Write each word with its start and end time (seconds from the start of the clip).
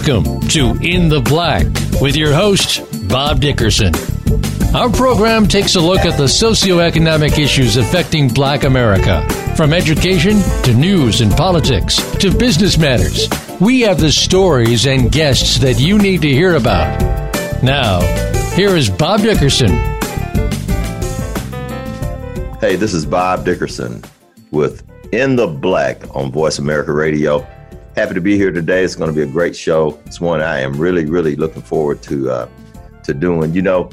Welcome 0.00 0.40
to 0.48 0.78
In 0.80 1.10
the 1.10 1.20
Black 1.20 1.66
with 2.00 2.16
your 2.16 2.32
host, 2.32 2.80
Bob 3.06 3.38
Dickerson. 3.38 3.92
Our 4.74 4.88
program 4.88 5.46
takes 5.46 5.74
a 5.74 5.80
look 5.80 6.06
at 6.06 6.16
the 6.16 6.24
socioeconomic 6.24 7.38
issues 7.38 7.76
affecting 7.76 8.28
black 8.28 8.64
America, 8.64 9.28
from 9.56 9.74
education 9.74 10.40
to 10.62 10.72
news 10.72 11.20
and 11.20 11.30
politics 11.32 11.96
to 12.14 12.32
business 12.32 12.78
matters. 12.78 13.28
We 13.60 13.82
have 13.82 14.00
the 14.00 14.10
stories 14.10 14.86
and 14.86 15.12
guests 15.12 15.58
that 15.58 15.78
you 15.78 15.98
need 15.98 16.22
to 16.22 16.30
hear 16.30 16.54
about. 16.54 16.98
Now, 17.62 18.00
here 18.54 18.74
is 18.74 18.88
Bob 18.88 19.20
Dickerson. 19.20 19.68
Hey, 22.58 22.76
this 22.76 22.94
is 22.94 23.04
Bob 23.04 23.44
Dickerson 23.44 24.02
with 24.50 24.82
In 25.12 25.36
the 25.36 25.46
Black 25.46 26.16
on 26.16 26.32
Voice 26.32 26.58
America 26.58 26.94
Radio. 26.94 27.46
Happy 28.00 28.14
to 28.14 28.20
be 28.22 28.34
here 28.38 28.50
today. 28.50 28.82
It's 28.82 28.96
going 28.96 29.10
to 29.10 29.14
be 29.14 29.28
a 29.28 29.30
great 29.30 29.54
show. 29.54 30.00
It's 30.06 30.22
one 30.22 30.40
I 30.40 30.60
am 30.60 30.72
really, 30.72 31.04
really 31.04 31.36
looking 31.36 31.60
forward 31.60 32.02
to 32.04 32.30
uh, 32.30 32.48
to 33.02 33.12
doing. 33.12 33.52
You 33.52 33.60
know, 33.60 33.90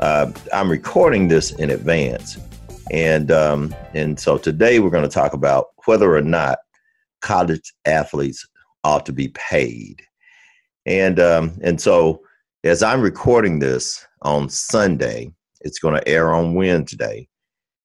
uh, 0.00 0.32
I'm 0.50 0.70
recording 0.70 1.28
this 1.28 1.52
in 1.52 1.68
advance, 1.68 2.38
and 2.90 3.30
um, 3.30 3.74
and 3.92 4.18
so 4.18 4.38
today 4.38 4.80
we're 4.80 4.88
going 4.88 5.06
to 5.06 5.10
talk 5.10 5.34
about 5.34 5.66
whether 5.84 6.16
or 6.16 6.22
not 6.22 6.60
college 7.20 7.74
athletes 7.84 8.48
ought 8.82 9.04
to 9.04 9.12
be 9.12 9.28
paid, 9.34 10.00
and 10.86 11.20
um, 11.20 11.58
and 11.62 11.78
so 11.78 12.22
as 12.64 12.82
I'm 12.82 13.02
recording 13.02 13.58
this 13.58 14.02
on 14.22 14.48
Sunday, 14.48 15.34
it's 15.60 15.80
going 15.80 15.96
to 15.96 16.08
air 16.08 16.32
on 16.32 16.54
Wednesday. 16.54 17.28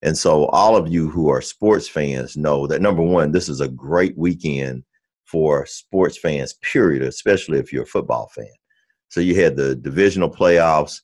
And 0.01 0.17
so, 0.17 0.45
all 0.45 0.77
of 0.77 0.87
you 0.87 1.09
who 1.09 1.27
are 1.27 1.41
sports 1.41 1.89
fans 1.89 2.37
know 2.37 2.65
that 2.65 2.81
number 2.81 3.01
one, 3.01 3.33
this 3.33 3.49
is 3.49 3.59
a 3.59 3.67
great 3.67 4.17
weekend 4.17 4.85
for 5.35 5.65
sports 5.65 6.17
fans, 6.17 6.53
period, 6.61 7.03
especially 7.03 7.59
if 7.59 7.73
you're 7.73 7.83
a 7.83 7.87
football 7.87 8.29
fan. 8.33 8.47
So 9.09 9.19
you 9.19 9.35
had 9.35 9.57
the 9.57 9.75
divisional 9.75 10.29
playoffs 10.29 11.01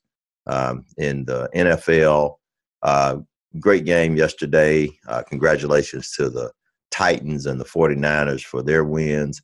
um, 0.47 0.85
in 0.97 1.25
the 1.25 1.49
NFL. 1.53 2.35
Uh, 2.81 3.17
great 3.59 3.83
game 3.83 4.15
yesterday. 4.15 4.89
Uh, 5.05 5.21
congratulations 5.23 6.13
to 6.13 6.29
the 6.29 6.49
Titans 6.91 7.45
and 7.45 7.59
the 7.59 7.65
49ers 7.65 8.45
for 8.45 8.63
their 8.63 8.85
wins. 8.85 9.41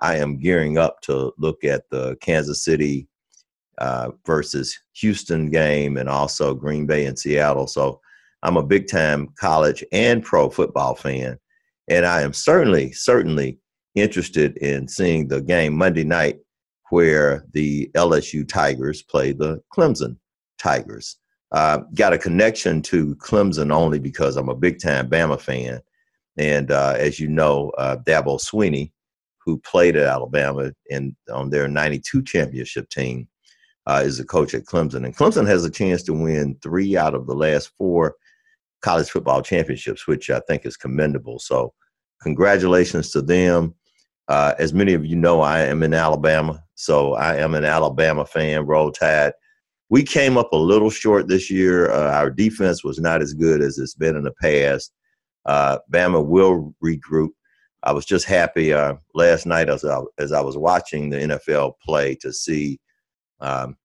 I 0.00 0.16
am 0.16 0.38
gearing 0.38 0.78
up 0.78 1.02
to 1.02 1.34
look 1.36 1.62
at 1.62 1.82
the 1.90 2.16
Kansas 2.22 2.64
City 2.64 3.08
uh, 3.76 4.12
versus 4.24 4.74
Houston 4.94 5.50
game 5.50 5.98
and 5.98 6.08
also 6.08 6.54
Green 6.54 6.86
Bay 6.86 7.04
and 7.04 7.18
Seattle. 7.18 7.66
So 7.66 8.00
I'm 8.42 8.56
a 8.56 8.62
big 8.62 8.88
time 8.88 9.34
college 9.38 9.84
and 9.92 10.24
pro 10.24 10.48
football 10.48 10.94
fan. 10.94 11.38
And 11.88 12.06
I 12.06 12.22
am 12.22 12.32
certainly, 12.32 12.92
certainly 12.92 13.58
interested 13.94 14.56
in 14.58 14.88
seeing 14.88 15.28
the 15.28 15.40
game 15.40 15.76
Monday 15.76 16.04
night 16.04 16.38
where 16.90 17.44
the 17.52 17.90
LSU 17.94 18.46
Tigers 18.46 19.02
play 19.02 19.32
the 19.32 19.62
Clemson 19.74 20.16
Tigers. 20.58 21.16
Uh, 21.52 21.78
got 21.94 22.12
a 22.12 22.18
connection 22.18 22.80
to 22.82 23.16
Clemson 23.16 23.72
only 23.72 23.98
because 23.98 24.36
I'm 24.36 24.48
a 24.48 24.54
big 24.54 24.80
time 24.80 25.08
Bama 25.08 25.40
fan. 25.40 25.80
And 26.36 26.70
uh, 26.70 26.94
as 26.96 27.18
you 27.18 27.28
know, 27.28 27.70
uh, 27.70 27.96
Dabo 28.04 28.40
Swinney, 28.40 28.92
who 29.44 29.58
played 29.58 29.96
at 29.96 30.06
Alabama 30.06 30.72
in 30.88 31.16
on 31.32 31.50
their 31.50 31.66
92 31.66 32.22
championship 32.22 32.88
team, 32.90 33.26
uh, 33.86 34.02
is 34.04 34.20
a 34.20 34.24
coach 34.24 34.54
at 34.54 34.64
Clemson. 34.64 35.04
And 35.04 35.16
Clemson 35.16 35.46
has 35.46 35.64
a 35.64 35.70
chance 35.70 36.02
to 36.04 36.12
win 36.12 36.56
three 36.62 36.96
out 36.96 37.14
of 37.14 37.26
the 37.26 37.34
last 37.34 37.72
four 37.78 38.14
college 38.82 39.10
football 39.10 39.42
championships, 39.42 40.06
which 40.06 40.30
I 40.30 40.40
think 40.46 40.64
is 40.64 40.76
commendable. 40.76 41.38
So, 41.38 41.72
congratulations 42.22 43.10
to 43.12 43.22
them. 43.22 43.74
Uh, 44.30 44.54
as 44.60 44.72
many 44.72 44.94
of 44.94 45.04
you 45.04 45.16
know, 45.16 45.40
I 45.40 45.62
am 45.62 45.82
in 45.82 45.92
Alabama, 45.92 46.62
so 46.76 47.14
I 47.14 47.34
am 47.38 47.52
an 47.56 47.64
Alabama 47.64 48.24
fan. 48.24 48.64
Roll 48.64 48.92
Tide. 48.92 49.32
We 49.88 50.04
came 50.04 50.38
up 50.38 50.52
a 50.52 50.56
little 50.56 50.88
short 50.88 51.26
this 51.26 51.50
year. 51.50 51.90
Uh, 51.90 52.12
our 52.12 52.30
defense 52.30 52.84
was 52.84 53.00
not 53.00 53.22
as 53.22 53.34
good 53.34 53.60
as 53.60 53.76
it's 53.76 53.96
been 53.96 54.14
in 54.14 54.22
the 54.22 54.32
past. 54.40 54.92
Uh, 55.46 55.78
Bama 55.92 56.24
will 56.24 56.72
regroup. 56.80 57.30
I 57.82 57.90
was 57.90 58.04
just 58.04 58.24
happy 58.24 58.72
uh, 58.72 58.94
last 59.14 59.46
night 59.46 59.68
as 59.68 59.84
I, 59.84 59.98
as 60.18 60.30
I 60.30 60.40
was 60.42 60.56
watching 60.56 61.10
the 61.10 61.16
NFL 61.16 61.72
play 61.84 62.14
to 62.20 62.32
see 62.32 62.78
um, 63.40 63.76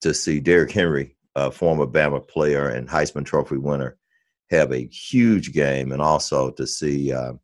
to 0.00 0.14
see 0.14 0.40
Derrick 0.40 0.70
Henry, 0.70 1.14
a 1.34 1.50
former 1.50 1.86
Bama 1.86 2.26
player 2.26 2.70
and 2.70 2.88
Heisman 2.88 3.26
Trophy 3.26 3.58
winner, 3.58 3.98
have 4.48 4.72
a 4.72 4.86
huge 4.86 5.52
game, 5.52 5.92
and 5.92 6.00
also 6.00 6.52
to 6.52 6.66
see 6.66 7.12
uh, 7.12 7.34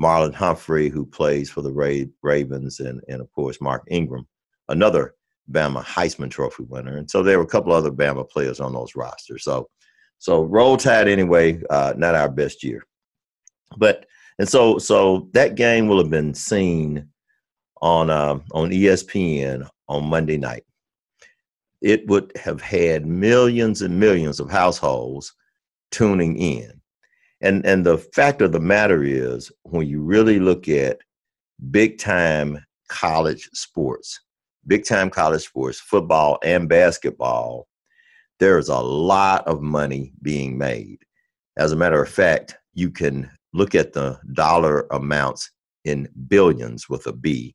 Marlon 0.00 0.34
Humphrey, 0.34 0.88
who 0.88 1.04
plays 1.04 1.50
for 1.50 1.62
the 1.62 1.72
Ra- 1.72 2.08
Ravens, 2.22 2.80
and, 2.80 3.00
and 3.08 3.20
of 3.20 3.30
course 3.32 3.60
Mark 3.60 3.84
Ingram, 3.90 4.26
another 4.68 5.14
Bama 5.50 5.84
Heisman 5.84 6.30
Trophy 6.30 6.64
winner. 6.64 6.96
And 6.96 7.10
so 7.10 7.22
there 7.22 7.38
were 7.38 7.44
a 7.44 7.48
couple 7.48 7.72
other 7.72 7.90
Bama 7.90 8.28
players 8.28 8.60
on 8.60 8.72
those 8.72 8.94
rosters. 8.94 9.44
So, 9.44 9.68
so 10.18 10.42
roll 10.42 10.76
tide 10.76 11.08
anyway. 11.08 11.60
Uh, 11.70 11.94
not 11.96 12.14
our 12.14 12.28
best 12.28 12.62
year, 12.62 12.84
but 13.76 14.06
and 14.38 14.48
so 14.48 14.78
so 14.78 15.28
that 15.32 15.56
game 15.56 15.88
will 15.88 15.98
have 15.98 16.10
been 16.10 16.34
seen 16.34 17.08
on 17.80 18.10
uh, 18.10 18.38
on 18.52 18.70
ESPN 18.70 19.68
on 19.88 20.04
Monday 20.04 20.36
night. 20.36 20.64
It 21.80 22.06
would 22.08 22.32
have 22.36 22.60
had 22.60 23.06
millions 23.06 23.82
and 23.82 23.98
millions 23.98 24.40
of 24.40 24.50
households 24.50 25.32
tuning 25.90 26.36
in. 26.36 26.77
And 27.40 27.64
and 27.64 27.86
the 27.86 27.98
fact 27.98 28.42
of 28.42 28.52
the 28.52 28.60
matter 28.60 29.02
is, 29.02 29.52
when 29.62 29.86
you 29.86 30.02
really 30.02 30.40
look 30.40 30.68
at 30.68 30.98
big 31.70 31.98
time 31.98 32.64
college 32.88 33.48
sports, 33.52 34.20
big 34.66 34.84
time 34.84 35.10
college 35.10 35.44
sports, 35.44 35.80
football 35.80 36.38
and 36.42 36.68
basketball, 36.68 37.68
there's 38.40 38.68
a 38.68 38.78
lot 38.78 39.46
of 39.46 39.62
money 39.62 40.12
being 40.22 40.58
made. 40.58 40.98
As 41.56 41.72
a 41.72 41.76
matter 41.76 42.02
of 42.02 42.08
fact, 42.08 42.56
you 42.74 42.90
can 42.90 43.30
look 43.52 43.74
at 43.74 43.92
the 43.92 44.18
dollar 44.32 44.86
amounts 44.90 45.50
in 45.84 46.08
billions 46.28 46.88
with 46.88 47.06
a 47.06 47.12
B. 47.12 47.54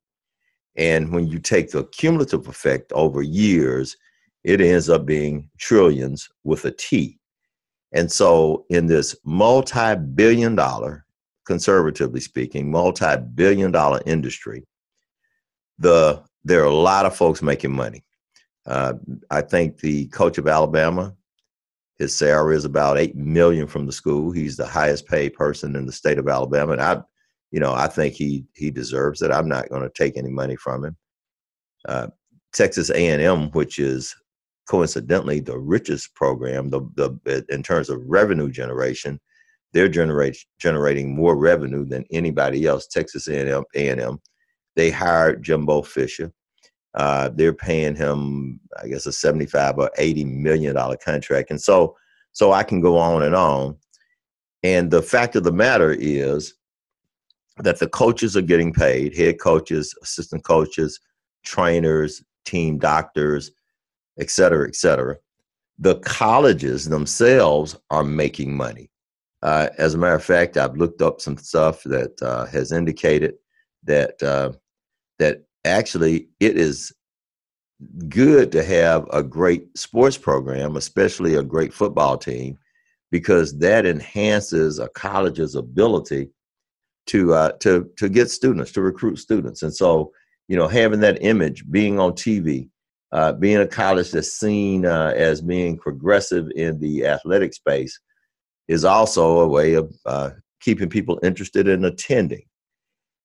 And 0.76 1.14
when 1.14 1.28
you 1.28 1.40
take 1.40 1.72
the 1.72 1.86
cumulative 1.86 2.48
effect 2.48 2.92
over 2.94 3.22
years, 3.22 3.96
it 4.44 4.60
ends 4.60 4.90
up 4.90 5.06
being 5.06 5.50
trillions 5.60 6.28
with 6.44 6.66
a 6.66 6.72
T. 6.72 7.20
And 7.94 8.12
so, 8.12 8.66
in 8.70 8.88
this 8.88 9.16
multi 9.24 9.96
billion 9.96 10.56
dollar, 10.56 11.06
conservatively 11.46 12.20
speaking, 12.20 12.72
multi 12.72 13.16
billion 13.36 13.72
dollar 13.72 14.02
industry, 14.06 14.66
the 15.78 16.24
there 16.44 16.62
are 16.62 16.66
a 16.66 16.74
lot 16.74 17.06
of 17.06 17.16
folks 17.16 17.42
making 17.42 17.74
money. 17.74 18.04
Uh, 18.66 18.94
I 19.30 19.42
think 19.42 19.80
the 19.80 20.08
coach 20.08 20.38
of 20.38 20.48
Alabama, 20.48 21.16
his 22.00 22.16
salary 22.16 22.56
is 22.56 22.66
about 22.66 22.98
eight 22.98 23.16
million 23.16 23.68
from 23.68 23.86
the 23.86 23.92
school. 23.92 24.31
He's 24.31 24.58
the 24.58 24.66
highest 24.66 25.08
paid 25.08 25.34
person 25.34 25.75
in 25.75 25.86
the 25.86 25.92
state 25.92 26.18
of 26.18 26.28
Alabama, 26.28 26.74
and 26.74 26.81
I, 26.81 27.02
you 27.52 27.60
know, 27.60 27.74
I 27.74 27.88
think 27.88 28.16
he 28.16 28.46
he 28.54 28.72
deserves 28.72 29.22
it. 29.22 29.31
I'm 29.31 29.48
not 29.48 29.70
going 29.70 29.84
to 29.84 29.90
take 29.90 30.18
any 30.18 30.31
money 30.31 30.56
from 30.56 30.86
him. 30.86 30.98
Uh, 31.88 32.08
Texas 32.54 32.90
A&M, 32.90 33.52
which 33.52 33.80
is 33.80 34.16
coincidentally 34.68 35.40
the 35.40 35.57
richest 35.57 36.13
program 36.16 36.69
the, 36.69 36.81
the 36.96 37.46
in 37.50 37.62
terms 37.62 37.90
of 37.90 38.01
revenue 38.06 38.50
generation 38.50 39.19
they're 39.74 39.90
generate, 39.90 40.38
generating 40.59 41.16
more 41.16 41.35
revenue 41.35 41.84
than 41.84 42.06
anybody 42.12 42.66
else. 42.66 42.88
Texas 42.88 43.28
a&m, 43.28 43.63
A&M. 43.75 44.19
they 44.75 44.91
hired 44.91 45.44
jimbo 45.44 45.81
fisher. 45.81 46.31
Uh, 46.94 47.29
they're 47.34 47.53
paying 47.53 47.96
him 47.96 48.59
i 48.79 48.88
guess 48.88 49.07
a 49.07 49.12
75 49.12 49.79
or 49.79 49.90
80 49.97 50.25
million 50.25 50.75
dollar 50.75 50.95
contract. 50.95 51.50
And 51.50 51.59
so 51.59 51.95
so 52.34 52.51
i 52.51 52.63
can 52.63 52.81
go 52.81 52.97
on 52.97 53.24
and 53.24 53.35
on. 53.35 53.75
And 54.62 54.91
the 54.91 55.01
fact 55.01 55.35
of 55.35 55.44
the 55.44 55.51
matter 55.51 55.91
is 55.91 56.53
that 57.57 57.80
the 57.80 57.88
coaches 57.88 58.38
are 58.38 58.42
getting 58.42 58.71
paid 58.71 59.18
head 59.18 59.39
coaches 59.39 59.95
assistant 60.04 60.44
coaches 60.44 61.00
trainers 61.44 62.24
team 62.45 62.77
doctors 62.77 63.51
et 64.19 64.30
cetera, 64.30 64.68
et 64.68 64.75
cetera. 64.75 65.18
The 65.80 65.95
colleges 66.00 66.86
themselves 66.86 67.75
are 67.89 68.04
making 68.04 68.56
money. 68.56 68.89
Uh, 69.42 69.69
as 69.77 69.94
a 69.94 69.98
matter 69.98 70.15
of 70.15 70.24
fact, 70.24 70.56
I've 70.56 70.77
looked 70.77 71.01
up 71.01 71.19
some 71.19 71.38
stuff 71.38 71.83
that 71.83 72.21
uh, 72.21 72.45
has 72.45 72.71
indicated 72.71 73.36
that 73.83 74.21
uh, 74.24 74.54
that 75.19 75.44
actually 75.65 76.30
it 76.39 76.57
is 76.57 76.94
good 78.07 78.51
to 78.51 78.63
have 78.63 79.07
a 79.12 79.21
great 79.21 79.77
sports 79.77 80.18
program, 80.18 80.77
especially 80.77 81.36
a 81.36 81.44
great 81.44 81.74
football 81.74 82.18
team, 82.18 82.57
because 83.12 83.57
that 83.59 83.86
enhances 83.86 84.80
a 84.80 84.88
college's 84.89 85.56
ability 85.56 86.30
to 87.07 87.33
uh, 87.33 87.51
to 87.59 87.89
to 87.98 88.09
get 88.09 88.31
students, 88.31 88.71
to 88.71 88.81
recruit 88.81 89.18
students, 89.18 89.63
and 89.63 89.74
so 89.74 90.12
you 90.48 90.56
know 90.56 90.68
having 90.68 91.01
that 91.01 91.21
image, 91.21 91.69
being 91.69 92.00
on 92.00 92.13
TV, 92.13 92.69
uh, 93.13 93.31
being 93.31 93.57
a 93.57 93.68
college 93.68 94.12
that's 94.12 94.33
seen 94.33 94.86
uh, 94.86 95.13
as 95.15 95.39
being 95.39 95.77
progressive 95.77 96.50
in 96.56 96.80
the 96.80 97.06
athletic 97.06 97.54
space 97.54 98.00
is 98.68 98.83
also 98.83 99.39
a 99.39 99.48
way 99.48 99.75
of 99.75 99.94
uh, 100.07 100.31
keeping 100.62 100.89
people 100.89 101.19
interested 101.21 101.68
in 101.68 101.86
attending. 101.86 102.44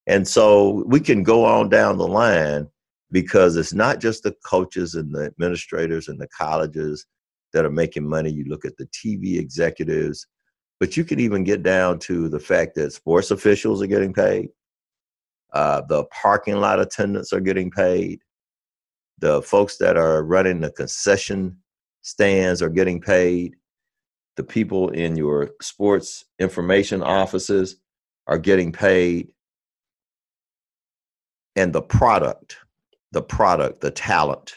And 0.06 0.28
so 0.28 0.84
we 0.86 1.00
can 1.00 1.22
go 1.22 1.44
on 1.44 1.70
down 1.70 1.96
the 1.96 2.06
line 2.06 2.68
because 3.10 3.56
it's 3.56 3.72
not 3.72 3.98
just 3.98 4.22
the 4.22 4.34
coaches 4.44 4.94
and 4.94 5.14
the 5.14 5.24
administrators 5.24 6.08
and 6.08 6.20
the 6.20 6.28
colleges 6.28 7.06
that 7.54 7.64
are 7.64 7.70
making 7.70 8.06
money. 8.06 8.30
You 8.30 8.44
look 8.44 8.66
at 8.66 8.76
the 8.76 8.86
TV 8.86 9.38
executives, 9.38 10.26
but 10.80 10.98
you 10.98 11.04
can 11.04 11.18
even 11.18 11.44
get 11.44 11.62
down 11.62 11.98
to 12.00 12.28
the 12.28 12.40
fact 12.40 12.74
that 12.74 12.92
sports 12.92 13.30
officials 13.30 13.82
are 13.82 13.86
getting 13.86 14.12
paid, 14.12 14.50
uh, 15.54 15.80
the 15.88 16.04
parking 16.06 16.56
lot 16.56 16.78
attendants 16.78 17.32
are 17.32 17.40
getting 17.40 17.70
paid, 17.70 18.20
the 19.18 19.42
folks 19.42 19.76
that 19.78 19.96
are 19.96 20.22
running 20.22 20.60
the 20.60 20.70
concession 20.70 21.56
stands 22.02 22.62
are 22.62 22.68
getting 22.68 23.00
paid, 23.00 23.56
the 24.36 24.44
people 24.44 24.90
in 24.90 25.16
your 25.16 25.50
sports 25.60 26.24
information 26.38 27.02
offices 27.02 27.76
are 28.26 28.38
getting 28.38 28.70
paid, 28.70 29.28
and 31.56 31.72
the 31.72 31.82
product, 31.82 32.58
the 33.10 33.22
product, 33.22 33.80
the 33.80 33.90
talent, 33.90 34.54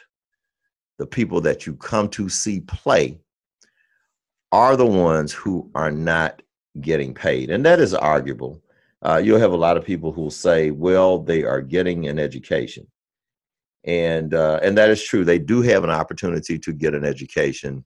the 1.00 1.08
people 1.08 1.42
that 1.42 1.66
you 1.66 1.76
come 1.76 2.08
to 2.10 2.30
see 2.30 2.60
play 2.62 3.18
are 4.52 4.76
the 4.76 4.86
ones 4.86 5.32
who 5.32 5.72
are 5.74 5.92
not 5.92 6.42
getting 6.80 7.14
paid. 7.14 7.50
And 7.50 7.66
that 7.66 7.80
is 7.80 7.94
arguable. 7.94 8.62
Uh, 9.02 9.20
you'll 9.24 9.40
have 9.40 9.54
a 9.54 9.58
lot 9.58 9.78
of 9.78 9.86
people 9.86 10.12
who 10.12 10.22
will 10.22 10.30
say, 10.30 10.70
well, 10.70 11.18
they 11.18 11.44
are 11.44 11.62
getting 11.62 12.08
an 12.08 12.20
education. 12.20 12.86
And, 13.84 14.34
uh, 14.34 14.60
and 14.62 14.78
that 14.78 14.90
is 14.90 15.04
true. 15.04 15.26
They 15.26 15.40
do 15.40 15.62
have 15.62 15.84
an 15.84 15.90
opportunity 15.90 16.60
to 16.60 16.72
get 16.72 16.94
an 16.94 17.04
education. 17.04 17.84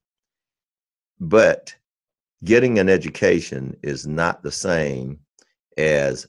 But 1.20 1.74
getting 2.44 2.80
an 2.80 2.90
education 2.90 3.76
is 3.82 4.06
not 4.06 4.44
the 4.44 4.52
same 4.52 5.20
as 5.78 6.28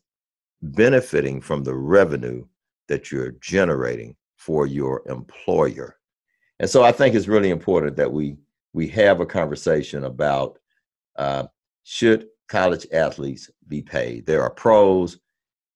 benefiting 0.62 1.40
from 1.40 1.64
the 1.64 1.74
revenue 1.74 2.44
that 2.88 3.10
you're 3.10 3.32
generating 3.40 4.16
for 4.36 4.66
your 4.66 5.02
employer. 5.06 5.96
And 6.60 6.70
so 6.70 6.82
I 6.82 6.92
think 6.92 7.14
it's 7.14 7.28
really 7.28 7.50
important 7.50 7.96
that 7.96 8.12
we 8.12 8.36
we 8.72 8.86
have 8.88 9.20
a 9.20 9.26
conversation 9.26 10.04
about 10.04 10.58
uh, 11.16 11.44
should 11.84 12.26
college 12.48 12.86
athletes 12.92 13.50
be 13.68 13.82
paid. 13.82 14.26
There 14.26 14.42
are 14.42 14.50
pros 14.50 15.18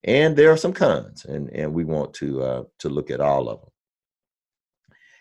and 0.04 0.36
there 0.36 0.50
are 0.50 0.56
some 0.56 0.72
cons, 0.72 1.24
and, 1.24 1.50
and 1.50 1.72
we 1.72 1.84
want 1.84 2.14
to 2.14 2.42
uh, 2.42 2.64
to 2.78 2.88
look 2.88 3.10
at 3.10 3.20
all 3.20 3.48
of 3.48 3.60
them. 3.60 3.69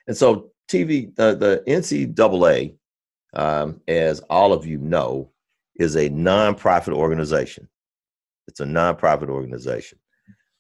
And 0.10 0.18
so 0.18 0.52
TV, 0.68 1.18
uh, 1.18 1.36
the 1.36 1.64
NCAA, 1.66 2.76
um, 3.34 3.80
as 3.88 4.20
all 4.30 4.52
of 4.52 4.66
you 4.66 4.78
know, 4.80 5.32
is 5.76 5.96
a 5.96 6.10
nonprofit 6.10 6.92
organization. 6.94 7.70
It's 8.50 8.60
a 8.60 8.66
nonprofit 8.66 9.30
organization. 9.30 10.00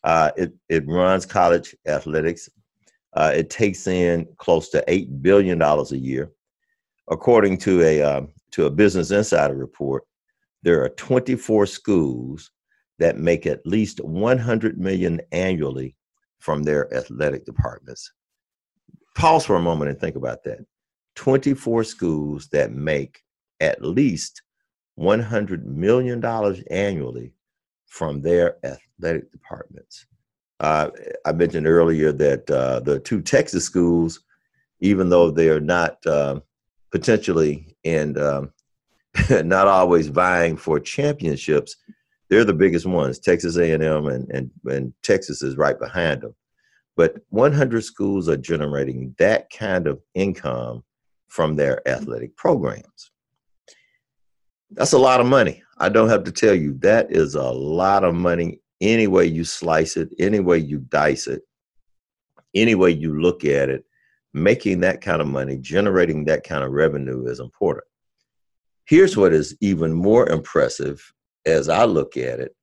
Uh, 0.05 0.31
it 0.37 0.53
it 0.69 0.87
runs 0.87 1.25
college 1.25 1.75
athletics. 1.85 2.47
Uh, 3.11 3.33
it 3.35 3.49
takes 3.49 3.85
in 3.87 4.25
close 4.37 4.69
to 4.69 4.81
eight 4.87 5.21
billion 5.21 5.57
dollars 5.57 5.91
a 5.91 5.97
year 5.97 6.31
according 7.09 7.57
to 7.57 7.81
a 7.81 8.01
um, 8.01 8.29
to 8.51 8.65
a 8.65 8.69
Business 8.69 9.11
Insider 9.11 9.55
report, 9.55 10.03
there 10.63 10.83
are 10.83 10.89
24 10.89 11.65
schools 11.65 12.51
that 12.97 13.17
make 13.17 13.45
at 13.45 13.65
least 13.65 13.99
100 14.03 14.77
million 14.77 15.21
annually 15.31 15.95
from 16.39 16.63
their 16.63 16.93
athletic 16.93 17.45
departments. 17.45 18.11
Pause 19.19 19.45
for 19.45 19.55
a 19.57 19.61
moment 19.61 19.91
and 19.91 19.99
think 19.99 20.15
about 20.15 20.43
that. 20.45 20.65
24 21.15 21.83
schools 21.83 22.47
that 22.53 22.71
make 22.71 23.21
at 23.59 23.83
least 23.83 24.41
100 24.95 25.67
million 25.67 26.21
dollars 26.21 26.61
annually 26.71 27.33
from 27.85 28.21
their 28.21 28.57
athletic 28.65 29.29
departments. 29.31 30.05
Uh, 30.61 30.89
I 31.25 31.33
mentioned 31.33 31.67
earlier 31.67 32.11
that 32.13 32.49
uh, 32.49 32.79
the 32.79 32.99
two 32.99 33.21
Texas 33.21 33.65
schools, 33.65 34.21
even 34.79 35.09
though 35.09 35.31
they 35.31 35.49
are 35.49 35.59
not 35.59 35.97
uh, 36.05 36.39
potentially 36.91 37.75
and 37.83 38.17
um, 38.17 38.53
not 39.29 39.67
always 39.67 40.07
vying 40.07 40.55
for 40.55 40.79
championships 40.79 41.75
they're 42.29 42.45
the 42.45 42.53
biggest 42.53 42.85
ones 42.85 43.19
texas 43.19 43.57
a&m 43.57 44.07
and, 44.07 44.29
and, 44.29 44.51
and 44.65 44.93
texas 45.03 45.41
is 45.41 45.57
right 45.57 45.79
behind 45.79 46.21
them 46.21 46.35
but 46.99 47.15
100 47.29 47.81
schools 47.83 48.27
are 48.27 48.37
generating 48.51 49.15
that 49.17 49.49
kind 49.49 49.87
of 49.87 50.01
income 50.13 50.83
from 51.27 51.55
their 51.55 51.75
athletic 51.87 52.35
programs 52.35 53.11
that's 54.71 54.93
a 54.93 55.05
lot 55.07 55.19
of 55.19 55.25
money 55.25 55.63
i 55.77 55.89
don't 55.89 56.09
have 56.09 56.23
to 56.23 56.31
tell 56.31 56.55
you 56.55 56.73
that 56.79 57.11
is 57.11 57.35
a 57.35 57.51
lot 57.51 58.03
of 58.03 58.13
money 58.13 58.59
any 58.81 59.07
way 59.07 59.25
you 59.25 59.43
slice 59.43 59.97
it 59.97 60.09
any 60.19 60.39
way 60.39 60.57
you 60.57 60.79
dice 60.89 61.27
it 61.27 61.41
any 62.55 62.75
way 62.75 62.89
you 62.89 63.21
look 63.21 63.45
at 63.45 63.69
it 63.69 63.85
making 64.33 64.79
that 64.81 65.01
kind 65.01 65.21
of 65.21 65.27
money, 65.27 65.57
generating 65.57 66.25
that 66.25 66.43
kind 66.43 66.63
of 66.63 66.71
revenue 66.71 67.27
is 67.27 67.39
important. 67.39 67.85
Here's 68.85 69.17
what 69.17 69.33
is 69.33 69.55
even 69.61 69.93
more 69.93 70.29
impressive 70.29 71.13
as 71.45 71.69
I 71.69 71.85
look 71.85 72.17
at 72.17 72.39
it. 72.39 72.55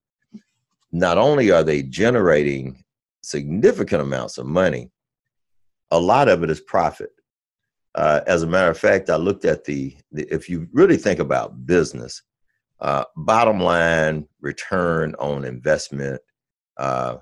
Not 0.92 1.18
only 1.18 1.50
are 1.50 1.62
they 1.62 1.82
generating 1.82 2.84
significant 3.26 4.00
amounts 4.00 4.38
of 4.38 4.46
money, 4.46 4.90
a 5.90 5.98
lot 5.98 6.28
of 6.28 6.42
it 6.44 6.50
is 6.50 6.60
profit. 6.60 7.10
Uh, 7.94 8.20
as 8.26 8.42
a 8.42 8.46
matter 8.46 8.70
of 8.70 8.78
fact, 8.78 9.10
I 9.10 9.16
looked 9.16 9.44
at 9.44 9.64
the, 9.64 9.96
the 10.12 10.22
if 10.32 10.48
you 10.48 10.68
really 10.72 10.96
think 10.96 11.18
about 11.18 11.66
business, 11.66 12.22
uh, 12.80 13.04
bottom 13.16 13.58
line 13.58 14.28
return 14.40 15.14
on 15.18 15.44
investment, 15.44 16.20
uh, 16.76 17.16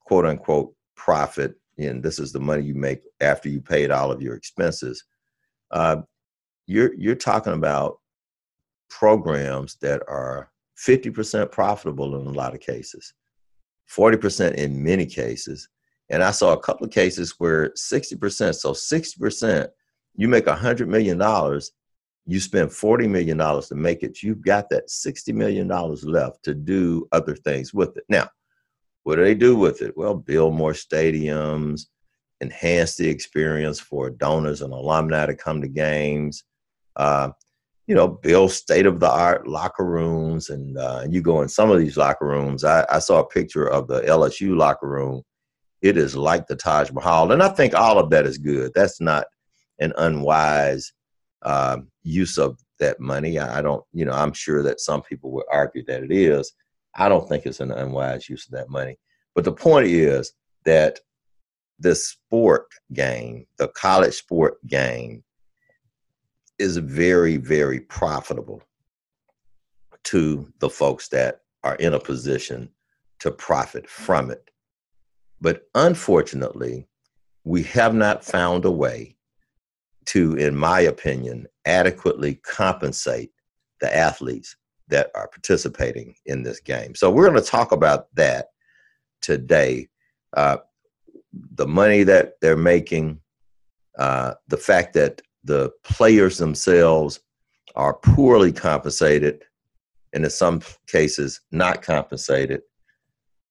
quote 0.00 0.26
unquote 0.26 0.74
profit 0.96 1.54
and 1.78 2.02
this 2.02 2.18
is 2.18 2.32
the 2.32 2.40
money 2.40 2.64
you 2.64 2.74
make 2.74 3.02
after 3.20 3.48
you 3.48 3.60
paid 3.60 3.90
all 3.90 4.10
of 4.10 4.22
your 4.22 4.34
expenses, 4.34 5.04
uh, 5.70 5.98
you're 6.66 6.94
you're 6.94 7.14
talking 7.14 7.52
about 7.52 7.98
programs 8.88 9.76
that 9.82 10.02
are 10.08 10.50
50% 10.78 11.50
profitable 11.50 12.20
in 12.20 12.26
a 12.26 12.30
lot 12.30 12.54
of 12.54 12.60
cases, 12.60 13.12
40% 13.88 14.54
in 14.54 14.82
many 14.82 15.06
cases. 15.06 15.68
And 16.08 16.22
I 16.22 16.30
saw 16.30 16.52
a 16.52 16.60
couple 16.60 16.86
of 16.86 16.92
cases 16.92 17.34
where 17.38 17.70
60%, 17.70 18.54
so 18.54 18.72
60%, 18.72 19.68
you 20.16 20.28
make 20.28 20.46
$100 20.46 20.86
million, 20.86 21.18
you 22.26 22.40
spend 22.40 22.70
$40 22.70 23.08
million 23.08 23.38
to 23.38 23.74
make 23.74 24.02
it, 24.02 24.22
you've 24.22 24.42
got 24.42 24.68
that 24.70 24.88
$60 24.88 25.34
million 25.34 25.68
left 25.68 26.42
to 26.44 26.54
do 26.54 27.08
other 27.12 27.34
things 27.36 27.74
with 27.74 27.96
it. 27.96 28.04
Now, 28.08 28.28
what 29.04 29.16
do 29.16 29.24
they 29.24 29.34
do 29.34 29.56
with 29.56 29.82
it? 29.82 29.96
Well, 29.96 30.14
build 30.14 30.54
more 30.54 30.72
stadiums, 30.72 31.86
enhance 32.40 32.96
the 32.96 33.08
experience 33.08 33.78
for 33.78 34.10
donors 34.10 34.62
and 34.62 34.72
alumni 34.72 35.26
to 35.26 35.34
come 35.34 35.60
to 35.62 35.68
games. 35.68 36.44
Uh, 36.96 37.30
you 37.86 37.94
know, 37.94 38.08
build 38.08 38.50
state 38.50 38.86
of 38.86 38.98
the 39.00 39.10
art 39.10 39.46
locker 39.46 39.84
rooms. 39.84 40.50
And 40.50 40.76
uh, 40.76 41.06
you 41.08 41.22
go 41.22 41.42
in 41.42 41.48
some 41.48 41.70
of 41.70 41.78
these 41.78 41.96
locker 41.96 42.26
rooms. 42.26 42.64
I, 42.64 42.84
I, 42.90 42.98
saw 42.98 43.20
a 43.20 43.26
picture 43.26 43.66
of 43.66 43.86
the 43.86 44.00
LSU 44.02 44.56
locker 44.56 44.88
room. 44.88 45.22
It 45.82 45.96
is 45.96 46.16
like 46.16 46.46
the 46.46 46.56
Taj 46.56 46.90
Mahal. 46.90 47.30
And 47.30 47.42
I 47.42 47.48
think 47.48 47.74
all 47.74 47.98
of 47.98 48.10
that 48.10 48.26
is 48.26 48.38
good. 48.38 48.72
That's 48.74 49.00
not 49.00 49.26
an 49.78 49.92
unwise 49.98 50.92
uh, 51.42 51.78
use 52.02 52.38
of 52.38 52.58
that 52.80 52.98
money. 52.98 53.38
I, 53.38 53.58
I 53.58 53.62
don't, 53.62 53.84
you 53.92 54.04
know, 54.04 54.12
I'm 54.12 54.32
sure 54.32 54.62
that 54.64 54.80
some 54.80 55.02
people 55.02 55.30
would 55.32 55.46
argue 55.50 55.84
that 55.86 56.02
it 56.02 56.10
is. 56.10 56.52
I 56.96 57.08
don't 57.08 57.28
think 57.28 57.46
it's 57.46 57.60
an 57.60 57.70
unwise 57.70 58.28
use 58.28 58.46
of 58.46 58.52
that 58.52 58.68
money. 58.68 58.98
But 59.34 59.44
the 59.44 59.52
point 59.52 59.86
is 59.86 60.32
that 60.64 60.98
the 61.78 61.94
sport 61.94 62.66
game, 62.92 63.46
the 63.58 63.68
college 63.68 64.14
sport 64.14 64.54
game, 64.66 65.22
is 66.58 66.76
very, 66.78 67.36
very 67.36 67.80
profitable 67.80 68.62
to 70.04 70.52
the 70.60 70.70
folks 70.70 71.08
that 71.08 71.42
are 71.64 71.76
in 71.76 71.94
a 71.94 72.00
position 72.00 72.68
to 73.18 73.30
profit 73.30 73.88
from 73.88 74.30
it. 74.30 74.50
But 75.40 75.62
unfortunately, 75.74 76.86
we 77.44 77.62
have 77.64 77.94
not 77.94 78.24
found 78.24 78.64
a 78.64 78.70
way 78.70 79.16
to, 80.06 80.34
in 80.34 80.56
my 80.56 80.80
opinion, 80.80 81.46
adequately 81.64 82.36
compensate 82.36 83.32
the 83.80 83.94
athletes 83.94 84.56
that 84.88 85.10
are 85.14 85.28
participating 85.28 86.14
in 86.26 86.42
this 86.42 86.60
game. 86.60 86.94
So 86.94 87.10
we're 87.10 87.28
going 87.28 87.42
to 87.42 87.50
talk 87.50 87.72
about 87.72 88.14
that 88.14 88.50
today. 89.20 89.88
Uh, 90.36 90.58
the 91.32 91.66
money 91.66 92.04
that 92.04 92.34
they're 92.40 92.56
making, 92.56 93.20
uh, 93.98 94.34
the 94.48 94.56
fact 94.56 94.94
that 94.94 95.20
the 95.46 95.70
players 95.84 96.38
themselves 96.38 97.20
are 97.74 97.94
poorly 97.94 98.52
compensated, 98.52 99.42
and 100.12 100.24
in 100.24 100.30
some 100.30 100.60
cases 100.86 101.40
not 101.52 101.82
compensated. 101.82 102.62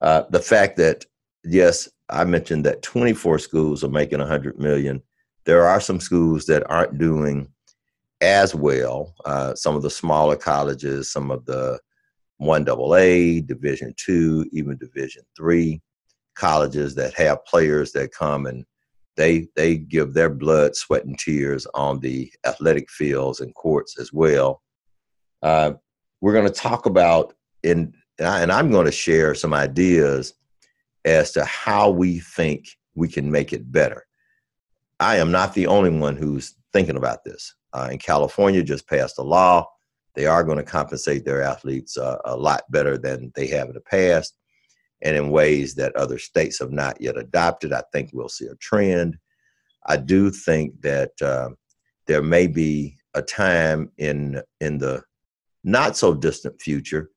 Uh, 0.01 0.23
the 0.29 0.39
fact 0.39 0.77
that 0.77 1.05
yes, 1.43 1.87
I 2.09 2.23
mentioned 2.25 2.65
that 2.65 2.81
24 2.81 3.39
schools 3.39 3.83
are 3.83 3.89
making 3.89 4.19
100 4.19 4.59
million. 4.59 5.01
There 5.45 5.65
are 5.65 5.79
some 5.79 5.99
schools 5.99 6.45
that 6.45 6.69
aren't 6.69 6.97
doing 6.97 7.47
as 8.21 8.55
well. 8.55 9.13
Uh, 9.25 9.53
some 9.55 9.75
of 9.75 9.81
the 9.81 9.89
smaller 9.89 10.35
colleges, 10.35 11.11
some 11.11 11.31
of 11.31 11.45
the 11.45 11.79
one 12.37 12.67
AA, 12.67 13.41
Division 13.45 13.93
two, 13.97 14.45
even 14.51 14.77
Division 14.77 15.23
three 15.37 15.81
colleges 16.35 16.95
that 16.95 17.13
have 17.13 17.45
players 17.45 17.91
that 17.93 18.11
come 18.11 18.45
and 18.45 18.65
they 19.15 19.47
they 19.55 19.77
give 19.77 20.13
their 20.13 20.29
blood, 20.29 20.75
sweat, 20.75 21.05
and 21.05 21.17
tears 21.17 21.65
on 21.73 21.99
the 21.99 22.31
athletic 22.45 22.89
fields 22.89 23.39
and 23.39 23.53
courts 23.55 23.99
as 23.99 24.11
well. 24.11 24.61
Uh, 25.41 25.73
we're 26.21 26.33
going 26.33 26.47
to 26.47 26.51
talk 26.51 26.85
about 26.85 27.33
in 27.63 27.93
and 28.19 28.51
I'm 28.51 28.71
going 28.71 28.85
to 28.85 28.91
share 28.91 29.35
some 29.35 29.53
ideas 29.53 30.33
as 31.03 31.31
to 31.33 31.45
how 31.45 31.89
we 31.89 32.19
think 32.19 32.65
we 32.95 33.07
can 33.07 33.31
make 33.31 33.53
it 33.53 33.71
better. 33.71 34.05
I 34.99 35.17
am 35.17 35.31
not 35.31 35.53
the 35.53 35.67
only 35.67 35.89
one 35.89 36.15
who's 36.15 36.55
thinking 36.71 36.95
about 36.95 37.23
this. 37.23 37.53
Uh, 37.73 37.89
in 37.91 37.97
California, 37.97 38.63
just 38.63 38.87
passed 38.87 39.19
a 39.19 39.21
law. 39.21 39.67
They 40.15 40.25
are 40.25 40.45
going 40.45 40.57
to 40.57 40.63
compensate 40.63 41.25
their 41.25 41.41
athletes 41.41 41.97
uh, 41.97 42.17
a 42.23 42.35
lot 42.35 42.63
better 42.71 42.97
than 42.97 43.33
they 43.35 43.47
have 43.47 43.67
in 43.67 43.73
the 43.73 43.81
past, 43.81 44.37
and 45.01 45.15
in 45.15 45.29
ways 45.29 45.75
that 45.75 45.95
other 45.95 46.17
states 46.17 46.59
have 46.59 46.71
not 46.71 46.99
yet 47.01 47.17
adopted. 47.17 47.73
I 47.73 47.83
think 47.91 48.09
we'll 48.13 48.29
see 48.29 48.47
a 48.47 48.55
trend. 48.55 49.17
I 49.85 49.97
do 49.97 50.31
think 50.31 50.81
that 50.81 51.11
uh, 51.21 51.49
there 52.07 52.21
may 52.21 52.47
be 52.47 52.97
a 53.13 53.21
time 53.21 53.91
in 53.97 54.41
in 54.59 54.77
the 54.77 55.03
not 55.63 55.97
so 55.97 56.13
distant 56.13 56.61
future 56.61 57.09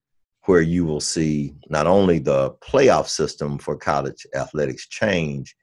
where 0.46 0.62
you 0.62 0.84
will 0.86 1.00
see 1.00 1.54
not 1.68 1.86
only 1.86 2.18
the 2.18 2.50
playoff 2.62 3.06
system 3.06 3.58
for 3.58 3.76
college 3.76 4.26
athletics 4.34 4.88
change, 4.88 5.54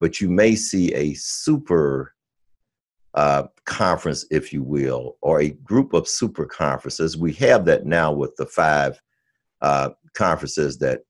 but 0.00 0.20
you 0.20 0.28
may 0.28 0.54
see 0.54 0.92
a 0.92 1.14
super 1.14 2.14
uh, 3.14 3.44
conference, 3.64 4.26
if 4.30 4.52
you 4.52 4.62
will, 4.62 5.16
or 5.22 5.40
a 5.40 5.50
group 5.50 5.94
of 5.94 6.06
super 6.06 6.44
conferences. 6.44 7.16
We 7.16 7.32
have 7.34 7.64
that 7.64 7.86
now 7.86 8.12
with 8.12 8.36
the 8.36 8.44
five 8.44 9.00
uh, 9.62 9.90
conferences 10.14 10.76
that 10.78 11.00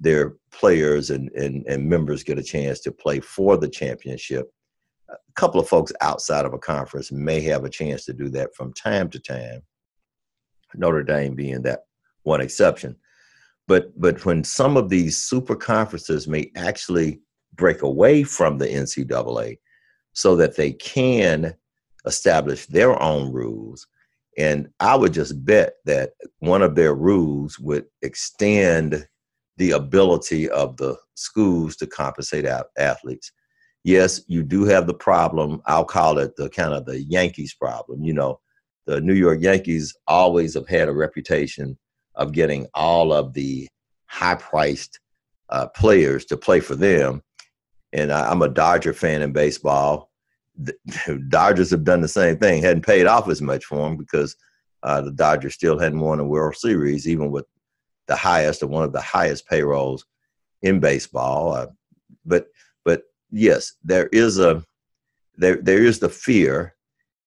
their 0.00 0.34
players 0.50 1.10
and, 1.10 1.30
and, 1.32 1.64
and 1.66 1.88
members 1.88 2.24
get 2.24 2.38
a 2.38 2.42
chance 2.42 2.80
to 2.80 2.90
play 2.90 3.20
for 3.20 3.56
the 3.56 3.68
championship. 3.68 4.50
A 5.10 5.16
couple 5.36 5.60
of 5.60 5.68
folks 5.68 5.92
outside 6.00 6.44
of 6.44 6.54
a 6.54 6.58
conference 6.58 7.12
may 7.12 7.40
have 7.42 7.64
a 7.64 7.70
chance 7.70 8.04
to 8.06 8.12
do 8.12 8.28
that 8.30 8.54
from 8.54 8.72
time 8.72 9.10
to 9.10 9.18
time. 9.20 9.62
Notre 10.74 11.02
Dame 11.02 11.34
being 11.34 11.62
that 11.62 11.80
one 12.22 12.40
exception. 12.40 12.96
But 13.66 13.98
but 14.00 14.24
when 14.24 14.42
some 14.42 14.76
of 14.76 14.88
these 14.88 15.18
super 15.18 15.54
conferences 15.54 16.26
may 16.26 16.50
actually 16.56 17.20
break 17.54 17.82
away 17.82 18.22
from 18.22 18.58
the 18.58 18.66
NCAA 18.66 19.58
so 20.12 20.36
that 20.36 20.56
they 20.56 20.72
can 20.72 21.54
establish 22.06 22.66
their 22.66 23.00
own 23.00 23.32
rules. 23.32 23.86
And 24.38 24.68
I 24.80 24.96
would 24.96 25.12
just 25.12 25.44
bet 25.44 25.74
that 25.84 26.10
one 26.38 26.62
of 26.62 26.74
their 26.74 26.94
rules 26.94 27.58
would 27.58 27.86
extend 28.02 29.06
the 29.60 29.72
ability 29.72 30.48
of 30.48 30.74
the 30.78 30.96
schools 31.16 31.76
to 31.76 31.86
compensate 31.86 32.46
athletes. 32.78 33.30
Yes, 33.84 34.22
you 34.26 34.42
do 34.42 34.64
have 34.64 34.86
the 34.86 34.94
problem. 34.94 35.60
I'll 35.66 35.84
call 35.84 36.16
it 36.16 36.34
the 36.36 36.48
kind 36.48 36.72
of 36.72 36.86
the 36.86 37.02
Yankees 37.02 37.52
problem. 37.52 38.02
You 38.02 38.14
know, 38.14 38.40
the 38.86 39.02
New 39.02 39.12
York 39.12 39.42
Yankees 39.42 39.94
always 40.06 40.54
have 40.54 40.66
had 40.66 40.88
a 40.88 40.94
reputation 40.94 41.78
of 42.14 42.32
getting 42.32 42.68
all 42.72 43.12
of 43.12 43.34
the 43.34 43.68
high 44.06 44.36
priced 44.36 44.98
uh, 45.50 45.66
players 45.76 46.24
to 46.26 46.38
play 46.38 46.60
for 46.60 46.74
them. 46.74 47.20
And 47.92 48.10
I, 48.10 48.30
I'm 48.30 48.40
a 48.40 48.48
Dodger 48.48 48.94
fan 48.94 49.20
in 49.20 49.34
baseball. 49.34 50.10
The 50.56 50.74
Dodgers 51.28 51.70
have 51.70 51.84
done 51.84 52.00
the 52.00 52.08
same 52.08 52.38
thing, 52.38 52.62
hadn't 52.62 52.86
paid 52.86 53.06
off 53.06 53.28
as 53.28 53.42
much 53.42 53.66
for 53.66 53.76
them 53.76 53.98
because 53.98 54.34
uh, 54.84 55.02
the 55.02 55.12
Dodgers 55.12 55.52
still 55.52 55.78
hadn't 55.78 56.00
won 56.00 56.18
a 56.18 56.24
World 56.24 56.56
Series, 56.56 57.06
even 57.06 57.30
with 57.30 57.44
the 58.10 58.16
highest 58.16 58.62
or 58.62 58.66
one 58.66 58.82
of 58.82 58.92
the 58.92 59.00
highest 59.00 59.46
payrolls 59.46 60.04
in 60.62 60.80
baseball. 60.80 61.52
Uh, 61.52 61.68
but 62.26 62.48
but 62.84 63.04
yes, 63.30 63.74
there 63.84 64.08
is 64.08 64.38
a 64.38 64.62
there 65.36 65.56
there 65.62 65.82
is 65.82 66.00
the 66.00 66.08
fear 66.08 66.74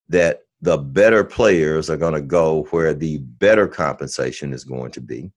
that 0.10 0.42
the 0.62 0.78
better 0.78 1.24
players 1.24 1.90
are 1.90 1.98
going 1.98 2.14
to 2.14 2.22
go 2.22 2.64
where 2.72 2.94
the 2.94 3.18
better 3.18 3.68
compensation 3.68 4.54
is 4.54 4.66
going 4.66 4.92
to 4.92 5.02
be. 5.02 5.32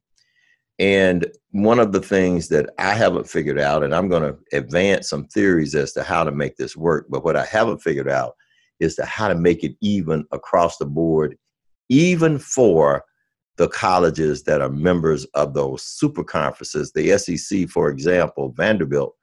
And 0.79 1.27
one 1.53 1.79
of 1.79 1.93
the 1.93 2.03
things 2.03 2.49
that 2.49 2.69
I 2.79 2.95
haven't 2.95 3.29
figured 3.29 3.59
out, 3.59 3.83
and 3.83 3.95
I'm 3.95 4.09
going 4.09 4.23
to 4.23 4.37
advance 4.53 5.09
some 5.09 5.27
theories 5.27 5.75
as 5.75 5.93
to 5.93 6.03
how 6.03 6.23
to 6.23 6.33
make 6.33 6.57
this 6.57 6.77
work, 6.77 7.07
but 7.09 7.25
what 7.25 7.37
I 7.37 7.47
haven't 7.47 7.83
figured 7.83 8.09
out 8.09 8.35
is 8.79 8.95
to 8.97 9.07
how 9.07 9.29
to 9.29 9.35
make 9.35 9.65
it 9.65 9.75
even 9.81 10.27
across 10.33 10.77
the 10.77 10.85
board, 10.85 11.39
even 11.89 12.39
for 12.39 13.05
the 13.57 13.69
colleges 13.69 14.43
that 14.45 14.61
are 14.61 14.69
members 14.69 15.25
of 15.35 15.55
those 15.55 15.83
super 15.83 16.23
conferences. 16.23 16.93
The 16.93 17.17
SEC, 17.19 17.69
for 17.69 17.89
example, 17.89 18.53
Vanderbilt 18.53 19.15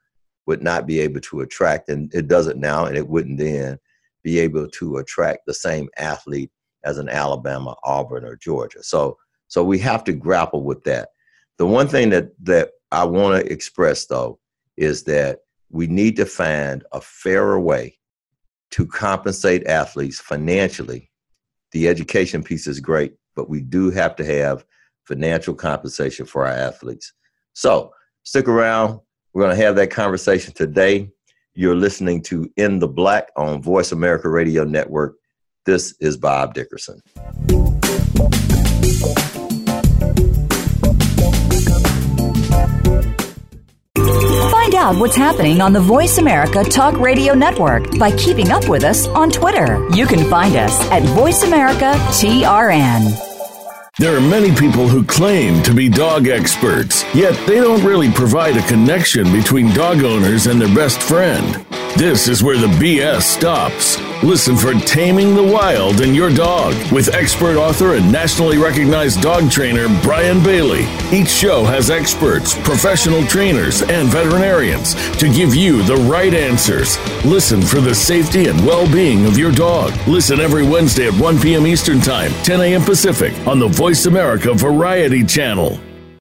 would 0.48 0.62
not 0.62 0.88
be 0.88 1.00
able 1.00 1.22
to 1.22 1.42
attract, 1.42 1.90
and 1.90 2.14
it 2.14 2.28
doesn't 2.28 2.60
now, 2.60 2.86
and 2.86 2.98
it 2.98 3.08
wouldn't 3.08 3.38
then 3.38 3.78
be 4.24 4.40
able 4.40 4.68
to 4.68 4.98
attract 4.98 5.46
the 5.46 5.54
same 5.54 5.88
athlete 5.98 6.52
as 6.84 6.98
an 6.98 7.10
Alabama, 7.10 7.76
Auburn, 7.84 8.26
or 8.26 8.36
Georgia. 8.36 8.84
So, 8.84 9.18
so 9.48 9.64
we 9.64 9.80
have 9.80 10.04
to 10.06 10.14
grapple 10.14 10.64
with 10.64 10.84
that. 10.84 11.10
The 11.58 11.68
one 11.68 11.88
thing 11.88 12.10
that 12.10 12.32
that 12.44 12.72
I 12.92 13.06
want 13.06 13.40
to 13.46 13.52
express 13.52 14.08
though 14.08 14.40
is 14.76 15.04
that 15.04 15.40
we 15.70 15.88
need 15.88 16.16
to 16.18 16.26
find 16.26 16.84
a 16.92 17.00
fairer 17.00 17.60
way 17.60 17.98
to 18.72 18.86
compensate 18.86 19.68
athletes 19.68 20.20
financially. 20.20 21.12
The 21.72 21.88
education 21.88 22.44
piece 22.44 22.68
is 22.68 22.80
great, 22.80 23.14
but 23.36 23.50
we 23.50 23.62
do 23.62 23.90
have 23.92 24.16
to 24.18 24.26
have 24.26 24.66
financial 25.06 25.54
compensation 25.54 26.26
for 26.26 26.46
our 26.46 26.54
athletes. 26.54 27.14
So 27.54 27.92
stick 28.24 28.48
around. 28.48 29.00
We're 29.34 29.44
going 29.44 29.56
to 29.58 29.64
have 29.64 29.76
that 29.76 29.90
conversation 29.90 30.54
today. 30.54 31.10
You're 31.56 31.76
listening 31.76 32.22
to 32.24 32.50
In 32.58 32.80
the 32.80 32.88
Black 32.88 33.30
on 33.36 33.62
Voice 33.62 33.92
America 33.92 34.30
Radio 34.30 34.64
Network. 34.64 35.16
This 35.66 35.96
is 36.00 36.18
Bob 36.18 36.54
Dickerson. 36.54 37.02
Find 44.74 44.96
out 44.96 45.00
what's 45.00 45.16
happening 45.16 45.62
on 45.62 45.72
the 45.72 45.80
Voice 45.80 46.18
America 46.18 46.64
Talk 46.64 46.98
Radio 47.00 47.36
Network 47.36 47.96
by 48.00 48.10
keeping 48.18 48.50
up 48.50 48.68
with 48.68 48.84
us 48.84 49.08
on 49.10 49.30
Twitter. 49.30 49.88
You 49.92 50.08
can 50.08 50.28
find 50.32 50.56
us 50.56 50.82
at 50.90 51.04
Voice 51.04 51.44
America 51.44 51.94
TRN. 52.10 53.16
There 54.00 54.18
are 54.18 54.22
many 54.22 54.50
people 54.56 54.88
who 54.88 55.04
claim 55.04 55.62
to 55.62 55.76
be 55.76 55.90
dog 55.90 56.28
experts, 56.28 57.06
yet 57.14 57.36
they 57.46 57.60
don't 57.60 57.84
really 57.84 58.12
provide 58.12 58.58
a 58.58 58.66
connection 58.68 59.32
between 59.32 59.72
dog 59.76 60.04
owners 60.04 60.48
and 60.48 60.60
their 60.60 60.74
best 60.74 61.00
friend. 61.04 61.64
This 61.96 62.28
is 62.28 62.42
where 62.42 62.58
the 62.58 62.66
BS 62.66 63.22
stops. 63.22 64.00
Listen 64.24 64.56
for 64.56 64.74
Taming 64.74 65.36
the 65.36 65.44
Wild 65.44 66.00
and 66.00 66.16
Your 66.16 66.30
Dog 66.30 66.74
with 66.94 67.14
expert 67.14 67.58
author 67.58 67.96
and 67.96 68.10
nationally 68.10 68.58
recognized 68.58 69.22
dog 69.22 69.52
trainer 69.52 69.90
Brian 70.02 70.42
Bailey. 70.42 70.88
Each 71.12 71.28
show 71.28 71.66
has 71.66 71.90
experts, 71.90 72.56
professional 72.60 73.26
trainers, 73.26 73.82
and 73.82 74.08
veterinarians 74.08 74.94
to 75.18 75.28
give 75.28 75.54
you 75.54 75.84
the 75.84 75.98
right 75.98 76.34
answers. 76.34 76.98
Listen 77.26 77.62
for 77.62 77.82
the 77.82 77.94
safety 77.94 78.48
and 78.48 78.66
well 78.66 78.90
being 78.94 79.26
of 79.26 79.38
your 79.38 79.52
dog. 79.52 79.92
Listen 80.08 80.40
every 80.40 80.66
Wednesday 80.66 81.08
at 81.08 81.14
1 81.20 81.42
p.m. 81.42 81.68
Eastern 81.68 82.00
Time, 82.00 82.32
10 82.44 82.62
a.m. 82.62 82.82
Pacific 82.82 83.34
on 83.46 83.60
the 83.60 83.68
Voice 83.68 84.06
America 84.06 84.54
Variety 84.54 85.26
Channel. 85.26 85.78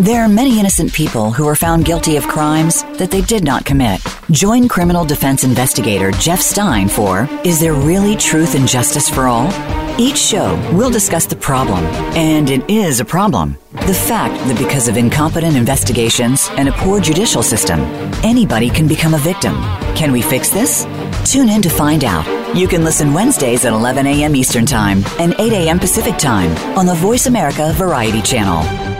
There 0.00 0.22
are 0.22 0.30
many 0.30 0.58
innocent 0.58 0.94
people 0.94 1.30
who 1.30 1.46
are 1.46 1.54
found 1.54 1.84
guilty 1.84 2.16
of 2.16 2.26
crimes 2.26 2.84
that 2.96 3.10
they 3.10 3.20
did 3.20 3.44
not 3.44 3.66
commit. 3.66 4.00
Join 4.30 4.66
criminal 4.66 5.04
defense 5.04 5.44
investigator 5.44 6.10
Jeff 6.12 6.40
Stein 6.40 6.88
for 6.88 7.28
Is 7.44 7.60
There 7.60 7.74
Really 7.74 8.16
Truth 8.16 8.54
and 8.54 8.66
Justice 8.66 9.10
for 9.10 9.26
All? 9.26 9.52
Each 10.00 10.16
show, 10.16 10.56
we'll 10.72 10.88
discuss 10.88 11.26
the 11.26 11.36
problem, 11.36 11.84
and 12.16 12.48
it 12.48 12.70
is 12.70 13.00
a 13.00 13.04
problem. 13.04 13.58
The 13.72 13.92
fact 13.92 14.32
that 14.48 14.56
because 14.56 14.88
of 14.88 14.96
incompetent 14.96 15.54
investigations 15.54 16.48
and 16.52 16.70
a 16.70 16.72
poor 16.72 16.98
judicial 17.02 17.42
system, 17.42 17.80
anybody 18.24 18.70
can 18.70 18.88
become 18.88 19.12
a 19.12 19.18
victim. 19.18 19.54
Can 19.94 20.12
we 20.12 20.22
fix 20.22 20.48
this? 20.48 20.86
Tune 21.30 21.50
in 21.50 21.60
to 21.60 21.68
find 21.68 22.04
out. 22.04 22.26
You 22.56 22.68
can 22.68 22.84
listen 22.84 23.12
Wednesdays 23.12 23.66
at 23.66 23.74
11 23.74 24.06
a.m. 24.06 24.34
Eastern 24.34 24.64
Time 24.64 25.04
and 25.18 25.34
8 25.38 25.52
a.m. 25.52 25.78
Pacific 25.78 26.16
Time 26.16 26.56
on 26.78 26.86
the 26.86 26.94
Voice 26.94 27.26
America 27.26 27.74
Variety 27.74 28.22
Channel. 28.22 28.99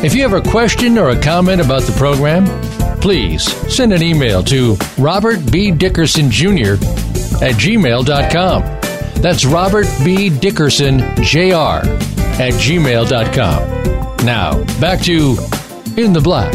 If 0.00 0.14
you 0.14 0.22
have 0.22 0.32
a 0.32 0.40
question 0.40 0.96
or 0.96 1.08
a 1.08 1.20
comment 1.20 1.60
about 1.60 1.82
the 1.82 1.90
program, 1.98 2.46
please 3.00 3.42
send 3.74 3.92
an 3.92 4.00
email 4.00 4.44
to 4.44 4.76
Robert 4.96 5.50
B. 5.50 5.72
Dickerson 5.72 6.30
Jr. 6.30 6.74
at 7.42 7.56
gmail.com. 7.58 8.62
That's 9.20 9.44
Robert 9.44 9.86
B. 10.04 10.30
Dickerson 10.30 11.00
Jr. 11.16 11.82
at 12.38 12.54
gmail.com. 12.54 14.24
Now, 14.24 14.62
back 14.80 15.00
to 15.00 15.36
In 16.00 16.12
the 16.12 16.20
Black. 16.22 16.54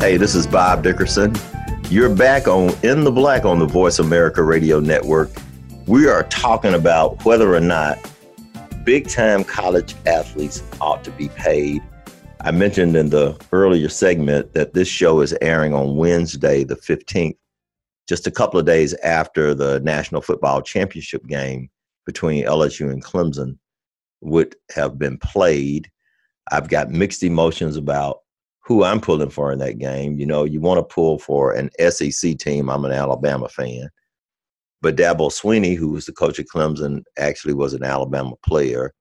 Hey, 0.00 0.16
this 0.16 0.34
is 0.34 0.48
Bob 0.48 0.82
Dickerson. 0.82 1.36
You're 1.88 2.12
back 2.12 2.48
on 2.48 2.74
In 2.82 3.04
the 3.04 3.12
Black 3.12 3.44
on 3.44 3.60
the 3.60 3.66
Voice 3.66 4.00
America 4.00 4.42
Radio 4.42 4.80
Network 4.80 5.30
we 5.86 6.06
are 6.06 6.22
talking 6.24 6.74
about 6.74 7.24
whether 7.24 7.54
or 7.54 7.60
not 7.60 7.98
big 8.84 9.08
time 9.08 9.42
college 9.42 9.94
athletes 10.06 10.62
ought 10.80 11.02
to 11.04 11.10
be 11.12 11.28
paid. 11.30 11.82
I 12.40 12.50
mentioned 12.52 12.96
in 12.96 13.10
the 13.10 13.36
earlier 13.52 13.88
segment 13.88 14.54
that 14.54 14.74
this 14.74 14.88
show 14.88 15.20
is 15.20 15.36
airing 15.40 15.74
on 15.74 15.96
Wednesday, 15.96 16.64
the 16.64 16.76
15th, 16.76 17.36
just 18.08 18.26
a 18.26 18.30
couple 18.30 18.60
of 18.60 18.66
days 18.66 18.94
after 19.02 19.54
the 19.54 19.80
National 19.80 20.20
Football 20.20 20.62
Championship 20.62 21.26
game 21.26 21.68
between 22.06 22.44
LSU 22.44 22.90
and 22.90 23.04
Clemson 23.04 23.58
would 24.20 24.54
have 24.74 24.98
been 24.98 25.18
played. 25.18 25.90
I've 26.50 26.68
got 26.68 26.90
mixed 26.90 27.22
emotions 27.22 27.76
about 27.76 28.18
who 28.60 28.84
I'm 28.84 29.00
pulling 29.00 29.30
for 29.30 29.52
in 29.52 29.58
that 29.58 29.78
game. 29.78 30.18
You 30.18 30.26
know, 30.26 30.44
you 30.44 30.60
want 30.60 30.78
to 30.78 30.94
pull 30.94 31.18
for 31.18 31.52
an 31.52 31.70
SEC 31.90 32.38
team. 32.38 32.70
I'm 32.70 32.84
an 32.84 32.92
Alabama 32.92 33.48
fan. 33.48 33.88
But 34.82 34.96
Dabo 34.96 35.30
Swinney, 35.30 35.76
who 35.76 35.90
was 35.90 36.06
the 36.06 36.12
coach 36.12 36.40
of 36.40 36.46
Clemson, 36.46 37.04
actually 37.16 37.54
was 37.54 37.72
an 37.72 37.84
Alabama 37.84 38.34
player. 38.44 38.92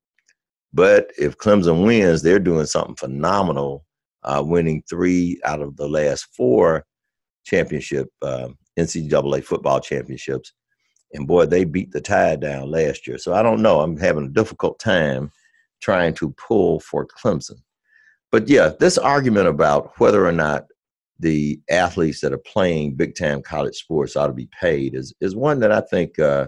But 0.74 1.12
if 1.18 1.38
Clemson 1.38 1.86
wins, 1.86 2.22
they're 2.22 2.40
doing 2.40 2.68
something 2.68 2.96
phenomenal, 2.96 3.84
uh, 4.24 4.44
winning 4.46 4.84
three 4.88 5.42
out 5.44 5.60
of 5.60 5.76
the 5.76 5.90
last 5.90 6.28
four 6.38 6.86
championship 7.44 8.08
uh, 8.22 8.50
NCAA 8.80 9.44
football 9.44 9.80
championships. 9.80 10.54
And 11.14 11.28
boy, 11.28 11.48
they 11.48 11.66
beat 11.66 11.92
the 11.92 12.00
tide 12.00 12.40
down 12.40 12.70
last 12.70 13.08
year. 13.08 13.18
So 13.18 13.34
I 13.34 13.42
don't 13.42 13.62
know. 13.62 13.82
I'm 13.82 13.98
having 13.98 14.26
a 14.26 14.30
difficult 14.30 14.80
time 14.80 15.32
trying 15.82 16.14
to 16.14 16.30
pull 16.34 16.80
for 16.80 17.08
Clemson. 17.08 17.58
But 18.32 18.48
yeah, 18.48 18.72
this 18.80 18.98
argument 18.98 19.48
about 19.48 20.00
whether 20.00 20.26
or 20.26 20.32
not 20.32 20.68
the 21.22 21.60
athletes 21.70 22.20
that 22.22 22.34
are 22.34 22.40
playing 22.40 22.96
big 22.96 23.16
time 23.16 23.42
college 23.42 23.76
sports 23.76 24.16
ought 24.16 24.28
to 24.28 24.34
be 24.34 24.50
paid 24.60 24.96
is 24.96 25.14
is 25.22 25.36
one 25.36 25.60
that 25.60 25.72
I 25.72 25.82
think 25.82 26.18
uh, 26.20 26.48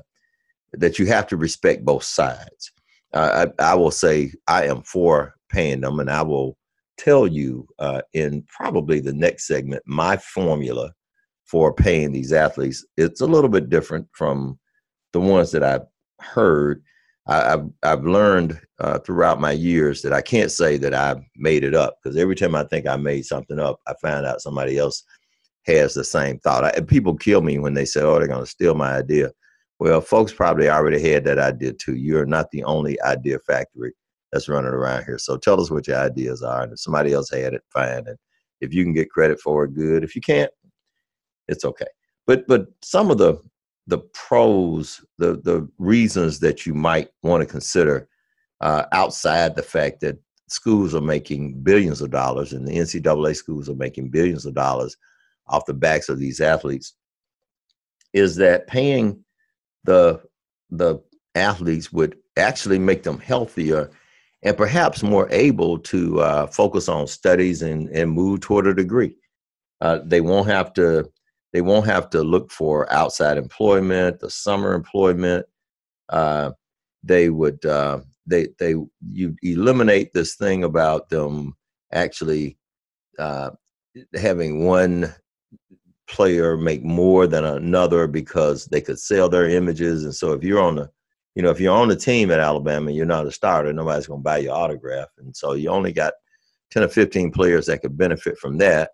that 0.73 0.99
you 0.99 1.05
have 1.05 1.27
to 1.27 1.37
respect 1.37 1.85
both 1.85 2.03
sides. 2.03 2.71
Uh, 3.13 3.45
I, 3.59 3.71
I, 3.71 3.75
will 3.75 3.91
say 3.91 4.33
I 4.47 4.65
am 4.65 4.81
for 4.81 5.35
paying 5.49 5.81
them, 5.81 5.99
and 5.99 6.09
I 6.09 6.23
will 6.23 6.57
tell 6.97 7.27
you 7.27 7.67
uh, 7.77 8.01
in 8.13 8.43
probably 8.49 8.99
the 8.99 9.13
next 9.13 9.47
segment 9.47 9.83
my 9.85 10.17
formula 10.17 10.91
for 11.45 11.71
paying 11.71 12.11
these 12.11 12.33
athletes. 12.33 12.83
It's 12.97 13.21
a 13.21 13.27
little 13.27 13.49
bit 13.49 13.69
different 13.69 14.07
from 14.13 14.59
the 15.11 15.19
ones 15.19 15.51
that 15.51 15.63
I've 15.63 15.85
heard 16.19 16.83
I, 17.27 17.35
have 17.51 17.69
I've 17.83 18.03
learned 18.03 18.59
uh, 18.79 18.99
throughout 18.99 19.39
my 19.39 19.51
years 19.51 20.01
that 20.01 20.13
I 20.13 20.21
can't 20.21 20.51
say 20.51 20.77
that 20.77 20.93
I 20.93 21.15
made 21.37 21.63
it 21.63 21.73
up 21.73 21.97
because 22.03 22.17
every 22.17 22.35
time 22.35 22.53
I 22.55 22.65
think 22.65 22.85
I 22.85 22.97
made 22.97 23.25
something 23.25 23.59
up, 23.59 23.79
I 23.87 23.93
find 24.01 24.25
out 24.25 24.41
somebody 24.41 24.77
else 24.77 25.03
has 25.65 25.93
the 25.93 26.03
same 26.03 26.39
thought. 26.39 26.65
I, 26.65 26.81
people 26.81 27.15
kill 27.15 27.41
me 27.41 27.59
when 27.59 27.73
they 27.73 27.85
say, 27.85 28.01
"Oh, 28.01 28.19
they're 28.19 28.27
going 28.27 28.43
to 28.43 28.49
steal 28.49 28.75
my 28.75 28.97
idea." 28.97 29.31
Well, 29.79 30.01
folks 30.01 30.33
probably 30.33 30.69
already 30.69 31.01
had 31.01 31.23
that 31.25 31.39
idea 31.39 31.73
too. 31.73 31.95
You're 31.95 32.25
not 32.25 32.51
the 32.51 32.63
only 32.65 33.01
idea 33.01 33.39
factory 33.39 33.93
that's 34.31 34.49
running 34.49 34.71
around 34.71 35.05
here. 35.05 35.17
So 35.17 35.37
tell 35.37 35.61
us 35.61 35.71
what 35.71 35.87
your 35.87 35.97
ideas 35.97 36.43
are, 36.43 36.63
and 36.63 36.73
if 36.73 36.79
somebody 36.79 37.13
else 37.13 37.29
had 37.29 37.53
it, 37.53 37.63
fine. 37.69 38.05
And 38.07 38.17
if 38.59 38.73
you 38.73 38.83
can 38.83 38.93
get 38.93 39.09
credit 39.09 39.39
for 39.39 39.63
it, 39.63 39.75
good. 39.75 40.03
If 40.03 40.15
you 40.15 40.21
can't, 40.21 40.51
it's 41.47 41.63
okay. 41.63 41.87
But 42.27 42.45
but 42.47 42.67
some 42.81 43.11
of 43.11 43.17
the 43.17 43.41
the 43.87 43.99
pros, 43.99 45.03
the 45.17 45.37
the 45.43 45.67
reasons 45.77 46.39
that 46.39 46.65
you 46.65 46.73
might 46.73 47.09
want 47.21 47.41
to 47.41 47.47
consider 47.47 48.07
uh, 48.61 48.85
outside 48.91 49.55
the 49.55 49.63
fact 49.63 49.99
that 50.01 50.17
schools 50.47 50.95
are 50.95 51.01
making 51.01 51.61
billions 51.61 52.01
of 52.01 52.11
dollars 52.11 52.53
and 52.53 52.67
the 52.67 52.77
NCAA 52.77 53.35
schools 53.35 53.69
are 53.69 53.75
making 53.75 54.09
billions 54.09 54.45
of 54.45 54.53
dollars 54.53 54.95
off 55.47 55.65
the 55.65 55.73
backs 55.73 56.09
of 56.09 56.19
these 56.19 56.39
athletes, 56.39 56.93
is 58.13 58.35
that 58.37 58.67
paying 58.67 59.23
the 59.83 60.21
the 60.69 60.99
athletes 61.35 61.91
would 61.91 62.17
actually 62.37 62.79
make 62.79 63.03
them 63.03 63.19
healthier 63.19 63.91
and 64.43 64.57
perhaps 64.57 65.03
more 65.03 65.27
able 65.31 65.77
to 65.79 66.19
uh, 66.21 66.47
focus 66.47 66.89
on 66.89 67.07
studies 67.07 67.61
and, 67.61 67.89
and 67.89 68.11
move 68.11 68.41
toward 68.41 68.67
a 68.67 68.73
degree. 68.73 69.15
Uh, 69.81 69.99
they 70.03 70.21
won't 70.21 70.47
have 70.47 70.73
to 70.73 71.09
they 71.53 71.61
won't 71.61 71.85
have 71.85 72.09
to 72.09 72.23
look 72.23 72.51
for 72.51 72.91
outside 72.91 73.37
employment, 73.37 74.19
the 74.19 74.29
summer 74.29 74.73
employment. 74.73 75.45
Uh, 76.09 76.51
they 77.03 77.29
would 77.29 77.63
uh, 77.65 77.99
they 78.25 78.47
they 78.59 78.75
you 79.11 79.35
eliminate 79.43 80.11
this 80.13 80.35
thing 80.35 80.63
about 80.63 81.09
them 81.09 81.55
actually 81.93 82.57
uh, 83.19 83.51
having 84.15 84.65
one 84.65 85.13
player 86.07 86.57
make 86.57 86.83
more 86.83 87.27
than 87.27 87.45
another 87.45 88.07
because 88.07 88.65
they 88.65 88.81
could 88.81 88.99
sell 88.99 89.29
their 89.29 89.47
images. 89.47 90.03
And 90.03 90.13
so 90.13 90.33
if 90.33 90.43
you're 90.43 90.61
on 90.61 90.75
the 90.75 90.89
you 91.35 91.43
know 91.43 91.51
if 91.51 91.59
you're 91.59 91.75
on 91.75 91.87
the 91.87 91.95
team 91.95 92.31
at 92.31 92.39
Alabama, 92.39 92.91
you're 92.91 93.05
not 93.05 93.27
a 93.27 93.31
starter. 93.31 93.71
Nobody's 93.71 94.07
going 94.07 94.21
to 94.21 94.23
buy 94.23 94.39
your 94.39 94.55
autograph, 94.55 95.09
and 95.19 95.35
so 95.35 95.53
you 95.53 95.69
only 95.69 95.93
got 95.93 96.13
ten 96.71 96.83
or 96.83 96.87
fifteen 96.87 97.31
players 97.31 97.67
that 97.67 97.81
could 97.81 97.95
benefit 97.95 98.39
from 98.39 98.57
that 98.57 98.91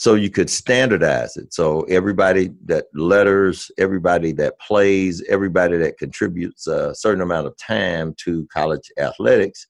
so 0.00 0.14
you 0.14 0.30
could 0.30 0.48
standardize 0.48 1.36
it. 1.36 1.52
So 1.52 1.82
everybody 1.82 2.52
that 2.64 2.86
letters 2.94 3.70
everybody 3.76 4.32
that 4.32 4.58
plays 4.58 5.22
everybody 5.28 5.76
that 5.76 5.98
contributes 5.98 6.66
a 6.66 6.94
certain 6.94 7.20
amount 7.20 7.48
of 7.48 7.54
time 7.58 8.14
to 8.24 8.46
college 8.50 8.90
athletics 8.96 9.66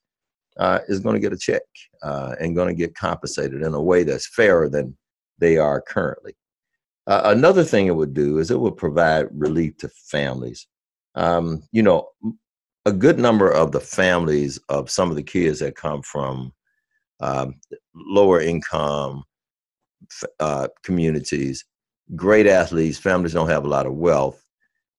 uh, 0.61 0.79
is 0.87 1.01
going 1.01 1.15
to 1.15 1.21
get 1.21 1.33
a 1.33 1.37
check 1.37 1.63
uh, 2.05 2.37
and 2.39 2.55
going 2.55 2.69
to 2.69 2.75
get 2.81 2.95
compensated 2.95 3.63
in 3.63 3.75
a 3.75 3.83
way 3.83 4.05
that's 4.05 4.29
fairer 4.29 4.69
than 4.69 4.97
they 5.39 5.59
are 5.59 5.81
currently. 5.81 6.37
Uh, 7.09 7.23
another 7.25 7.65
thing 7.65 7.89
it 7.89 7.97
would 7.97 8.15
do 8.15 8.39
is 8.39 8.53
it 8.53 8.61
would 8.61 8.77
provide 8.77 9.27
relief 9.33 9.77
to 9.79 9.89
families. 9.89 10.69
Um, 11.17 11.65
you 11.73 11.83
know 11.83 12.09
a 12.87 12.93
good 12.93 13.19
number 13.19 13.51
of 13.51 13.73
the 13.73 13.81
families 13.81 14.61
of 14.69 14.91
some 14.91 15.11
of 15.11 15.17
the 15.17 15.25
kids 15.25 15.59
that 15.59 15.75
come 15.75 16.03
from 16.03 16.53
um, 17.19 17.57
lower 17.97 18.41
income 18.41 19.25
uh, 20.39 20.69
communities, 20.83 21.65
great 22.17 22.47
athletes, 22.47 22.99
families 22.99 23.33
don't 23.33 23.49
have 23.49 23.65
a 23.65 23.69
lot 23.69 23.87
of 23.87 23.95
wealth. 23.95 24.45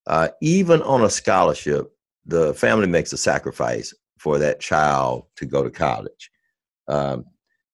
Uh, 0.08 0.30
even 0.42 0.82
on 0.84 1.04
a 1.04 1.10
scholarship, 1.10 1.92
the 2.26 2.54
family 2.54 2.88
makes 2.88 3.14
a 3.14 3.18
sacrifice 3.18 3.94
for 4.18 4.38
that 4.40 4.60
child 4.60 5.26
to 5.36 5.46
go 5.46 5.64
to 5.64 5.70
college. 5.70 6.32
Um, 6.88 7.26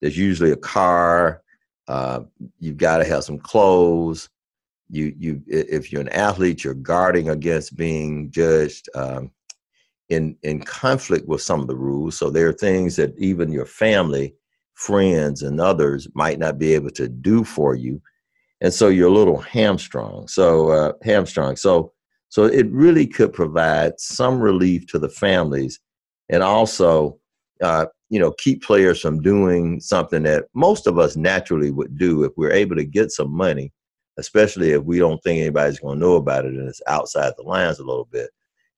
there's 0.02 0.18
usually 0.18 0.52
a 0.52 0.58
car. 0.58 1.42
Uh, 1.88 2.22
you've 2.60 2.78
got 2.78 2.98
to 2.98 3.06
have 3.06 3.24
some 3.24 3.40
clothes. 3.40 4.30
You, 4.90 5.14
you, 5.18 5.42
if 5.48 5.92
you're 5.92 6.02
an 6.02 6.10
athlete, 6.10 6.64
you're 6.64 6.74
guarding 6.74 7.30
against 7.30 7.76
being 7.76 8.32
judged 8.32 8.90
um, 8.96 9.32
in 10.10 10.38
in 10.44 10.62
conflict 10.62 11.28
with 11.28 11.42
some 11.42 11.60
of 11.60 11.68
the 11.68 11.76
rules. 11.76 12.18
So 12.18 12.30
there 12.30 12.48
are 12.48 12.54
things 12.54 12.96
that 12.96 13.18
even 13.18 13.52
your 13.52 13.66
family 13.66 14.36
friends 14.78 15.42
and 15.42 15.60
others 15.60 16.08
might 16.14 16.40
not 16.40 16.60
be 16.60 16.74
able 16.74 16.92
to 16.92 17.10
do 17.10 17.44
for 17.44 17.76
you 17.76 18.02
and 18.62 18.74
so 18.74 18.90
you're 18.90 19.10
a 19.10 19.14
little 19.14 19.40
hamstrung 19.40 20.28
so 20.28 20.70
uh, 20.70 20.94
hamstrung 21.04 21.56
so 21.56 21.92
so 22.30 22.44
it 22.44 22.70
really 22.72 23.08
could 23.08 23.34
provide 23.34 23.94
some 24.00 24.40
relief 24.40 24.86
to 24.86 25.00
the 25.00 25.10
families 25.10 25.80
and 26.30 26.44
also 26.44 27.18
uh, 27.62 27.88
you 28.10 28.20
know 28.20 28.32
keep 28.34 28.62
players 28.62 29.02
from 29.02 29.20
doing 29.20 29.80
something 29.80 30.22
that 30.22 30.46
most 30.54 30.86
of 30.86 31.00
us 31.00 31.16
naturally 31.16 31.72
would 31.72 31.98
do 31.98 32.24
if 32.24 32.32
we're 32.38 32.52
able 32.52 32.76
to 32.76 32.86
get 32.86 33.12
some 33.12 33.32
money 33.32 33.74
especially 34.20 34.72
if 34.72 34.84
we 34.84 35.00
don't 35.00 35.22
think 35.24 35.40
anybody's 35.40 35.80
going 35.80 36.00
to 36.00 36.06
know 36.06 36.16
about 36.16 36.46
it 36.46 36.54
and 36.54 36.70
it's 36.70 36.82
outside 36.88 37.34
the 37.36 37.44
lines 37.44 37.80
a 37.80 37.84
little 37.84 38.08
bit 38.12 38.30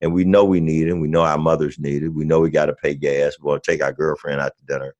and 0.01 0.13
we 0.13 0.23
know 0.23 0.45
we 0.45 0.59
need 0.59 0.87
it. 0.87 0.93
We 0.93 1.07
know 1.07 1.23
our 1.23 1.37
mothers 1.37 1.77
need 1.79 2.03
it. 2.03 2.09
We 2.09 2.25
know 2.25 2.39
we 2.39 2.49
got 2.49 2.67
to 2.67 2.73
pay 2.73 2.93
gas. 2.93 3.37
We 3.39 3.47
want 3.47 3.63
to 3.63 3.71
take 3.71 3.83
our 3.83 3.93
girlfriend 3.93 4.39
out 4.39 4.53
to 4.57 4.65
dinner, 4.65 4.95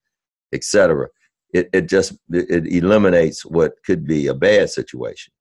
etc. 0.54 1.08
It 1.54 1.70
it 1.74 1.88
just 1.88 2.14
it 2.30 2.68
eliminates 2.68 3.46
what 3.46 3.74
could 3.86 4.06
be 4.06 4.28
a 4.28 4.34
bad 4.34 4.70
situation. 4.70 5.34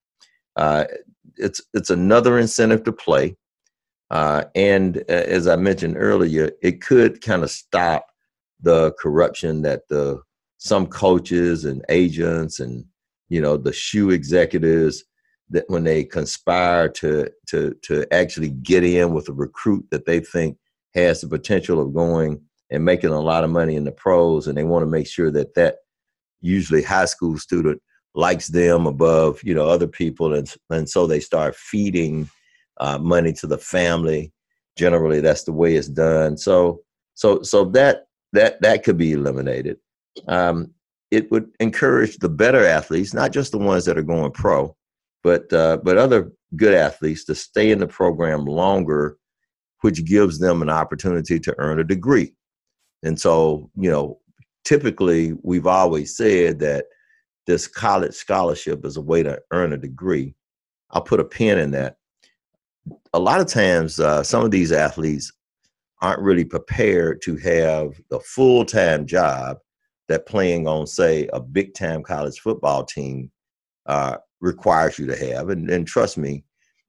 Uh, 0.57 0.85
it's 1.37 1.61
it's 1.75 1.91
another 1.91 2.39
incentive 2.39 2.85
to 2.85 2.93
play, 2.93 3.37
uh, 4.11 4.45
and 4.55 4.99
uh, 5.09 5.13
as 5.13 5.47
I 5.47 5.57
mentioned 5.57 5.97
earlier, 5.97 6.51
it 6.63 6.81
could 6.81 7.21
kind 7.23 7.43
of 7.43 7.51
stop 7.51 8.07
the 8.61 8.93
corruption 8.93 9.63
that 9.63 9.83
the 9.89 10.21
some 10.59 10.87
coaches 10.87 11.65
and 11.65 11.85
agents 11.89 12.59
and 12.59 12.85
you 13.29 13.41
know 13.41 13.57
the 13.57 13.73
shoe 13.73 14.11
executives 14.11 15.05
that 15.51 15.65
when 15.69 15.85
they 15.85 16.05
conspire 16.05 16.89
to 16.89 17.31
to 17.47 17.75
to 17.83 18.13
actually 18.13 18.51
get 18.51 18.85
in 18.85 19.15
with 19.15 19.29
a 19.29 19.33
recruit 19.33 19.87
that 19.91 20.07
they 20.07 20.21
think 20.21 20.57
has 20.95 21.21
the 21.21 21.29
potential 21.29 21.81
of 21.81 21.95
going 21.95 22.41
and 22.71 22.85
making 22.85 23.11
a 23.11 23.21
lot 23.21 23.45
of 23.45 23.51
money 23.51 23.77
in 23.77 23.85
the 23.85 23.93
pros 23.93 24.47
and 24.47 24.57
they 24.57 24.65
want 24.65 24.83
to 24.83 24.91
make 24.91 25.07
sure 25.07 25.31
that 25.31 25.55
that 25.55 25.77
usually 26.41 26.83
high 26.83 27.05
school 27.05 27.39
student 27.39 27.81
likes 28.15 28.49
them 28.49 28.87
above 28.87 29.41
you 29.43 29.55
know 29.55 29.69
other 29.69 29.87
people 29.87 30.35
and 30.35 30.55
and 30.71 30.89
so 30.89 31.07
they 31.07 31.21
start 31.21 31.55
feeding 31.57 32.29
uh, 32.81 32.99
money 32.99 33.33
to 33.33 33.47
the 33.47 33.59
family. 33.59 34.33
Generally 34.77 35.21
that's 35.21 35.45
the 35.45 35.53
way 35.53 35.75
it's 35.75 35.89
done. 35.89 36.37
So 36.37 36.81
so 37.15 37.43
so 37.43 37.65
that 37.67 38.07
that 38.33 38.61
that 38.63 38.85
could 38.85 38.97
be 38.97 39.13
eliminated. 39.13 39.79
Um, 40.27 40.73
it 41.11 41.31
would 41.31 41.51
encourage 41.59 42.19
the 42.19 42.29
better 42.29 42.65
athletes 42.65 43.15
not 43.15 43.33
just 43.33 43.53
the 43.53 43.59
ones 43.59 43.85
that 43.87 43.97
are 43.97 44.03
going 44.03 44.31
pro 44.33 44.77
but 45.23 45.53
uh, 45.53 45.79
but 45.83 45.99
other 45.99 46.33
good 46.57 46.75
athletes 46.75 47.25
to 47.25 47.35
stay 47.35 47.71
in 47.71 47.79
the 47.79 47.87
program 47.87 48.45
longer, 48.45 49.19
which 49.81 50.05
gives 50.05 50.39
them 50.39 50.63
an 50.63 50.71
opportunity 50.71 51.39
to 51.41 51.55
earn 51.59 51.79
a 51.79 51.85
degree. 51.85 52.35
And 53.03 53.19
so, 53.19 53.71
you 53.77 53.91
know, 53.91 54.19
typically 54.65 55.35
we've 55.43 55.67
always 55.67 56.17
said 56.17 56.59
that 56.61 56.87
this 57.47 57.67
college 57.67 58.15
scholarship 58.15 58.85
is 58.85 58.97
a 58.97 59.03
way 59.03 59.23
to 59.23 59.41
earn 59.53 59.73
a 59.73 59.79
degree. 59.79 60.35
I'll 60.91 61.03
put 61.03 61.21
a 61.21 61.25
pin 61.25 61.59
in 61.59 61.71
that. 61.73 61.97
A 63.15 63.19
lot 63.19 63.41
of 63.41 63.47
times, 63.47 64.01
uh, 64.01 64.23
some 64.23 64.45
of 64.45 64.51
these 64.51 64.73
athletes 64.73 65.33
aren't 66.01 66.21
really 66.21 66.45
prepared 66.45 67.23
to 67.23 67.37
have 67.37 68.01
the 68.11 68.21
full 68.21 68.65
time 68.65 69.07
job 69.07 69.59
that 70.09 70.27
playing 70.27 70.67
on, 70.67 70.87
say, 70.87 71.29
a 71.33 71.41
big 71.41 71.75
time 71.75 72.03
college 72.03 72.41
football 72.41 72.85
team 72.85 73.31
uh, 73.87 74.17
requires 74.41 74.99
you 74.99 75.07
to 75.07 75.17
have. 75.17 75.51
And, 75.51 75.71
and 75.71 75.87
trust 75.87 76.19
me, 76.19 76.45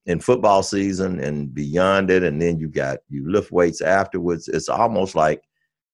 in 0.05 0.19
football 0.19 0.63
season 0.63 1.19
and 1.19 1.53
beyond 1.53 2.09
it, 2.09 2.23
and 2.23 2.41
then 2.41 2.59
you 2.59 2.67
got 2.67 2.97
you 3.09 3.29
lift 3.29 3.51
weights 3.51 3.81
afterwards. 3.81 4.47
It's 4.47 4.69
almost 4.69 5.15
like 5.15 5.43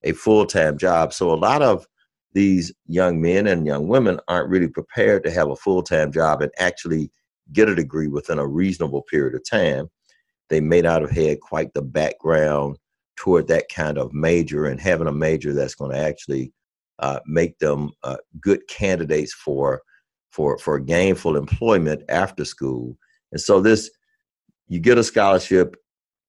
a 0.05 0.13
full 0.13 0.45
time 0.45 0.77
job. 0.77 1.13
So 1.13 1.31
a 1.31 1.35
lot 1.35 1.61
of 1.61 1.85
these 2.33 2.71
young 2.87 3.21
men 3.21 3.47
and 3.47 3.65
young 3.65 3.87
women 3.87 4.19
aren't 4.27 4.49
really 4.49 4.67
prepared 4.67 5.23
to 5.23 5.31
have 5.31 5.49
a 5.49 5.55
full 5.55 5.83
time 5.83 6.11
job 6.11 6.41
and 6.41 6.51
actually 6.57 7.11
get 7.51 7.69
a 7.69 7.75
degree 7.75 8.07
within 8.07 8.39
a 8.39 8.47
reasonable 8.47 9.03
period 9.03 9.35
of 9.35 9.49
time. 9.49 9.89
They 10.49 10.61
may 10.61 10.81
not 10.81 11.01
have 11.01 11.11
had 11.11 11.41
quite 11.41 11.73
the 11.73 11.81
background 11.81 12.77
toward 13.15 13.47
that 13.47 13.69
kind 13.69 13.97
of 13.97 14.13
major 14.13 14.65
and 14.65 14.79
having 14.79 15.07
a 15.07 15.11
major 15.11 15.53
that's 15.53 15.75
going 15.75 15.91
to 15.91 15.97
actually 15.97 16.51
uh, 16.99 17.19
make 17.25 17.57
them 17.59 17.91
uh, 18.03 18.17
good 18.39 18.67
candidates 18.67 19.33
for 19.33 19.81
for 20.29 20.57
for 20.57 20.79
gainful 20.79 21.37
employment 21.37 22.03
after 22.09 22.45
school. 22.45 22.97
And 23.31 23.41
so 23.41 23.61
this 23.61 23.89
you 24.67 24.79
get 24.79 24.97
a 24.97 25.03
scholarship 25.03 25.77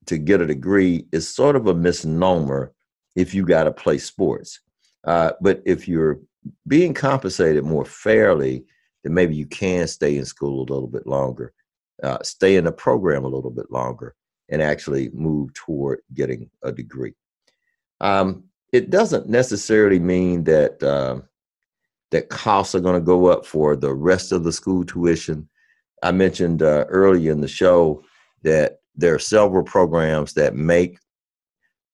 to 0.07 0.19
get 0.19 0.41
a 0.41 0.47
degree 0.47 1.07
is 1.13 1.29
sort 1.29 1.57
of 1.57 1.67
a 1.67 1.75
misnomer 1.75 2.73
if 3.17 3.35
you 3.35 3.45
got 3.45 3.65
to 3.65 3.73
play 3.73 3.99
sports. 3.99 4.61
Uh, 5.05 5.33
but 5.41 5.63
if 5.65 5.89
you're 5.89 6.21
being 6.69 6.95
compensated 6.95 7.65
more 7.65 7.85
fairly, 7.85 8.65
then 9.03 9.15
maybe 9.15 9.35
you 9.35 9.47
can 9.47 9.89
stay 9.89 10.17
in 10.17 10.25
school 10.25 10.61
a 10.61 10.73
little 10.73 10.89
bit 10.89 11.07
longer, 11.07 11.53
uh, 12.03 12.19
stay 12.23 12.57
in 12.57 12.65
the 12.65 12.73
program 12.73 13.25
a 13.25 13.29
little 13.29 13.51
bit 13.51 13.71
longer, 13.71 14.15
and 14.49 14.63
actually 14.63 15.11
move 15.11 15.53
toward 15.55 16.01
getting 16.15 16.49
a 16.63 16.71
degree. 16.71 17.15
Um, 18.01 18.45
it 18.73 18.91
doesn't 18.91 19.29
necessarily 19.29 19.99
mean 19.99 20.45
that 20.45 20.83
uh, 20.83 21.21
that 22.11 22.29
costs 22.29 22.75
are 22.75 22.81
going 22.81 23.01
to 23.01 23.05
go 23.05 23.27
up 23.27 23.47
for 23.47 23.75
the 23.75 23.93
rest 23.95 24.33
of 24.33 24.45
the 24.45 24.53
school 24.53 24.85
tuition. 24.85 25.49
I 26.03 26.13
mentioned 26.13 26.63
uh, 26.63 26.85
earlier 26.89 27.33
in 27.33 27.41
the 27.41 27.49
show 27.49 28.05
that 28.43 28.81
there 28.95 29.15
are 29.15 29.19
several 29.19 29.65
programs 29.65 30.35
that 30.35 30.55
make 30.55 30.99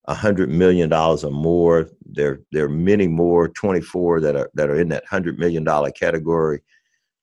hundred 0.08 0.50
million 0.50 0.88
dollars 0.88 1.24
or 1.24 1.30
more. 1.30 1.88
There, 2.04 2.40
there 2.50 2.64
are 2.66 2.70
many 2.70 3.06
more, 3.06 3.48
24 3.48 4.20
that 4.20 4.36
are 4.36 4.50
that 4.54 4.68
are 4.68 4.80
in 4.80 4.88
that 4.88 5.04
hundred 5.06 5.38
million 5.38 5.64
dollar 5.64 5.90
category. 5.90 6.60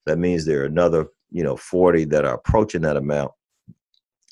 That 0.06 0.18
means 0.18 0.46
there 0.46 0.62
are 0.62 0.66
another, 0.66 1.08
you 1.32 1.44
know, 1.44 1.58
40 1.58 2.06
that 2.06 2.26
are 2.26 2.36
approaching 2.36 2.82
that 2.82 2.98
amount, 2.98 3.32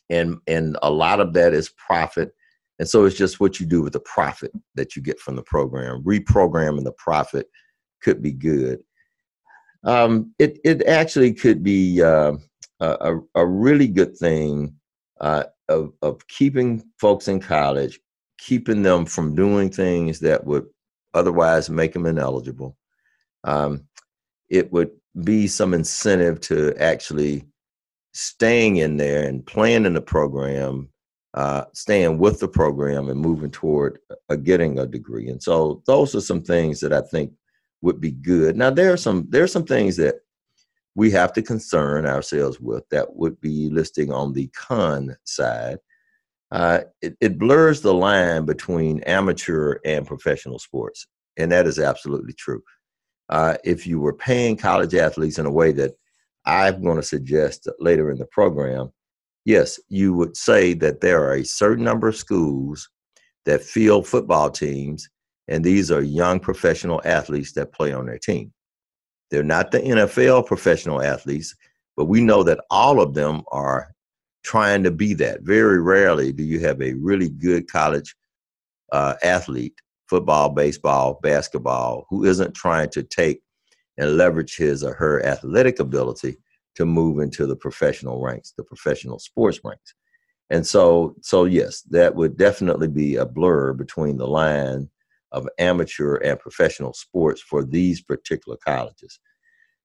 and 0.09 0.37
and 0.47 0.77
a 0.81 0.89
lot 0.89 1.19
of 1.19 1.33
that 1.33 1.53
is 1.53 1.69
profit. 1.69 2.33
And 2.79 2.87
so 2.87 3.05
it's 3.05 3.17
just 3.17 3.39
what 3.39 3.59
you 3.59 3.65
do 3.65 3.81
with 3.81 3.93
the 3.93 3.99
profit 4.01 4.51
that 4.75 4.95
you 4.95 5.01
get 5.01 5.19
from 5.19 5.35
the 5.35 5.41
program, 5.41 6.03
reprogramming 6.03 6.83
the 6.83 6.91
profit 6.91 7.47
could 8.01 8.21
be 8.21 8.31
good. 8.31 8.79
Um, 9.83 10.33
it 10.39 10.59
it 10.63 10.85
actually 10.87 11.33
could 11.33 11.63
be 11.63 12.01
uh, 12.01 12.33
a 12.79 13.17
a 13.35 13.45
really 13.45 13.87
good 13.87 14.15
thing 14.17 14.75
uh, 15.19 15.45
of 15.69 15.93
of 16.01 16.27
keeping 16.27 16.83
folks 16.99 17.27
in 17.27 17.39
college, 17.39 17.99
keeping 18.37 18.83
them 18.83 19.05
from 19.05 19.35
doing 19.35 19.69
things 19.69 20.19
that 20.19 20.45
would 20.45 20.65
otherwise 21.13 21.69
make 21.69 21.93
them 21.93 22.05
ineligible. 22.05 22.77
Um, 23.43 23.87
it 24.49 24.71
would 24.71 24.91
be 25.23 25.47
some 25.47 25.73
incentive 25.73 26.39
to 26.41 26.75
actually 26.77 27.45
staying 28.13 28.77
in 28.77 28.97
there 28.97 29.27
and 29.27 29.45
playing 29.45 29.85
in 29.85 29.93
the 29.93 30.01
program, 30.01 30.89
uh, 31.33 31.65
staying 31.73 32.17
with 32.17 32.39
the 32.39 32.47
program 32.47 33.09
and 33.09 33.19
moving 33.19 33.51
toward 33.51 33.99
uh, 34.29 34.35
getting 34.35 34.79
a 34.79 34.87
degree. 34.87 35.29
And 35.29 35.41
so 35.41 35.83
those 35.85 36.15
are 36.15 36.21
some 36.21 36.41
things 36.41 36.79
that 36.79 36.93
I 36.93 37.01
think 37.01 37.31
would 37.81 38.01
be 38.01 38.11
good. 38.11 38.57
Now 38.57 38.69
there 38.69 38.91
are 38.93 38.97
some 38.97 39.27
there 39.29 39.43
are 39.43 39.47
some 39.47 39.65
things 39.65 39.97
that 39.97 40.15
we 40.95 41.11
have 41.11 41.31
to 41.33 41.43
concern 41.43 42.07
ourselves 42.07 42.59
with 42.59 42.83
that 42.89 43.15
would 43.15 43.39
be 43.39 43.69
listing 43.69 44.11
on 44.11 44.33
the 44.33 44.47
con 44.47 45.15
side. 45.25 45.77
Uh, 46.51 46.81
it, 47.01 47.15
it 47.19 47.37
blurs 47.37 47.81
the 47.81 47.93
line 47.93 48.45
between 48.45 49.01
amateur 49.01 49.79
and 49.85 50.07
professional 50.07 50.59
sports, 50.59 51.07
and 51.37 51.51
that 51.51 51.67
is 51.67 51.79
absolutely 51.79 52.33
true. 52.33 52.61
Uh, 53.29 53.57
if 53.65 53.85
you 53.85 53.99
were 53.99 54.13
paying 54.13 54.55
college 54.55 54.95
athletes 54.95 55.37
in 55.37 55.45
a 55.45 55.51
way 55.51 55.71
that 55.73 55.91
I'm 56.45 56.81
going 56.81 56.95
to 56.95 57.03
suggest 57.03 57.67
later 57.79 58.09
in 58.09 58.17
the 58.17 58.27
program, 58.27 58.91
yes, 59.43 59.79
you 59.89 60.13
would 60.13 60.37
say 60.37 60.73
that 60.75 61.01
there 61.01 61.23
are 61.23 61.35
a 61.35 61.43
certain 61.43 61.83
number 61.83 62.07
of 62.07 62.15
schools 62.15 62.89
that 63.45 63.61
field 63.61 64.07
football 64.07 64.49
teams 64.49 65.09
and 65.47 65.63
these 65.63 65.91
are 65.91 66.01
young 66.01 66.39
professional 66.39 67.01
athletes 67.05 67.53
that 67.53 67.73
play 67.73 67.93
on 67.93 68.05
their 68.05 68.17
team. 68.17 68.51
They're 69.31 69.43
not 69.43 69.71
the 69.71 69.79
NFL 69.79 70.45
professional 70.45 71.01
athletes, 71.01 71.55
but 71.95 72.05
we 72.05 72.21
know 72.21 72.43
that 72.43 72.59
all 72.69 73.01
of 73.01 73.13
them 73.13 73.43
are 73.51 73.93
trying 74.47 74.81
to 74.81 74.91
be 74.91 75.13
that. 75.13 75.41
Very 75.41 75.81
rarely 75.81 76.31
do 76.31 76.41
you 76.41 76.61
have 76.61 76.81
a 76.81 76.93
really 76.93 77.27
good 77.27 77.69
college 77.69 78.15
uh, 78.93 79.15
athlete, 79.21 79.75
football, 80.07 80.49
baseball, 80.49 81.19
basketball, 81.21 82.05
who 82.09 82.23
isn't 82.23 82.55
trying 82.55 82.89
to 82.91 83.03
take 83.03 83.41
and 83.97 84.15
leverage 84.15 84.55
his 84.55 84.85
or 84.85 84.93
her 84.93 85.25
athletic 85.25 85.79
ability 85.79 86.37
to 86.75 86.85
move 86.85 87.19
into 87.19 87.45
the 87.45 87.57
professional 87.57 88.21
ranks, 88.21 88.53
the 88.55 88.63
professional 88.63 89.19
sports 89.19 89.59
ranks. 89.65 89.93
And 90.49 90.65
so, 90.65 91.15
so 91.21 91.43
yes, 91.43 91.81
that 91.89 92.15
would 92.15 92.37
definitely 92.37 92.87
be 92.87 93.17
a 93.17 93.25
blur 93.25 93.73
between 93.73 94.15
the 94.15 94.27
line 94.27 94.89
of 95.33 95.49
amateur 95.59 96.15
and 96.23 96.39
professional 96.39 96.93
sports 96.93 97.41
for 97.41 97.65
these 97.65 98.01
particular 98.01 98.57
colleges. 98.65 99.19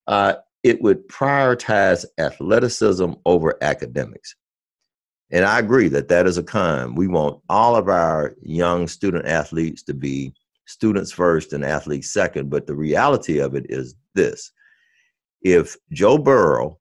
Uh, 0.06 0.34
it 0.62 0.80
would 0.82 1.08
prioritize 1.08 2.04
athleticism 2.18 3.14
over 3.26 3.58
academics. 3.60 4.36
And 5.32 5.46
I 5.46 5.58
agree 5.58 5.88
that 5.88 6.08
that 6.08 6.26
is 6.26 6.36
a 6.36 6.42
con. 6.42 6.94
We 6.94 7.08
want 7.08 7.40
all 7.48 7.74
of 7.74 7.88
our 7.88 8.34
young 8.42 8.86
student 8.86 9.26
athletes 9.26 9.82
to 9.84 9.94
be 9.94 10.34
students 10.66 11.10
first 11.10 11.52
and 11.52 11.64
athletes 11.64 12.12
second. 12.12 12.50
But 12.50 12.66
the 12.66 12.74
reality 12.74 13.38
of 13.38 13.54
it 13.54 13.66
is 13.68 13.94
this 14.14 14.52
if 15.40 15.76
Joe 15.90 16.18
Burrow, 16.18 16.78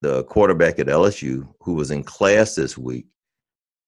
the 0.00 0.22
quarterback 0.24 0.78
at 0.78 0.86
LSU, 0.86 1.48
who 1.60 1.74
was 1.74 1.90
in 1.90 2.04
class 2.04 2.54
this 2.54 2.78
week, 2.78 3.06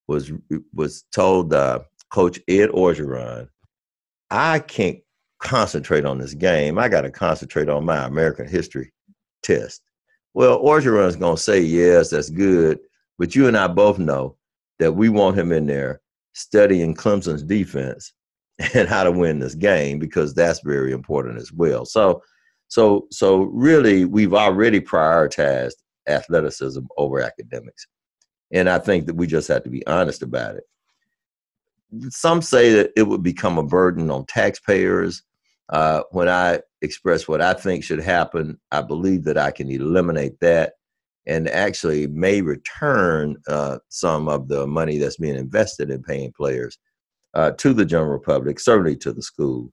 was 0.08 0.32
was 0.74 1.04
told 1.12 1.54
uh, 1.54 1.80
Coach 2.10 2.40
Ed 2.48 2.70
Orgeron 2.70 3.48
I 4.30 4.58
can't 4.58 4.98
concentrate 5.40 6.04
on 6.04 6.18
this 6.18 6.34
game. 6.34 6.78
I 6.78 6.88
got 6.88 7.02
to 7.02 7.10
concentrate 7.10 7.68
on 7.68 7.84
my 7.84 8.04
American 8.04 8.48
history 8.48 8.92
test. 9.42 9.82
Well, 10.34 10.60
Orgeron's 10.60 11.16
going 11.16 11.36
to 11.36 11.42
say, 11.42 11.60
yes, 11.60 12.10
that's 12.10 12.30
good. 12.30 12.78
But 13.18 13.34
you 13.34 13.48
and 13.48 13.56
I 13.56 13.66
both 13.68 13.98
know 13.98 14.36
that 14.78 14.92
we 14.92 15.08
want 15.08 15.38
him 15.38 15.52
in 15.52 15.66
there 15.66 16.00
studying 16.34 16.94
Clemson's 16.94 17.42
defense 17.42 18.12
and 18.74 18.88
how 18.88 19.04
to 19.04 19.12
win 19.12 19.38
this 19.38 19.54
game 19.54 19.98
because 19.98 20.34
that's 20.34 20.60
very 20.60 20.92
important 20.92 21.40
as 21.40 21.52
well. 21.52 21.84
So, 21.84 22.22
so, 22.68 23.06
so 23.10 23.44
really, 23.44 24.04
we've 24.04 24.34
already 24.34 24.80
prioritized 24.80 25.76
athleticism 26.08 26.82
over 26.98 27.20
academics, 27.20 27.86
and 28.52 28.68
I 28.68 28.78
think 28.78 29.06
that 29.06 29.14
we 29.14 29.26
just 29.26 29.48
have 29.48 29.62
to 29.64 29.70
be 29.70 29.86
honest 29.86 30.22
about 30.22 30.56
it. 30.56 30.64
Some 32.10 32.42
say 32.42 32.72
that 32.72 32.90
it 32.96 33.04
would 33.04 33.22
become 33.22 33.56
a 33.58 33.62
burden 33.62 34.10
on 34.10 34.26
taxpayers. 34.26 35.22
Uh, 35.68 36.02
when 36.10 36.28
I 36.28 36.60
express 36.82 37.28
what 37.28 37.40
I 37.40 37.54
think 37.54 37.82
should 37.84 38.00
happen, 38.00 38.58
I 38.72 38.82
believe 38.82 39.24
that 39.24 39.38
I 39.38 39.52
can 39.52 39.70
eliminate 39.70 40.38
that 40.40 40.74
and 41.26 41.48
actually 41.48 42.06
may 42.06 42.40
return 42.40 43.36
uh, 43.48 43.78
some 43.88 44.28
of 44.28 44.48
the 44.48 44.66
money 44.66 44.98
that's 44.98 45.16
being 45.16 45.36
invested 45.36 45.90
in 45.90 46.02
paying 46.02 46.32
players 46.32 46.78
uh, 47.34 47.50
to 47.52 47.72
the 47.72 47.84
general 47.84 48.18
public, 48.18 48.60
certainly 48.60 48.96
to 48.96 49.12
the 49.12 49.22
school. 49.22 49.72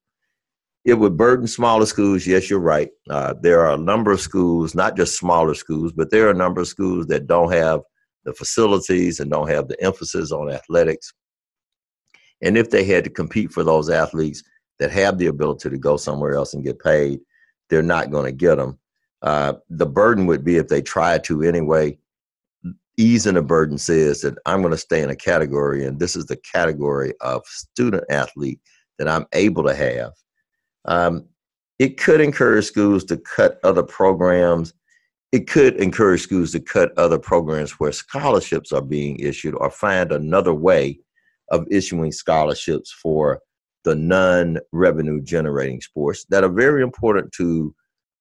It 0.83 0.95
would 0.95 1.15
burden 1.15 1.47
smaller 1.47 1.85
schools. 1.85 2.27
Yes, 2.27 2.49
you're 2.49 2.59
right. 2.59 2.89
Uh, 3.09 3.35
there 3.41 3.61
are 3.61 3.75
a 3.75 3.77
number 3.77 4.11
of 4.11 4.19
schools, 4.19 4.75
not 4.75 4.97
just 4.97 5.17
smaller 5.17 5.53
schools, 5.53 5.93
but 5.93 6.11
there 6.11 6.27
are 6.27 6.31
a 6.31 6.35
number 6.35 6.61
of 6.61 6.67
schools 6.67 7.07
that 7.07 7.27
don't 7.27 7.53
have 7.53 7.81
the 8.25 8.33
facilities 8.33 9.19
and 9.19 9.31
don't 9.31 9.49
have 9.49 9.67
the 9.67 9.81
emphasis 9.81 10.31
on 10.31 10.51
athletics. 10.51 11.13
And 12.41 12.57
if 12.57 12.69
they 12.69 12.83
had 12.83 13.05
to 13.05 13.09
compete 13.09 13.51
for 13.51 13.63
those 13.63 13.89
athletes 13.89 14.43
that 14.79 14.91
have 14.91 15.17
the 15.17 15.27
ability 15.27 15.69
to 15.69 15.77
go 15.77 15.95
somewhere 15.95 16.33
else 16.33 16.53
and 16.53 16.63
get 16.63 16.79
paid, 16.79 17.19
they're 17.69 17.81
not 17.81 18.11
going 18.11 18.25
to 18.25 18.31
get 18.33 18.55
them. 18.55 18.77
Uh, 19.23 19.53
the 19.69 19.85
burden 19.85 20.27
would 20.27 20.43
be 20.43 20.57
if 20.57 20.67
they 20.67 20.81
try 20.81 21.17
to 21.17 21.41
anyway. 21.41 21.97
Easing 22.97 23.33
the 23.33 23.41
burden 23.41 23.79
says 23.79 24.21
that 24.21 24.37
I'm 24.45 24.61
going 24.61 24.71
to 24.71 24.77
stay 24.77 25.01
in 25.01 25.09
a 25.09 25.15
category, 25.15 25.83
and 25.83 25.99
this 25.99 26.15
is 26.15 26.27
the 26.27 26.37
category 26.37 27.13
of 27.21 27.43
student 27.47 28.03
athlete 28.11 28.59
that 28.99 29.07
I'm 29.07 29.25
able 29.33 29.63
to 29.63 29.73
have. 29.73 30.11
Um, 30.85 31.25
it 31.79 31.97
could 31.97 32.21
encourage 32.21 32.65
schools 32.65 33.03
to 33.05 33.17
cut 33.17 33.59
other 33.63 33.81
programs. 33.81 34.73
It 35.31 35.49
could 35.49 35.77
encourage 35.77 36.21
schools 36.21 36.51
to 36.51 36.59
cut 36.59 36.95
other 36.97 37.17
programs 37.17 37.71
where 37.79 37.91
scholarships 37.91 38.71
are 38.71 38.81
being 38.81 39.17
issued 39.17 39.55
or 39.55 39.71
find 39.71 40.11
another 40.11 40.53
way 40.53 40.99
of 41.49 41.65
issuing 41.71 42.11
scholarships 42.11 42.91
for 42.91 43.39
the 43.85 43.95
non 43.95 44.59
revenue 44.71 45.19
generating 45.19 45.81
sports 45.81 46.25
that 46.29 46.43
are 46.43 46.51
very 46.51 46.83
important 46.83 47.31
to 47.33 47.73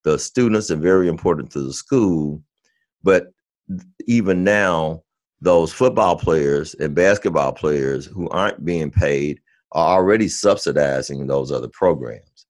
the 0.05 0.19
students 0.19 0.71
and 0.71 0.83
very 0.83 1.09
important 1.09 1.51
to 1.53 1.61
the 1.61 1.73
school. 1.73 2.43
But 3.03 3.33
even 4.07 4.45
now, 4.45 5.03
those 5.41 5.73
football 5.73 6.17
players 6.17 6.75
and 6.75 6.95
basketball 6.95 7.53
players 7.53 8.07
who 8.07 8.29
aren't 8.29 8.65
being 8.65 8.91
paid 8.91 9.41
are 9.73 9.97
already 9.97 10.29
subsidizing 10.29 11.27
those 11.27 11.51
other 11.51 11.69
programs. 11.69 12.47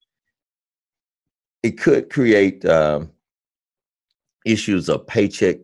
It 1.62 1.79
could 1.79 2.11
create 2.11 2.65
um, 2.65 3.11
issues 4.45 4.88
of 4.88 5.07
paycheck 5.07 5.59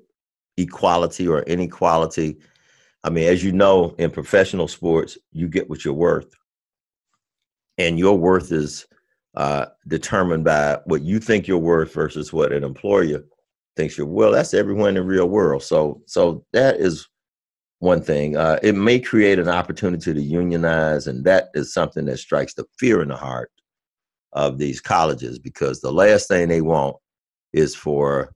equality 0.56 1.26
or 1.26 1.42
inequality. 1.42 2.38
I 3.04 3.10
mean, 3.10 3.28
as 3.28 3.44
you 3.44 3.52
know, 3.52 3.94
in 3.98 4.10
professional 4.10 4.68
sports, 4.68 5.18
you 5.32 5.48
get 5.48 5.68
what 5.68 5.84
you're 5.84 5.94
worth, 5.94 6.34
and 7.76 7.98
your 7.98 8.16
worth 8.16 8.52
is 8.52 8.86
uh, 9.38 9.66
determined 9.86 10.44
by 10.44 10.78
what 10.86 11.02
you 11.02 11.20
think 11.20 11.46
you're 11.46 11.58
worth 11.58 11.94
versus 11.94 12.32
what 12.32 12.52
an 12.52 12.64
employer 12.64 13.24
thinks 13.76 13.96
you're. 13.96 14.06
Well, 14.06 14.32
that's 14.32 14.52
everyone 14.52 14.88
in 14.88 14.94
the 14.96 15.02
real 15.02 15.28
world. 15.28 15.62
So, 15.62 16.02
so 16.06 16.44
that 16.52 16.80
is 16.80 17.08
one 17.78 18.02
thing. 18.02 18.36
Uh, 18.36 18.58
it 18.64 18.74
may 18.74 18.98
create 18.98 19.38
an 19.38 19.48
opportunity 19.48 20.12
to 20.12 20.20
unionize, 20.20 21.06
and 21.06 21.24
that 21.24 21.50
is 21.54 21.72
something 21.72 22.04
that 22.06 22.18
strikes 22.18 22.54
the 22.54 22.64
fear 22.80 23.00
in 23.00 23.08
the 23.08 23.16
heart 23.16 23.52
of 24.32 24.58
these 24.58 24.80
colleges 24.80 25.38
because 25.38 25.80
the 25.80 25.92
last 25.92 26.26
thing 26.26 26.48
they 26.48 26.60
want 26.60 26.96
is 27.52 27.76
for 27.76 28.32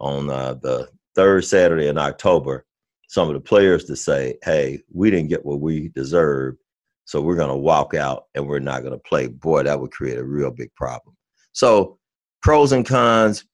on 0.00 0.30
uh, 0.30 0.54
the 0.54 0.88
third 1.14 1.44
Saturday 1.44 1.86
in 1.86 1.98
October, 1.98 2.64
some 3.08 3.28
of 3.28 3.34
the 3.34 3.40
players 3.40 3.84
to 3.84 3.94
say, 3.94 4.38
"Hey, 4.42 4.80
we 4.90 5.10
didn't 5.10 5.28
get 5.28 5.44
what 5.44 5.60
we 5.60 5.88
deserved, 5.88 6.58
so 7.06 7.20
we're 7.20 7.36
going 7.36 7.48
to 7.48 7.56
walk 7.56 7.94
out 7.94 8.24
and 8.34 8.46
we're 8.46 8.58
not 8.58 8.80
going 8.80 8.92
to 8.92 8.98
play. 8.98 9.28
Boy, 9.28 9.62
that 9.62 9.80
would 9.80 9.92
create 9.92 10.18
a 10.18 10.24
real 10.24 10.50
big 10.50 10.74
problem. 10.74 11.16
So, 11.52 11.98
pros 12.42 12.72
and 12.72 12.84
cons, 12.84 13.44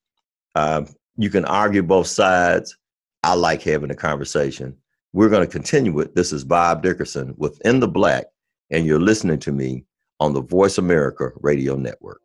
um, 0.55 0.89
you 1.17 1.31
can 1.31 1.45
argue 1.45 1.83
both 1.83 2.07
sides. 2.07 2.77
I 3.23 3.35
like 3.35 3.63
having 3.63 3.91
a 3.91 3.95
conversation. 3.95 4.77
We're 5.13 5.29
going 5.29 5.47
to 5.47 5.53
continue 5.53 6.01
it. 6.01 6.15
This 6.15 6.33
is 6.33 6.45
Bob 6.45 6.83
Dickerson 6.83 7.35
within 7.37 7.79
the 7.79 7.89
Black, 7.89 8.25
and 8.71 8.87
you're 8.87 8.99
listening 8.99 9.39
to 9.41 9.53
me 9.53 9.85
on 10.19 10.33
the 10.33 10.41
Voice 10.41 10.79
America 10.79 11.31
Radio 11.41 11.77
Network. 11.77 12.23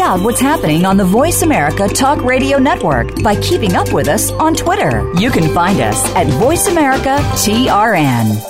Out 0.00 0.20
what's 0.20 0.40
happening 0.40 0.84
on 0.86 0.96
the 0.96 1.04
Voice 1.04 1.42
America 1.42 1.86
Talk 1.86 2.22
Radio 2.22 2.58
Network 2.58 3.22
by 3.22 3.36
keeping 3.40 3.74
up 3.74 3.92
with 3.92 4.08
us 4.08 4.30
on 4.32 4.54
Twitter. 4.54 5.12
You 5.14 5.30
can 5.30 5.52
find 5.54 5.80
us 5.80 6.04
at 6.14 6.26
Voice 6.26 6.68
America 6.68 7.18
TRN. 7.34 8.40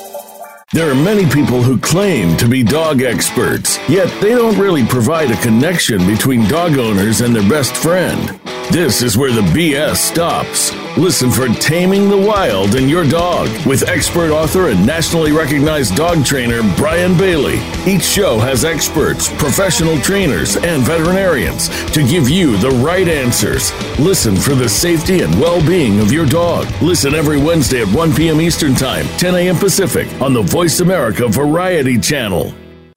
There 0.73 0.91
are 0.91 0.95
many 0.95 1.29
people 1.29 1.63
who 1.63 1.79
claim 1.79 2.37
to 2.37 2.49
be 2.49 2.63
dog 2.63 3.03
experts, 3.03 3.79
yet 3.89 4.09
they 4.21 4.35
don't 4.35 4.57
really 4.59 4.87
provide 4.87 5.31
a 5.31 5.43
connection 5.43 6.07
between 6.07 6.47
dog 6.47 6.79
owners 6.79 7.21
and 7.21 7.35
their 7.35 7.49
best 7.49 7.75
friend. 7.77 8.41
This 8.71 9.03
is 9.03 9.19
where 9.19 9.33
the 9.33 9.41
BS 9.41 9.97
stops. 9.97 10.73
Listen 10.97 11.29
for 11.29 11.49
Taming 11.49 12.09
the 12.09 12.17
Wild 12.17 12.77
in 12.77 12.89
Your 12.89 13.05
Dog 13.05 13.49
with 13.67 13.89
expert 13.89 14.31
author 14.31 14.69
and 14.69 14.87
nationally 14.87 15.33
recognized 15.33 15.97
dog 15.97 16.25
trainer 16.25 16.63
Brian 16.77 17.19
Bailey. 17.19 17.59
Each 17.85 18.05
show 18.05 18.39
has 18.39 18.65
experts, 18.65 19.29
professional 19.39 19.99
trainers, 19.99 20.55
and 20.55 20.85
veterinarians 20.85 21.69
to 21.91 22.07
give 22.07 22.29
you 22.29 22.57
the 22.59 22.71
right 22.71 23.09
answers. 23.09 23.73
Listen 23.99 24.37
for 24.37 24.55
the 24.55 24.69
safety 24.69 25.23
and 25.23 25.35
well 25.41 25.61
being 25.67 25.99
of 25.99 26.13
your 26.13 26.27
dog. 26.27 26.69
Listen 26.81 27.13
every 27.13 27.39
Wednesday 27.39 27.83
at 27.83 27.89
1 27.89 28.15
p.m. 28.15 28.41
Eastern 28.41 28.77
Time, 28.77 29.07
10 29.19 29.35
a.m. 29.35 29.57
Pacific 29.57 30.07
on 30.23 30.33
the 30.33 30.43
Voice 30.43 30.79
America 30.79 31.27
Variety 31.27 31.99
Channel. 31.99 32.55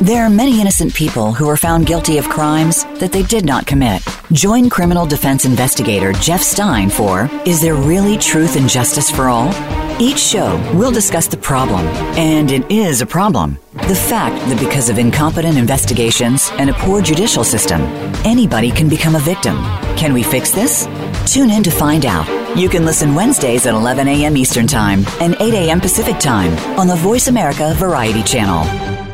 There 0.00 0.24
are 0.24 0.30
many 0.30 0.60
innocent 0.60 0.92
people 0.94 1.32
who 1.32 1.48
are 1.48 1.56
found 1.56 1.86
guilty 1.86 2.18
of 2.18 2.28
crimes 2.28 2.84
that 2.98 3.12
they 3.12 3.22
did 3.22 3.44
not 3.44 3.66
commit. 3.66 4.02
Join 4.32 4.68
criminal 4.68 5.06
defense 5.06 5.44
investigator 5.44 6.12
Jeff 6.14 6.42
Stein 6.42 6.90
for 6.90 7.30
Is 7.46 7.60
There 7.60 7.74
Really 7.74 8.18
Truth 8.18 8.56
and 8.56 8.68
Justice 8.68 9.10
for 9.10 9.28
All? 9.28 9.48
Each 10.00 10.18
show, 10.18 10.56
we'll 10.74 10.90
discuss 10.90 11.28
the 11.28 11.36
problem, 11.36 11.86
and 12.18 12.50
it 12.50 12.68
is 12.70 13.00
a 13.00 13.06
problem. 13.06 13.58
The 13.72 13.94
fact 13.94 14.34
that 14.48 14.58
because 14.58 14.90
of 14.90 14.98
incompetent 14.98 15.56
investigations 15.56 16.50
and 16.54 16.68
a 16.68 16.74
poor 16.74 17.00
judicial 17.00 17.44
system, 17.44 17.80
anybody 18.24 18.70
can 18.70 18.88
become 18.88 19.14
a 19.14 19.20
victim. 19.20 19.56
Can 19.96 20.12
we 20.12 20.22
fix 20.22 20.50
this? 20.50 20.86
Tune 21.32 21.50
in 21.50 21.62
to 21.62 21.70
find 21.70 22.04
out. 22.04 22.26
You 22.58 22.68
can 22.68 22.84
listen 22.84 23.14
Wednesdays 23.14 23.66
at 23.66 23.74
11 23.74 24.08
a.m. 24.08 24.36
Eastern 24.36 24.66
Time 24.66 25.04
and 25.20 25.36
8 25.40 25.54
a.m. 25.54 25.80
Pacific 25.80 26.18
Time 26.18 26.52
on 26.78 26.88
the 26.88 26.96
Voice 26.96 27.28
America 27.28 27.72
Variety 27.76 28.22
Channel. 28.22 29.13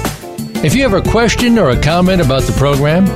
If 0.63 0.75
you 0.75 0.83
have 0.83 0.93
a 0.93 1.01
question 1.09 1.57
or 1.57 1.71
a 1.71 1.81
comment 1.81 2.21
about 2.21 2.43
the 2.43 2.51
program, 2.53 3.07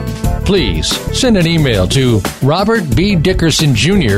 please 0.45 0.87
send 1.17 1.37
an 1.37 1.45
email 1.45 1.87
to 1.89 2.19
Robert 2.41 2.83
B. 2.95 3.15
Dickerson 3.15 3.75
Jr. 3.75 4.17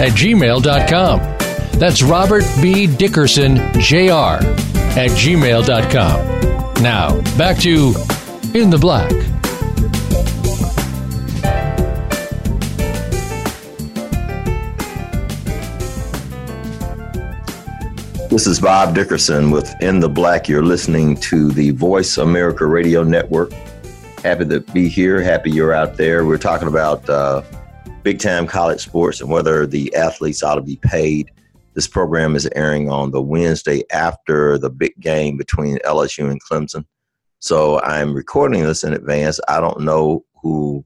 at 0.00 0.12
gmail.com. 0.14 1.20
That's 1.78 2.02
Robert 2.02 2.44
B. 2.60 2.88
Dickerson, 2.88 3.56
Jr. 3.74 4.42
at 4.98 5.10
gmail.com. 5.12 6.82
Now, 6.82 7.20
back 7.38 7.58
to 7.58 7.94
In 8.58 8.70
the 8.70 8.78
Black. 8.78 9.12
This 18.30 18.46
is 18.46 18.60
Bob 18.60 18.94
Dickerson 18.94 19.50
with 19.50 19.74
In 19.80 20.00
the 20.00 20.08
Black. 20.08 20.50
You're 20.50 20.62
listening 20.62 21.16
to 21.16 21.50
the 21.50 21.70
Voice 21.70 22.18
America 22.18 22.66
Radio 22.66 23.02
Network. 23.02 23.52
Happy 24.22 24.44
to 24.44 24.60
be 24.60 24.86
here. 24.86 25.22
Happy 25.22 25.50
you're 25.50 25.72
out 25.72 25.96
there. 25.96 26.26
We're 26.26 26.36
talking 26.36 26.68
about 26.68 27.08
uh, 27.08 27.42
big 28.02 28.18
time 28.18 28.46
college 28.46 28.82
sports 28.82 29.22
and 29.22 29.30
whether 29.30 29.66
the 29.66 29.94
athletes 29.94 30.42
ought 30.42 30.56
to 30.56 30.62
be 30.62 30.76
paid. 30.82 31.30
This 31.72 31.88
program 31.88 32.36
is 32.36 32.46
airing 32.54 32.90
on 32.90 33.12
the 33.12 33.22
Wednesday 33.22 33.82
after 33.90 34.58
the 34.58 34.68
big 34.68 34.92
game 35.00 35.38
between 35.38 35.78
LSU 35.78 36.30
and 36.30 36.38
Clemson. 36.42 36.84
So 37.38 37.80
I'm 37.80 38.12
recording 38.12 38.62
this 38.62 38.84
in 38.84 38.92
advance. 38.92 39.40
I 39.48 39.58
don't 39.58 39.80
know 39.80 40.26
who 40.42 40.84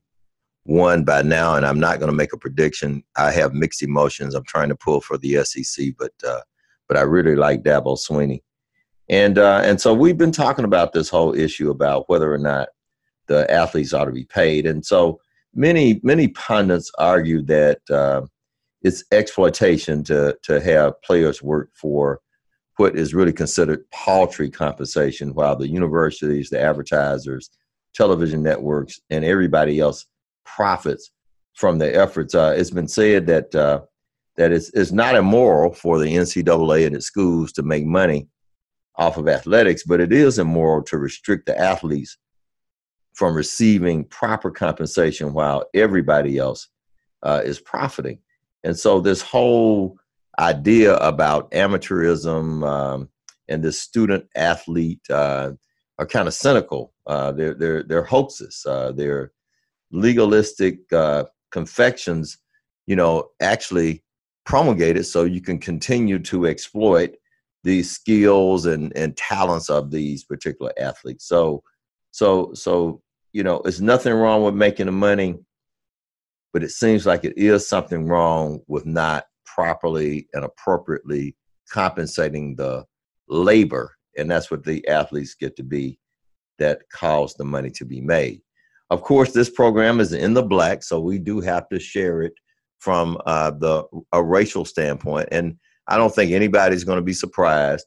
won 0.64 1.02
by 1.02 1.22
now, 1.22 1.56
and 1.56 1.66
I'm 1.66 1.80
not 1.80 1.98
going 1.98 2.10
to 2.10 2.16
make 2.16 2.32
a 2.32 2.38
prediction. 2.38 3.02
I 3.16 3.32
have 3.32 3.52
mixed 3.52 3.82
emotions. 3.82 4.36
I'm 4.36 4.44
trying 4.44 4.68
to 4.68 4.76
pull 4.76 5.00
for 5.00 5.18
the 5.18 5.44
SEC, 5.44 5.86
but 5.98 6.12
uh, 6.24 6.42
but 6.92 6.98
I 6.98 7.04
really 7.04 7.36
like 7.36 7.62
Dabo 7.62 7.96
Swinney. 7.96 8.42
And 9.08 9.38
uh, 9.38 9.62
and 9.64 9.80
so 9.80 9.94
we've 9.94 10.18
been 10.18 10.30
talking 10.30 10.66
about 10.66 10.92
this 10.92 11.08
whole 11.08 11.34
issue 11.34 11.70
about 11.70 12.06
whether 12.10 12.30
or 12.30 12.36
not 12.36 12.68
the 13.28 13.50
athletes 13.50 13.94
ought 13.94 14.04
to 14.04 14.12
be 14.12 14.26
paid. 14.26 14.66
And 14.66 14.84
so 14.84 15.18
many 15.54 16.00
many 16.02 16.28
pundits 16.28 16.90
argue 16.98 17.40
that 17.44 17.78
uh, 17.90 18.22
it's 18.82 19.04
exploitation 19.10 20.04
to 20.04 20.36
to 20.42 20.60
have 20.60 21.00
players 21.00 21.42
work 21.42 21.70
for 21.74 22.20
what 22.76 22.94
is 22.94 23.14
really 23.14 23.32
considered 23.32 23.90
paltry 23.90 24.50
compensation, 24.50 25.32
while 25.32 25.56
the 25.56 25.68
universities, 25.68 26.50
the 26.50 26.60
advertisers, 26.60 27.48
television 27.94 28.42
networks, 28.42 29.00
and 29.08 29.24
everybody 29.24 29.80
else 29.80 30.04
profits 30.44 31.10
from 31.54 31.78
their 31.78 31.98
efforts. 31.98 32.34
Uh, 32.34 32.54
it's 32.54 32.70
been 32.70 32.88
said 32.88 33.26
that 33.28 33.54
uh, 33.54 33.80
that 34.36 34.52
it's, 34.52 34.70
it's 34.74 34.92
not 34.92 35.14
immoral 35.14 35.72
for 35.72 35.98
the 35.98 36.06
NCAA 36.06 36.86
and 36.86 36.96
its 36.96 37.06
schools 37.06 37.52
to 37.52 37.62
make 37.62 37.84
money 37.84 38.28
off 38.96 39.16
of 39.16 39.28
athletics, 39.28 39.84
but 39.84 40.00
it 40.00 40.12
is 40.12 40.38
immoral 40.38 40.82
to 40.84 40.98
restrict 40.98 41.46
the 41.46 41.58
athletes 41.58 42.16
from 43.14 43.34
receiving 43.34 44.04
proper 44.04 44.50
compensation 44.50 45.32
while 45.32 45.64
everybody 45.74 46.38
else 46.38 46.68
uh, 47.22 47.42
is 47.44 47.60
profiting. 47.60 48.18
And 48.64 48.78
so, 48.78 49.00
this 49.00 49.22
whole 49.22 49.96
idea 50.38 50.96
about 50.96 51.50
amateurism 51.50 52.66
um, 52.66 53.08
and 53.48 53.62
this 53.62 53.78
student 53.78 54.26
athlete 54.34 55.00
uh, 55.10 55.52
are 55.98 56.06
kind 56.06 56.26
of 56.26 56.34
cynical. 56.34 56.92
Uh, 57.06 57.32
they're, 57.32 57.54
they're, 57.54 57.82
they're 57.82 58.04
hoaxes, 58.04 58.64
uh, 58.66 58.92
they're 58.92 59.32
legalistic 59.90 60.90
uh, 60.92 61.24
confections, 61.50 62.38
you 62.86 62.96
know, 62.96 63.28
actually 63.40 64.02
promulgated 64.44 65.06
so 65.06 65.24
you 65.24 65.40
can 65.40 65.58
continue 65.58 66.18
to 66.18 66.46
exploit 66.46 67.14
these 67.64 67.90
skills 67.90 68.66
and, 68.66 68.92
and 68.96 69.16
talents 69.16 69.70
of 69.70 69.90
these 69.90 70.24
particular 70.24 70.72
athletes. 70.78 71.26
So, 71.26 71.62
so, 72.10 72.52
so, 72.54 73.02
you 73.32 73.42
know, 73.42 73.60
it's 73.64 73.80
nothing 73.80 74.12
wrong 74.12 74.42
with 74.42 74.54
making 74.54 74.86
the 74.86 74.92
money, 74.92 75.38
but 76.52 76.62
it 76.62 76.70
seems 76.70 77.06
like 77.06 77.24
it 77.24 77.38
is 77.38 77.66
something 77.66 78.06
wrong 78.06 78.60
with 78.66 78.84
not 78.84 79.24
properly 79.46 80.28
and 80.34 80.44
appropriately 80.44 81.36
compensating 81.70 82.56
the 82.56 82.84
labor. 83.28 83.94
And 84.18 84.30
that's 84.30 84.50
what 84.50 84.64
the 84.64 84.86
athletes 84.88 85.34
get 85.34 85.56
to 85.56 85.62
be 85.62 85.98
that 86.58 86.82
cause 86.92 87.34
the 87.34 87.44
money 87.44 87.70
to 87.70 87.84
be 87.84 88.00
made. 88.00 88.42
Of 88.90 89.02
course, 89.02 89.32
this 89.32 89.48
program 89.48 90.00
is 90.00 90.12
in 90.12 90.34
the 90.34 90.42
black, 90.42 90.82
so 90.82 91.00
we 91.00 91.18
do 91.18 91.40
have 91.40 91.68
to 91.70 91.78
share 91.78 92.22
it 92.22 92.34
from 92.82 93.16
uh, 93.26 93.52
the 93.52 93.84
a 94.10 94.20
racial 94.20 94.64
standpoint. 94.64 95.28
And 95.30 95.56
I 95.86 95.96
don't 95.96 96.12
think 96.12 96.32
anybody's 96.32 96.82
going 96.82 96.96
to 96.96 97.04
be 97.04 97.12
surprised 97.12 97.86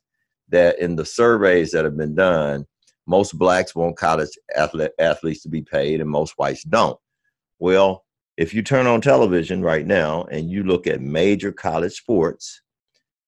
that 0.49 0.79
in 0.79 0.95
the 0.95 1.03
surveys 1.03 1.71
that 1.71 1.83
have 1.83 1.97
been 1.97 2.15
done, 2.15 2.65
most 3.05 3.37
blacks 3.37 3.75
want 3.75 3.97
college 3.97 4.29
athlete, 4.55 4.91
athletes 4.97 5.43
to 5.43 5.49
be 5.49 5.61
paid, 5.61 5.99
and 5.99 6.09
most 6.09 6.35
whites 6.37 6.63
don't. 6.63 6.97
Well, 7.59 8.05
if 8.37 8.53
you 8.53 8.61
turn 8.61 8.87
on 8.87 9.01
television 9.01 9.61
right 9.61 9.85
now 9.85 10.23
and 10.31 10.49
you 10.49 10.63
look 10.63 10.87
at 10.87 11.01
major 11.01 11.51
college 11.51 11.93
sports, 11.93 12.61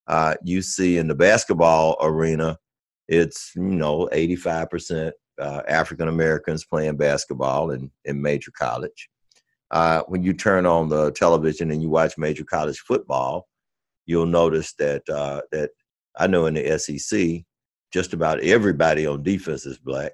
uh, 0.07 0.35
you 0.45 0.61
see 0.61 0.97
in 0.97 1.09
the 1.09 1.15
basketball 1.15 1.97
arena, 1.99 2.57
it's 3.09 3.51
you 3.55 3.61
know 3.61 4.07
85% 4.13 5.11
uh, 5.41 5.61
African 5.67 6.07
Americans 6.07 6.63
playing 6.63 6.95
basketball 6.95 7.71
in, 7.71 7.91
in 8.05 8.21
major 8.21 8.51
college 8.57 9.09
uh, 9.71 10.01
when 10.07 10.23
you 10.23 10.33
turn 10.33 10.65
on 10.65 10.89
the 10.89 11.11
television 11.11 11.71
and 11.71 11.81
you 11.81 11.89
watch 11.89 12.17
major 12.17 12.43
college 12.43 12.79
football, 12.79 13.47
you'll 14.05 14.25
notice 14.25 14.73
that 14.75 15.07
uh, 15.09 15.41
that 15.51 15.71
I 16.17 16.27
know 16.27 16.45
in 16.45 16.53
the 16.53 16.79
SEC, 16.79 17.43
just 17.91 18.13
about 18.13 18.39
everybody 18.41 19.05
on 19.05 19.23
defense 19.23 19.65
is 19.65 19.77
black, 19.77 20.13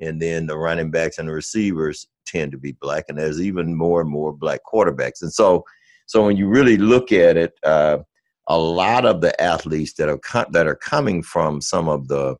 and 0.00 0.20
then 0.20 0.46
the 0.46 0.56
running 0.56 0.90
backs 0.90 1.18
and 1.18 1.28
the 1.28 1.32
receivers 1.32 2.06
tend 2.26 2.52
to 2.52 2.58
be 2.58 2.72
black, 2.72 3.04
and 3.08 3.18
there's 3.18 3.40
even 3.40 3.74
more 3.74 4.00
and 4.00 4.10
more 4.10 4.32
black 4.32 4.60
quarterbacks. 4.70 5.22
And 5.22 5.32
so, 5.32 5.64
so 6.06 6.24
when 6.24 6.36
you 6.36 6.48
really 6.48 6.76
look 6.76 7.12
at 7.12 7.36
it, 7.36 7.52
uh, 7.62 7.98
a 8.48 8.58
lot 8.58 9.04
of 9.04 9.20
the 9.20 9.38
athletes 9.40 9.94
that 9.94 10.08
are 10.08 10.18
co- 10.18 10.46
that 10.50 10.66
are 10.66 10.76
coming 10.76 11.22
from 11.22 11.60
some 11.60 11.88
of 11.88 12.08
the 12.08 12.36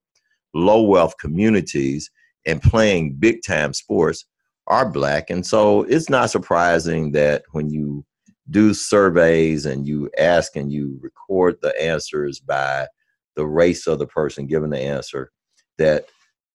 low 0.54 0.82
wealth 0.82 1.18
communities 1.18 2.10
and 2.46 2.62
playing 2.62 3.14
big 3.14 3.42
time 3.42 3.74
sports 3.74 4.24
are 4.66 4.88
black. 4.88 5.30
And 5.30 5.46
so 5.46 5.82
it's 5.84 6.10
not 6.10 6.30
surprising 6.30 7.12
that 7.12 7.44
when 7.52 7.70
you 7.70 8.04
do 8.50 8.74
surveys 8.74 9.66
and 9.66 9.86
you 9.86 10.10
ask 10.18 10.56
and 10.56 10.72
you 10.72 10.98
record 11.02 11.56
the 11.62 11.80
answers 11.82 12.40
by 12.40 12.86
the 13.34 13.46
race 13.46 13.86
of 13.86 13.98
the 13.98 14.06
person 14.06 14.46
giving 14.46 14.70
the 14.70 14.80
answer, 14.80 15.30
that 15.78 16.06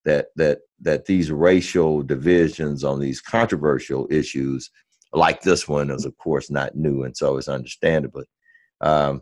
that 0.06 0.28
that 0.36 0.60
that 0.82 1.06
these 1.06 1.32
racial 1.32 2.02
divisions 2.02 2.84
on 2.84 3.00
these 3.00 3.22
controversial 3.22 4.08
issues 4.10 4.70
like 5.14 5.42
this 5.42 5.68
one 5.68 5.92
is 5.92 6.06
of 6.06 6.18
course 6.18 6.50
not 6.50 6.76
new 6.76 7.04
and 7.04 7.16
so 7.16 7.38
it's 7.38 7.48
understandable 7.48 8.24
um, 8.82 9.22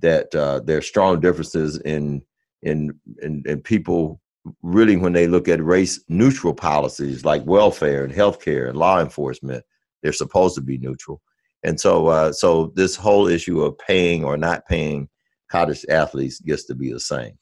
that 0.00 0.34
uh, 0.34 0.60
there 0.60 0.78
are 0.78 0.82
strong 0.82 1.20
differences 1.20 1.78
in 1.80 2.22
in 2.62 2.92
in, 3.22 3.42
in 3.46 3.60
people 3.60 4.20
really 4.62 4.96
when 4.96 5.12
they 5.12 5.26
look 5.26 5.48
at 5.48 5.62
race 5.62 6.02
neutral 6.08 6.54
policies 6.54 7.24
like 7.24 7.44
welfare 7.44 8.04
and 8.04 8.12
healthcare 8.12 8.68
and 8.68 8.78
law 8.78 9.00
enforcement, 9.00 9.64
they're 10.02 10.12
supposed 10.12 10.54
to 10.54 10.60
be 10.60 10.78
neutral. 10.78 11.20
And 11.62 11.78
so, 11.78 12.06
uh, 12.06 12.32
so 12.32 12.72
this 12.74 12.96
whole 12.96 13.28
issue 13.28 13.60
of 13.62 13.76
paying 13.78 14.24
or 14.24 14.36
not 14.36 14.66
paying 14.66 15.08
college 15.50 15.84
athletes 15.90 16.40
gets 16.40 16.64
to 16.66 16.74
be 16.74 16.92
the 16.92 17.00
same. 17.00 17.32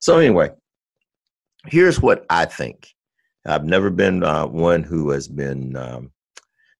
So 0.00 0.18
anyway, 0.18 0.50
here's 1.66 2.00
what 2.00 2.24
I 2.30 2.44
think. 2.44 2.88
I've 3.46 3.64
never 3.64 3.90
been 3.90 4.24
uh, 4.24 4.46
one 4.46 4.82
who 4.82 5.10
has 5.10 5.28
been 5.28 5.76
um, 5.76 6.12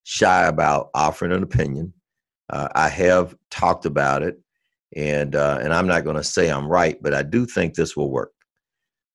shy 0.03 0.45
about 0.45 0.89
offering 0.93 1.31
an 1.31 1.43
opinion. 1.43 1.93
Uh, 2.49 2.67
I 2.75 2.89
have 2.89 3.35
talked 3.49 3.85
about 3.85 4.23
it, 4.23 4.39
and 4.95 5.35
uh, 5.35 5.59
and 5.61 5.73
I'm 5.73 5.87
not 5.87 6.03
going 6.03 6.15
to 6.15 6.23
say 6.23 6.49
I'm 6.49 6.67
right, 6.67 7.01
but 7.01 7.13
I 7.13 7.23
do 7.23 7.45
think 7.45 7.73
this 7.73 7.95
will 7.95 8.11
work. 8.11 8.31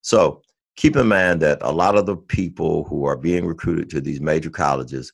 So 0.01 0.41
keep 0.75 0.95
in 0.95 1.07
mind 1.07 1.41
that 1.41 1.59
a 1.61 1.71
lot 1.71 1.97
of 1.97 2.05
the 2.05 2.15
people 2.15 2.83
who 2.85 3.05
are 3.05 3.17
being 3.17 3.45
recruited 3.45 3.89
to 3.89 4.01
these 4.01 4.21
major 4.21 4.49
colleges 4.49 5.13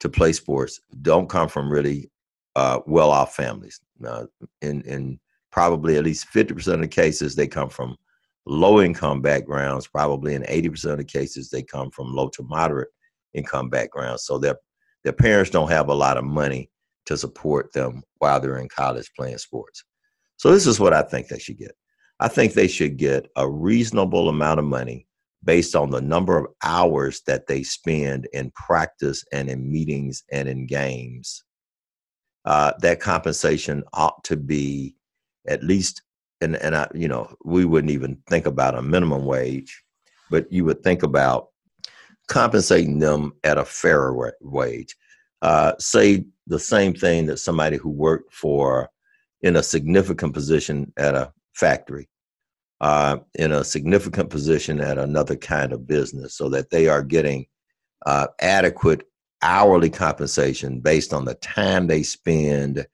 to 0.00 0.08
play 0.08 0.32
sports 0.32 0.80
don't 1.02 1.28
come 1.28 1.48
from 1.48 1.70
really 1.70 2.10
uh, 2.56 2.80
well-off 2.86 3.34
families. 3.34 3.80
Uh, 4.06 4.26
in 4.62 4.82
in 4.82 5.20
probably 5.52 5.96
at 5.96 6.04
least 6.04 6.26
fifty 6.28 6.54
percent 6.54 6.76
of 6.76 6.82
the 6.82 6.88
cases, 6.88 7.34
they 7.34 7.46
come 7.46 7.68
from 7.68 7.96
low-income 8.46 9.20
backgrounds. 9.20 9.86
Probably 9.86 10.34
in 10.34 10.44
eighty 10.48 10.68
percent 10.68 10.92
of 10.92 10.98
the 10.98 11.04
cases, 11.04 11.50
they 11.50 11.62
come 11.62 11.90
from 11.90 12.14
low 12.14 12.28
to 12.30 12.42
moderate 12.42 12.88
income 13.34 13.68
backgrounds. 13.68 14.24
So 14.24 14.38
their 14.38 14.56
their 15.04 15.12
parents 15.12 15.50
don't 15.50 15.70
have 15.70 15.88
a 15.88 15.94
lot 15.94 16.16
of 16.16 16.24
money 16.24 16.70
to 17.06 17.16
support 17.16 17.72
them 17.72 18.02
while 18.18 18.40
they're 18.40 18.58
in 18.58 18.68
college 18.68 19.10
playing 19.16 19.38
sports. 19.38 19.84
So 20.36 20.50
this 20.50 20.66
is 20.66 20.80
what 20.80 20.92
I 20.92 21.02
think 21.02 21.28
they 21.28 21.38
should 21.38 21.58
get. 21.58 21.72
I 22.20 22.28
think 22.28 22.52
they 22.52 22.68
should 22.68 22.98
get 22.98 23.30
a 23.36 23.48
reasonable 23.48 24.28
amount 24.28 24.60
of 24.60 24.66
money 24.66 25.06
based 25.42 25.74
on 25.74 25.90
the 25.90 26.02
number 26.02 26.36
of 26.36 26.52
hours 26.62 27.22
that 27.26 27.46
they 27.46 27.62
spend 27.62 28.28
in 28.34 28.50
practice 28.50 29.24
and 29.32 29.48
in 29.48 29.72
meetings 29.72 30.22
and 30.30 30.46
in 30.46 30.66
games. 30.66 31.42
Uh, 32.44 32.72
that 32.80 33.00
compensation 33.00 33.82
ought 33.94 34.22
to 34.24 34.36
be 34.36 34.94
at 35.48 35.64
least, 35.64 36.02
and, 36.42 36.56
and 36.56 36.76
I, 36.76 36.88
you 36.94 37.08
know, 37.08 37.34
we 37.42 37.64
wouldn't 37.64 37.90
even 37.90 38.18
think 38.28 38.44
about 38.44 38.76
a 38.76 38.82
minimum 38.82 39.24
wage, 39.24 39.82
but 40.30 40.50
you 40.52 40.66
would 40.66 40.82
think 40.82 41.02
about 41.02 41.48
compensating 42.28 42.98
them 42.98 43.32
at 43.44 43.56
a 43.56 43.64
fairer 43.64 44.34
wage. 44.42 44.94
Uh, 45.40 45.72
say 45.78 46.26
the 46.46 46.58
same 46.58 46.92
thing 46.92 47.24
that 47.26 47.38
somebody 47.38 47.78
who 47.78 47.88
worked 47.88 48.34
for 48.34 48.90
in 49.40 49.56
a 49.56 49.62
significant 49.62 50.34
position 50.34 50.92
at 50.98 51.14
a 51.14 51.32
factory, 51.60 52.08
uh, 52.80 53.18
in 53.34 53.52
a 53.52 53.62
significant 53.62 54.30
position 54.30 54.80
at 54.80 54.98
another 54.98 55.36
kind 55.36 55.72
of 55.72 55.86
business, 55.86 56.34
so 56.34 56.48
that 56.48 56.70
they 56.70 56.88
are 56.88 57.02
getting 57.02 57.46
uh, 58.06 58.26
adequate 58.40 59.02
hourly 59.42 59.90
compensation 59.90 60.80
based 60.80 61.12
on 61.12 61.24
the 61.24 61.34
time 61.34 61.86
they 61.86 62.02
spend 62.02 62.86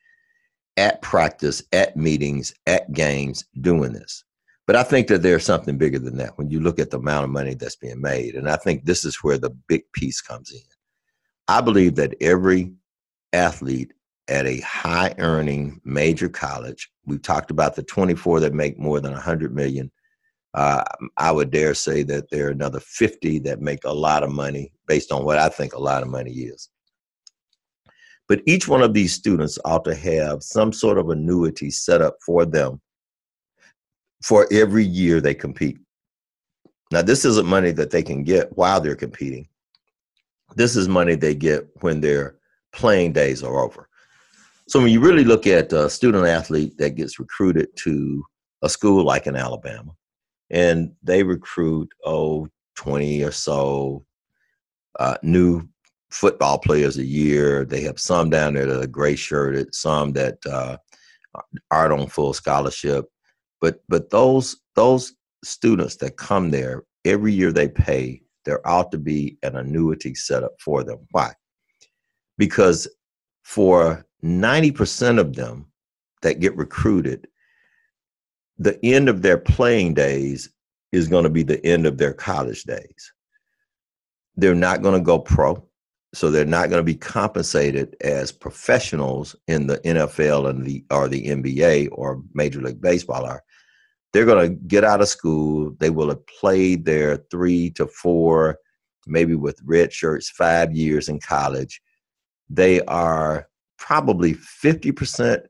at 0.77 1.01
practice, 1.03 1.63
at 1.73 1.97
meetings, 1.97 2.53
at 2.67 2.93
games 2.93 3.45
doing 3.61 3.93
this. 3.93 4.25
But 4.67 4.77
I 4.77 4.83
think 4.83 5.07
that 5.09 5.23
there's 5.23 5.45
something 5.45 5.79
bigger 5.79 6.01
than 6.01 6.17
that 6.19 6.37
when 6.37 6.51
you 6.51 6.61
look 6.61 6.79
at 6.79 6.91
the 6.91 6.99
amount 6.99 7.25
of 7.25 7.31
money 7.31 7.55
that's 7.55 7.77
being 7.77 8.01
made. 8.01 8.35
And 8.35 8.51
I 8.51 8.57
think 8.57 8.85
this 8.85 9.05
is 9.05 9.23
where 9.23 9.39
the 9.39 9.51
big 9.69 9.83
piece 9.93 10.21
comes 10.21 10.53
in. 10.53 10.61
I 11.49 11.61
believe 11.61 11.95
that 11.95 12.17
every 12.21 12.73
athlete 13.33 13.93
at 14.29 14.47
a 14.47 14.61
high 14.61 15.15
earning 15.19 15.81
major 15.85 16.29
college, 16.29 16.91
We've 17.07 17.23
talked 17.23 17.53
about 17.53 17.77
the 17.77 17.85
24 17.85 18.41
that 18.41 18.53
make 18.53 18.79
more 18.79 19.01
than 19.01 19.13
100 19.13 19.55
million. 19.55 19.91
Uh, 20.55 20.83
I 21.17 21.31
would 21.31 21.51
dare 21.51 21.75
say 21.75 22.03
that 22.03 22.31
there 22.31 22.49
are 22.49 22.51
another 22.51 22.81
50 22.81 23.39
that 23.41 23.61
make 23.61 23.85
a 23.85 23.93
lot 23.93 24.23
of 24.23 24.33
money 24.33 24.73
based 24.87 25.13
on 25.13 25.25
what 25.25 25.39
I 25.39 25.49
think 25.49 25.75
a 25.75 25.81
lot 25.81 26.03
of 26.03 26.09
money 26.09 26.33
is. 26.33 26.69
But 28.29 28.43
each 28.45 28.67
one 28.67 28.83
of 28.83 28.93
these 28.93 29.13
students 29.13 29.59
ought 29.65 29.85
to 29.85 29.95
have 29.95 30.43
some 30.43 30.73
sort 30.73 30.99
of 30.99 31.11
annuity 31.11 31.71
set 31.71 32.03
up 32.03 32.17
for 32.25 32.45
them 32.45 32.81
for 34.25 34.49
every 34.51 34.85
year 34.85 35.21
they 35.21 35.35
compete. 35.35 35.79
Now, 36.91 37.03
this 37.03 37.25
isn't 37.25 37.47
money 37.47 37.71
that 37.73 37.91
they 37.91 38.03
can 38.03 38.25
get 38.25 38.57
while 38.57 38.81
they're 38.81 38.97
competing. 38.97 39.47
This 40.57 40.75
is 40.75 40.89
money 40.89 41.15
they 41.15 41.35
get 41.35 41.69
when 41.83 42.01
their 42.01 42.37
playing 42.73 43.13
days 43.13 43.45
are 43.45 43.61
over. 43.61 43.89
So, 44.69 44.81
when 44.81 44.91
you 44.91 45.01
really 45.01 45.25
look 45.25 45.47
at 45.47 45.73
a 45.73 45.89
student 45.89 46.27
athlete 46.27 46.77
that 46.79 46.97
gets 46.97 47.19
recruited 47.19 47.69
to 47.85 48.25
a 48.63 48.69
school 48.69 49.05
like 49.05 49.27
in 49.27 49.37
Alabama, 49.37 49.93
and 50.51 50.93
they 51.03 51.23
recruit, 51.23 51.89
oh, 52.05 52.49
20 52.77 53.23
or 53.25 53.33
so 53.33 54.05
uh, 54.99 55.17
new 55.23 55.67
football 56.11 56.59
players 56.59 56.99
a 56.99 57.05
year. 57.05 57.65
They 57.65 57.83
have 57.83 57.99
some 57.99 58.31
down 58.31 58.55
there 58.55 58.67
that 58.67 58.83
are 58.83 58.87
gray 58.87 59.17
shirted, 59.17 59.75
some 59.75 60.13
that 60.13 60.39
uh, 60.47 60.77
aren't 61.71 61.93
on 61.93 62.07
full 62.09 62.33
scholarship. 62.33 63.07
But 63.61 63.83
but 63.89 64.11
those 64.11 64.57
those 64.75 65.15
students 65.45 65.97
that 65.97 66.17
come 66.17 66.51
there 66.51 66.85
every 67.05 67.33
year 67.33 67.53
they 67.53 67.69
pay, 67.69 68.23
there 68.45 68.67
ought 68.67 68.91
to 68.93 68.99
be 68.99 69.39
an 69.43 69.57
annuity 69.57 70.15
set 70.15 70.45
up 70.45 70.55
for 70.61 70.85
them. 70.85 70.99
Why? 71.11 71.33
Because 72.39 72.89
for 73.43 74.06
90% 74.27 75.19
of 75.19 75.35
them 75.35 75.67
that 76.23 76.41
get 76.41 76.57
recruited, 76.57 77.27
the 78.59 78.79
end 78.85 79.09
of 79.09 79.23
their 79.23 79.39
playing 79.39 79.95
days 79.95 80.51
is 80.93 81.09
going 81.09 81.25
to 81.25 81.31
be 81.31 81.43
the 81.43 81.65
end 81.65 81.87
of 81.87 81.99
their 81.99 82.13
college 82.13 82.65
days. 82.65 83.13
They're 84.37 84.55
not 84.55 84.83
going 84.83 84.95
to 84.99 85.05
go 85.05 85.19
pro 85.19 85.67
so 86.17 86.31
they're 86.31 86.47
not 86.47 86.71
going 86.71 86.81
to 86.81 86.85
be 86.85 86.95
compensated 86.95 87.95
as 88.01 88.33
professionals 88.33 89.37
in 89.49 89.67
the 89.67 89.77
NFL 89.81 90.49
and 90.49 90.65
the 90.65 90.83
or 90.91 91.09
the 91.09 91.27
NBA 91.27 91.91
or 91.93 92.23
Major 92.33 92.63
League 92.63 92.81
Baseball 92.81 93.27
are. 93.27 93.43
They're 94.13 94.25
going 94.25 94.49
to 94.49 94.55
get 94.67 94.83
out 94.83 95.03
of 95.03 95.09
school. 95.09 95.77
They 95.79 95.91
will 95.91 96.09
have 96.09 96.27
played 96.27 96.87
their 96.87 97.19
three 97.31 97.69
to 97.73 97.87
four, 97.87 98.59
maybe 99.07 99.35
with 99.35 99.61
red 99.63 99.93
shirts, 99.93 100.31
five 100.31 100.75
years 100.75 101.11
in 101.11 101.21
college. 101.21 101.83
They 102.49 102.81
are 102.83 103.49
probably 103.79 104.35
50% 104.35 105.43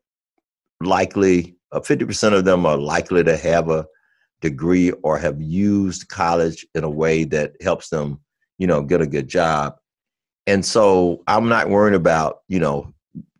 likely, 0.80 1.56
uh, 1.72 1.80
50% 1.80 2.32
of 2.32 2.44
them 2.44 2.66
are 2.66 2.76
likely 2.76 3.24
to 3.24 3.36
have 3.36 3.70
a 3.70 3.86
degree 4.40 4.90
or 5.02 5.18
have 5.18 5.40
used 5.40 6.08
college 6.08 6.66
in 6.74 6.84
a 6.84 6.90
way 6.90 7.24
that 7.24 7.52
helps 7.62 7.88
them, 7.88 8.20
you 8.58 8.66
know, 8.66 8.82
get 8.82 9.00
a 9.00 9.06
good 9.06 9.28
job 9.28 9.76
and 10.46 10.64
so 10.64 11.22
I'm 11.26 11.48
not 11.48 11.68
worrying 11.68 11.96
about, 11.96 12.38
you 12.48 12.60
know, 12.60 12.92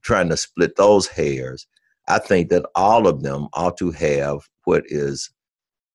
trying 0.03 0.29
to 0.31 0.37
split 0.37 0.77
those 0.77 1.07
hairs. 1.07 1.67
I 2.09 2.19
think 2.19 2.51
that 2.51 2.67
all 2.75 3.07
of 3.07 3.23
them 3.23 3.49
ought 3.53 3.77
to 3.79 3.91
have 3.93 4.41
what 4.65 4.85
is 4.87 5.31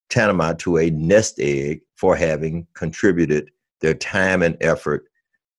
tantamount 0.10 0.60
to 0.60 0.78
a 0.78 0.90
nest 0.90 1.36
egg 1.40 1.82
for 1.96 2.16
having 2.16 2.68
contributed 2.74 3.50
their 3.82 3.94
time 3.94 4.42
and 4.42 4.58
effort, 4.62 5.06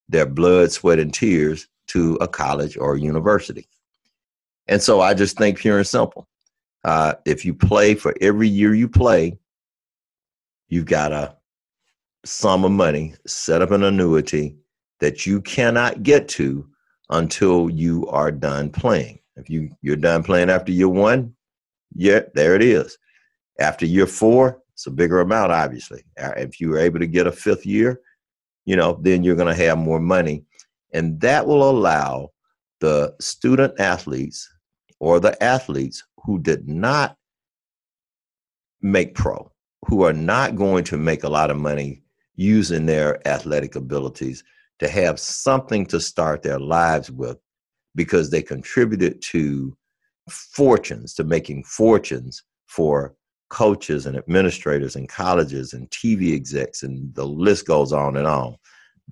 their 0.09 0.27
blood, 0.27 0.73
sweat, 0.73 0.99
and 0.99 1.13
tears 1.13 1.69
to 1.93 2.17
a 2.21 2.29
college 2.29 2.77
or 2.77 2.95
a 2.95 3.01
university. 3.01 3.69
And 4.69 4.81
so 4.81 5.01
I 5.01 5.15
just 5.15 5.37
think 5.37 5.59
pure 5.59 5.79
and 5.79 5.87
simple. 5.87 6.29
Uh, 6.85 7.15
if 7.25 7.45
you 7.45 7.55
play 7.55 7.95
for 7.95 8.15
every 8.21 8.49
year 8.49 8.75
you 8.75 8.89
play, 8.89 9.39
you've 10.69 10.87
got 10.87 11.13
a 11.13 11.37
sum 12.25 12.65
of 12.65 12.73
money, 12.73 13.15
set 13.27 13.63
up 13.63 13.71
an 13.71 13.83
annuity, 13.83 14.57
that 15.01 15.27
you 15.27 15.41
cannot 15.41 16.03
get 16.03 16.29
to 16.29 16.67
until 17.11 17.69
you 17.69 18.07
are 18.07 18.31
done 18.31 18.71
playing. 18.71 19.19
If 19.37 19.51
you 19.51 19.71
you're 19.83 19.97
done 19.97 20.23
playing 20.23 20.51
after 20.51 20.73
year 20.73 20.89
one, 20.89 21.35
yeah, 21.95 22.21
there 22.35 22.55
it 22.55 22.63
is. 22.63 22.97
After 23.59 23.85
year 23.85 24.07
four, 24.07 24.63
it's 24.73 24.87
a 24.87 24.91
bigger 24.91 25.21
amount, 25.21 25.53
obviously. 25.53 26.05
Uh, 26.21 26.33
if 26.37 26.61
you 26.61 26.71
were 26.71 26.79
able 26.79 27.01
to 27.01 27.07
get 27.07 27.27
a 27.27 27.33
fifth 27.33 27.67
year, 27.67 28.01
you 28.65 28.77
know, 28.77 28.99
then 29.03 29.25
you're 29.25 29.37
going 29.37 29.55
to 29.55 29.65
have 29.65 29.79
more 29.79 30.01
money, 30.01 30.45
and 30.93 31.21
that 31.21 31.47
will 31.47 31.69
allow 31.69 32.31
the 32.81 33.15
student 33.21 33.79
athletes 33.79 34.49
or 35.01 35.21
the 35.21 35.41
athletes 35.43 36.03
who 36.25 36.39
did 36.39 36.69
not 36.69 37.17
make 38.81 39.15
pro, 39.15 39.51
who 39.87 40.03
are 40.05 40.13
not 40.13 40.57
going 40.57 40.85
to 40.85 40.97
make 40.97 41.25
a 41.25 41.29
lot 41.29 41.51
of 41.51 41.57
money 41.57 42.03
using 42.35 42.87
their 42.87 43.27
athletic 43.27 43.77
abilities 43.77 44.43
to 44.79 44.89
have 44.89 45.19
something 45.21 45.87
to 45.87 46.01
start 46.01 46.43
their 46.43 46.59
lives 46.59 47.11
with 47.11 47.39
because 47.95 48.31
they 48.31 48.43
contributed 48.43 49.21
to 49.23 49.77
fortunes, 50.29 51.15
to 51.15 51.25
making 51.25 51.63
fortunes 51.65 52.43
for 52.67 53.15
coaches 53.51 54.07
and 54.07 54.17
administrators 54.17 54.97
and 54.97 55.09
colleges 55.09 55.75
and 55.75 55.89
TV 55.91 56.35
execs, 56.35 56.83
and 56.83 57.15
the 57.15 57.27
list 57.27 57.67
goes 57.67 57.93
on 57.93 58.17
and 58.17 58.27
on. 58.27 58.57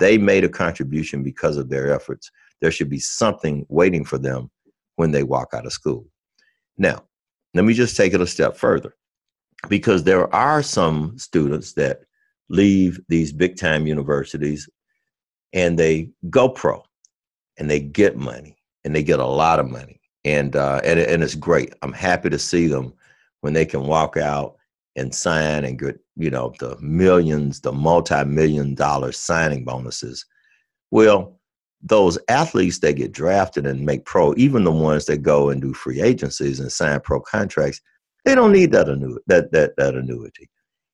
They 0.00 0.18
made 0.18 0.44
a 0.44 0.48
contribution 0.48 1.22
because 1.22 1.56
of 1.56 1.68
their 1.68 1.92
efforts. 1.92 2.30
There 2.60 2.70
should 2.70 2.90
be 2.90 2.98
something 2.98 3.64
waiting 3.68 4.04
for 4.04 4.18
them 4.18 4.50
when 4.96 5.12
they 5.12 5.22
walk 5.22 5.50
out 5.54 5.66
of 5.66 5.72
school. 5.72 6.06
Now, 6.76 7.04
let 7.54 7.64
me 7.64 7.74
just 7.74 7.96
take 7.96 8.14
it 8.14 8.20
a 8.20 8.26
step 8.26 8.56
further 8.56 8.94
because 9.68 10.04
there 10.04 10.32
are 10.34 10.62
some 10.62 11.18
students 11.18 11.74
that 11.74 12.00
leave 12.48 13.00
these 13.08 13.32
big 13.32 13.56
time 13.56 13.86
universities 13.86 14.68
and 15.52 15.78
they 15.78 16.10
go 16.28 16.48
pro 16.48 16.82
and 17.58 17.70
they 17.70 17.80
get 17.80 18.16
money 18.16 18.56
and 18.84 18.94
they 18.94 19.02
get 19.02 19.20
a 19.20 19.26
lot 19.26 19.60
of 19.60 19.70
money 19.70 20.00
and 20.24 20.56
uh, 20.56 20.80
and 20.84 20.98
and 20.98 21.22
it's 21.22 21.34
great. 21.34 21.72
I'm 21.82 21.92
happy 21.92 22.30
to 22.30 22.38
see 22.38 22.66
them 22.66 22.92
when 23.40 23.52
they 23.52 23.64
can 23.64 23.86
walk 23.86 24.16
out 24.16 24.56
and 24.96 25.14
sign 25.14 25.64
and 25.64 25.78
get 25.78 25.98
you 26.20 26.30
know 26.30 26.52
the 26.58 26.76
millions, 26.80 27.60
the 27.60 27.72
multi-million 27.72 28.74
dollar 28.74 29.12
signing 29.12 29.64
bonuses. 29.64 30.24
Well, 30.90 31.40
those 31.82 32.18
athletes 32.28 32.80
that 32.80 32.96
get 32.96 33.12
drafted 33.12 33.66
and 33.66 33.86
make 33.86 34.04
pro, 34.04 34.34
even 34.36 34.64
the 34.64 34.72
ones 34.72 35.06
that 35.06 35.18
go 35.18 35.48
and 35.48 35.62
do 35.62 35.72
free 35.72 36.02
agencies 36.02 36.60
and 36.60 36.70
sign 36.70 37.00
pro 37.00 37.20
contracts, 37.20 37.80
they 38.24 38.34
don't 38.34 38.52
need 38.52 38.72
that 38.72 38.88
annuity. 38.88 39.22
That 39.26 39.50
that 39.52 39.76
that 39.76 39.94
annuity, 39.94 40.50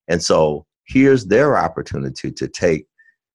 and 0.08 0.22
so 0.22 0.66
here's 0.84 1.26
their 1.26 1.56
opportunity 1.56 2.30
to 2.30 2.48
take 2.48 2.86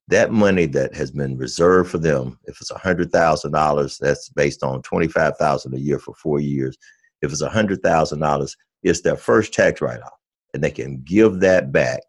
that 0.08 0.32
money 0.32 0.66
that 0.66 0.96
has 0.96 1.12
been 1.12 1.38
reserved 1.38 1.90
for 1.92 1.98
them, 1.98 2.38
if 2.46 2.60
it's 2.60 2.72
$100,000, 2.72 3.98
that's 4.00 4.30
based 4.30 4.62
on 4.62 4.82
25000 4.82 5.74
a 5.74 5.80
year 5.80 6.00
for 6.00 6.14
four 6.16 6.40
years. 6.40 6.78
If 7.22 7.32
it's 7.32 7.42
$100,000, 7.42 8.56
it's 8.84 9.02
their 9.02 9.16
first 9.16 9.54
tax 9.54 9.80
write 9.80 10.02
off. 10.02 10.21
And 10.54 10.64
they 10.64 10.72
can 10.72 11.02
give 11.04 11.40
that 11.40 11.72
back 11.72 12.02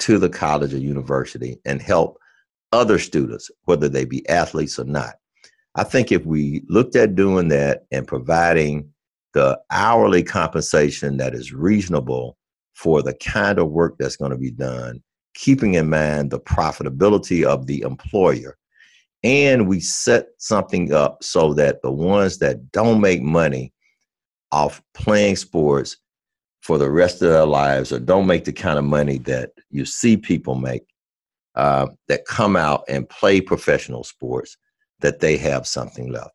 to 0.00 0.18
the 0.18 0.28
college 0.28 0.74
or 0.74 0.78
university 0.78 1.58
and 1.64 1.80
help 1.80 2.18
other 2.72 2.98
students, 2.98 3.50
whether 3.64 3.88
they 3.88 4.04
be 4.04 4.28
athletes 4.28 4.78
or 4.78 4.84
not. 4.84 5.14
I 5.74 5.84
think 5.84 6.10
if 6.10 6.24
we 6.24 6.62
looked 6.68 6.96
at 6.96 7.14
doing 7.14 7.48
that 7.48 7.84
and 7.92 8.06
providing 8.06 8.90
the 9.34 9.58
hourly 9.70 10.22
compensation 10.22 11.16
that 11.18 11.34
is 11.34 11.52
reasonable 11.52 12.36
for 12.74 13.02
the 13.02 13.14
kind 13.14 13.58
of 13.58 13.70
work 13.70 13.96
that's 13.98 14.16
going 14.16 14.32
to 14.32 14.38
be 14.38 14.50
done, 14.50 15.02
keeping 15.34 15.74
in 15.74 15.90
mind 15.90 16.30
the 16.30 16.40
profitability 16.40 17.44
of 17.44 17.66
the 17.66 17.82
employer. 17.82 18.56
And 19.22 19.68
we 19.68 19.80
set 19.80 20.28
something 20.38 20.92
up 20.92 21.22
so 21.22 21.52
that 21.54 21.82
the 21.82 21.92
ones 21.92 22.38
that 22.38 22.72
don't 22.72 23.00
make 23.00 23.22
money 23.22 23.72
off 24.50 24.82
playing 24.94 25.36
sports 25.36 25.98
for 26.60 26.78
the 26.78 26.90
rest 26.90 27.22
of 27.22 27.30
their 27.30 27.46
lives 27.46 27.92
or 27.92 27.98
don't 27.98 28.26
make 28.26 28.44
the 28.44 28.52
kind 28.52 28.78
of 28.78 28.84
money 28.84 29.18
that 29.18 29.50
you 29.70 29.84
see 29.84 30.16
people 30.16 30.54
make 30.54 30.82
uh, 31.54 31.86
that 32.08 32.26
come 32.26 32.56
out 32.56 32.84
and 32.88 33.08
play 33.08 33.40
professional 33.40 34.04
sports, 34.04 34.56
that 35.00 35.20
they 35.20 35.36
have 35.36 35.66
something 35.66 36.12
left. 36.12 36.30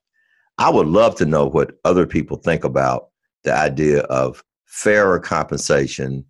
I 0.58 0.70
would 0.70 0.88
love 0.88 1.16
to 1.16 1.26
know 1.26 1.46
what 1.46 1.74
other 1.84 2.08
people 2.08 2.38
think 2.38 2.64
about 2.64 3.10
the 3.44 3.54
idea 3.56 4.02
of 4.04 4.44
fairer 4.66 5.20
compensation 5.20 6.26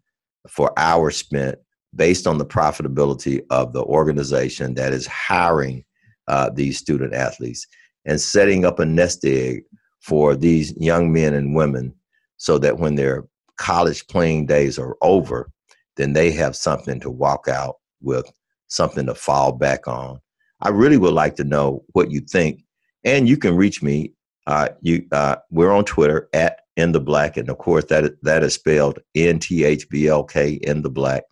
for 0.49 0.71
hours 0.77 1.17
spent 1.17 1.57
based 1.95 2.27
on 2.27 2.37
the 2.37 2.45
profitability 2.45 3.41
of 3.49 3.73
the 3.73 3.83
organization 3.83 4.73
that 4.75 4.91
is 4.91 5.07
hiring 5.07 5.83
uh, 6.27 6.49
these 6.49 6.77
student 6.77 7.13
athletes 7.13 7.65
and 8.05 8.19
setting 8.19 8.65
up 8.65 8.79
a 8.79 8.85
nest 8.85 9.23
egg 9.25 9.63
for 10.01 10.35
these 10.35 10.75
young 10.77 11.11
men 11.11 11.33
and 11.33 11.55
women 11.55 11.93
so 12.37 12.57
that 12.57 12.77
when 12.77 12.95
their 12.95 13.25
college 13.57 14.07
playing 14.07 14.45
days 14.45 14.77
are 14.77 14.97
over, 15.01 15.49
then 15.97 16.13
they 16.13 16.31
have 16.31 16.55
something 16.55 16.99
to 17.01 17.09
walk 17.09 17.47
out 17.47 17.75
with, 18.01 18.29
something 18.67 19.05
to 19.05 19.15
fall 19.15 19.51
back 19.51 19.87
on. 19.87 20.19
I 20.61 20.69
really 20.69 20.97
would 20.97 21.13
like 21.13 21.35
to 21.35 21.43
know 21.43 21.83
what 21.93 22.11
you 22.11 22.21
think, 22.21 22.63
and 23.03 23.27
you 23.27 23.37
can 23.37 23.55
reach 23.55 23.83
me. 23.83 24.13
Uh, 24.47 24.69
you, 24.81 25.05
uh, 25.11 25.37
we're 25.49 25.71
on 25.71 25.85
Twitter 25.85 26.29
at 26.33 26.59
in 26.77 26.91
the 26.91 26.99
black, 26.99 27.37
and 27.37 27.49
of 27.49 27.57
course 27.57 27.85
that 27.85 28.21
that 28.23 28.43
is 28.43 28.53
spelled 28.53 28.99
N 29.15 29.39
T 29.39 29.63
H 29.63 29.89
B 29.89 30.07
L 30.07 30.23
K 30.23 30.53
in 30.53 30.81
the 30.81 30.89
black. 30.89 31.23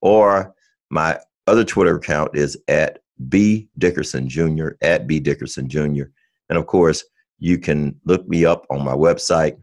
Or 0.00 0.54
my 0.90 1.18
other 1.46 1.64
Twitter 1.64 1.96
account 1.96 2.36
is 2.36 2.56
at 2.68 3.00
B 3.28 3.68
Dickerson 3.78 4.28
Jr. 4.28 4.70
at 4.82 5.06
B 5.06 5.20
Dickerson 5.20 5.68
Jr. 5.68 6.04
And 6.48 6.58
of 6.58 6.66
course, 6.66 7.04
you 7.38 7.58
can 7.58 7.98
look 8.04 8.26
me 8.28 8.44
up 8.44 8.66
on 8.70 8.84
my 8.84 8.94
website 8.94 9.56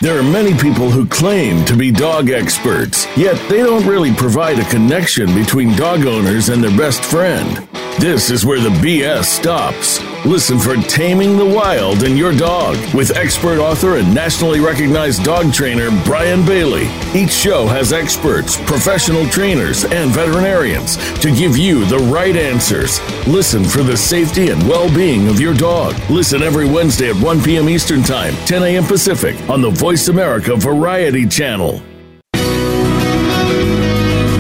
There 0.02 0.18
are 0.18 0.24
many 0.24 0.58
people 0.58 0.90
who 0.90 1.06
claim 1.06 1.66
to 1.66 1.76
be 1.76 1.92
dog 1.92 2.30
experts, 2.30 3.06
yet 3.18 3.36
they 3.50 3.58
don't 3.58 3.86
really 3.86 4.14
provide 4.14 4.58
a 4.58 4.70
connection 4.70 5.36
between 5.36 5.76
dog 5.76 6.06
owners 6.06 6.48
and 6.48 6.64
their 6.64 6.78
best 6.78 7.04
friend. 7.04 7.68
This 8.00 8.32
is 8.32 8.46
where 8.46 8.62
the 8.62 8.70
BS 8.70 9.26
stops. 9.26 10.00
Listen 10.26 10.60
for 10.60 10.76
Taming 10.76 11.38
the 11.38 11.46
Wild 11.46 12.04
in 12.04 12.18
Your 12.18 12.34
Dog 12.34 12.76
with 12.94 13.16
expert 13.16 13.58
author 13.58 13.96
and 13.96 14.14
nationally 14.14 14.60
recognized 14.60 15.24
dog 15.24 15.54
trainer 15.54 15.90
Brian 16.04 16.46
Bailey. 16.46 16.90
Each 17.16 17.32
show 17.32 17.66
has 17.68 17.94
experts, 17.94 18.58
professional 18.64 19.26
trainers, 19.28 19.86
and 19.86 20.12
veterinarians 20.12 20.98
to 21.22 21.34
give 21.34 21.58
you 21.58 21.86
the 21.86 21.98
right 21.98 22.36
answers. 22.36 23.00
Listen 23.28 23.64
for 23.64 23.82
the 23.82 23.96
safety 23.96 24.50
and 24.50 24.62
well 24.68 24.94
being 24.94 25.30
of 25.30 25.40
your 25.40 25.54
dog. 25.54 25.96
Listen 26.10 26.44
every 26.44 26.68
Wednesday 26.68 27.10
at 27.10 27.16
1 27.16 27.42
p.m. 27.42 27.70
Eastern 27.70 28.04
Time, 28.04 28.36
10 28.46 28.64
a.m. 28.64 28.84
Pacific 28.84 29.38
on 29.50 29.62
the 29.62 29.70
Voice 29.70 30.10
America 30.10 30.56
Variety 30.58 31.26
Channel. 31.26 31.82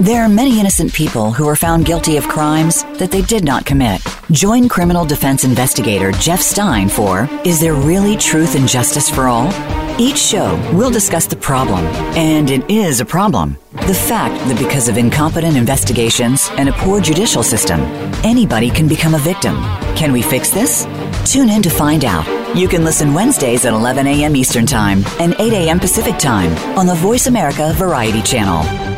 There 0.00 0.22
are 0.22 0.30
many 0.30 0.58
innocent 0.58 0.94
people 0.94 1.30
who 1.30 1.46
are 1.46 1.54
found 1.54 1.84
guilty 1.84 2.16
of 2.16 2.26
crimes 2.26 2.84
that 2.94 3.10
they 3.10 3.20
did 3.20 3.44
not 3.44 3.66
commit. 3.66 4.00
Join 4.30 4.66
criminal 4.66 5.04
defense 5.04 5.44
investigator 5.44 6.10
Jeff 6.12 6.40
Stein 6.40 6.88
for 6.88 7.28
Is 7.44 7.60
There 7.60 7.74
Really 7.74 8.16
Truth 8.16 8.54
and 8.54 8.66
Justice 8.66 9.10
for 9.10 9.28
All? 9.28 9.52
Each 10.00 10.16
show, 10.16 10.56
we'll 10.72 10.90
discuss 10.90 11.26
the 11.26 11.36
problem, 11.36 11.84
and 12.16 12.50
it 12.50 12.70
is 12.70 13.02
a 13.02 13.04
problem. 13.04 13.58
The 13.72 13.92
fact 13.92 14.36
that 14.48 14.58
because 14.58 14.88
of 14.88 14.96
incompetent 14.96 15.54
investigations 15.54 16.48
and 16.52 16.70
a 16.70 16.72
poor 16.72 17.02
judicial 17.02 17.42
system, 17.42 17.80
anybody 18.24 18.70
can 18.70 18.88
become 18.88 19.14
a 19.14 19.18
victim. 19.18 19.56
Can 19.96 20.12
we 20.12 20.22
fix 20.22 20.48
this? 20.48 20.86
Tune 21.30 21.50
in 21.50 21.60
to 21.60 21.68
find 21.68 22.06
out. 22.06 22.26
You 22.56 22.68
can 22.68 22.86
listen 22.86 23.12
Wednesdays 23.12 23.66
at 23.66 23.74
11 23.74 24.06
a.m. 24.06 24.34
Eastern 24.34 24.64
Time 24.64 25.04
and 25.18 25.34
8 25.38 25.52
a.m. 25.52 25.78
Pacific 25.78 26.16
Time 26.16 26.56
on 26.78 26.86
the 26.86 26.94
Voice 26.94 27.26
America 27.26 27.74
Variety 27.74 28.22
Channel. 28.22 28.89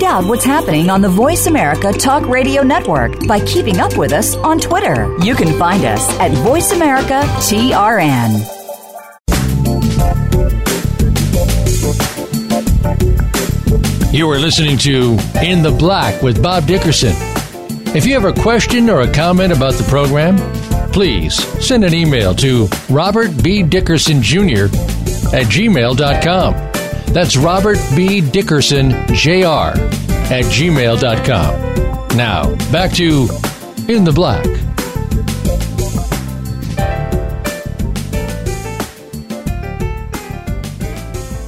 Find 0.00 0.24
out 0.24 0.30
what's 0.30 0.46
happening 0.46 0.88
on 0.88 1.02
the 1.02 1.10
Voice 1.10 1.44
America 1.44 1.92
Talk 1.92 2.26
Radio 2.26 2.62
Network 2.62 3.26
by 3.26 3.38
keeping 3.40 3.80
up 3.80 3.98
with 3.98 4.14
us 4.14 4.34
on 4.36 4.58
Twitter. 4.58 5.14
You 5.22 5.34
can 5.34 5.58
find 5.58 5.84
us 5.84 6.08
at 6.18 6.30
Voice 6.38 6.72
America 6.72 7.20
TRN. 7.36 8.30
You 14.10 14.30
are 14.30 14.38
listening 14.38 14.78
to 14.78 15.18
In 15.42 15.62
the 15.62 15.76
Black 15.78 16.22
with 16.22 16.42
Bob 16.42 16.66
Dickerson. 16.66 17.12
If 17.94 18.06
you 18.06 18.14
have 18.18 18.24
a 18.24 18.40
question 18.40 18.88
or 18.88 19.02
a 19.02 19.12
comment 19.12 19.52
about 19.52 19.74
the 19.74 19.84
program, 19.84 20.38
please 20.92 21.34
send 21.62 21.84
an 21.84 21.92
email 21.92 22.34
to 22.36 22.70
Robert 22.88 23.42
B. 23.42 23.62
Dickerson 23.62 24.22
Jr. 24.22 24.64
at 25.36 25.44
gmail.com. 25.52 26.69
That's 27.12 27.36
Robert 27.36 27.78
B. 27.96 28.20
Dickerson 28.20 28.90
Jr. 29.08 29.74
at 30.30 30.44
gmail.com. 30.46 32.16
Now, 32.16 32.54
back 32.70 32.92
to 32.92 33.28
In 33.88 34.04
the 34.04 34.12
Black. 34.14 34.46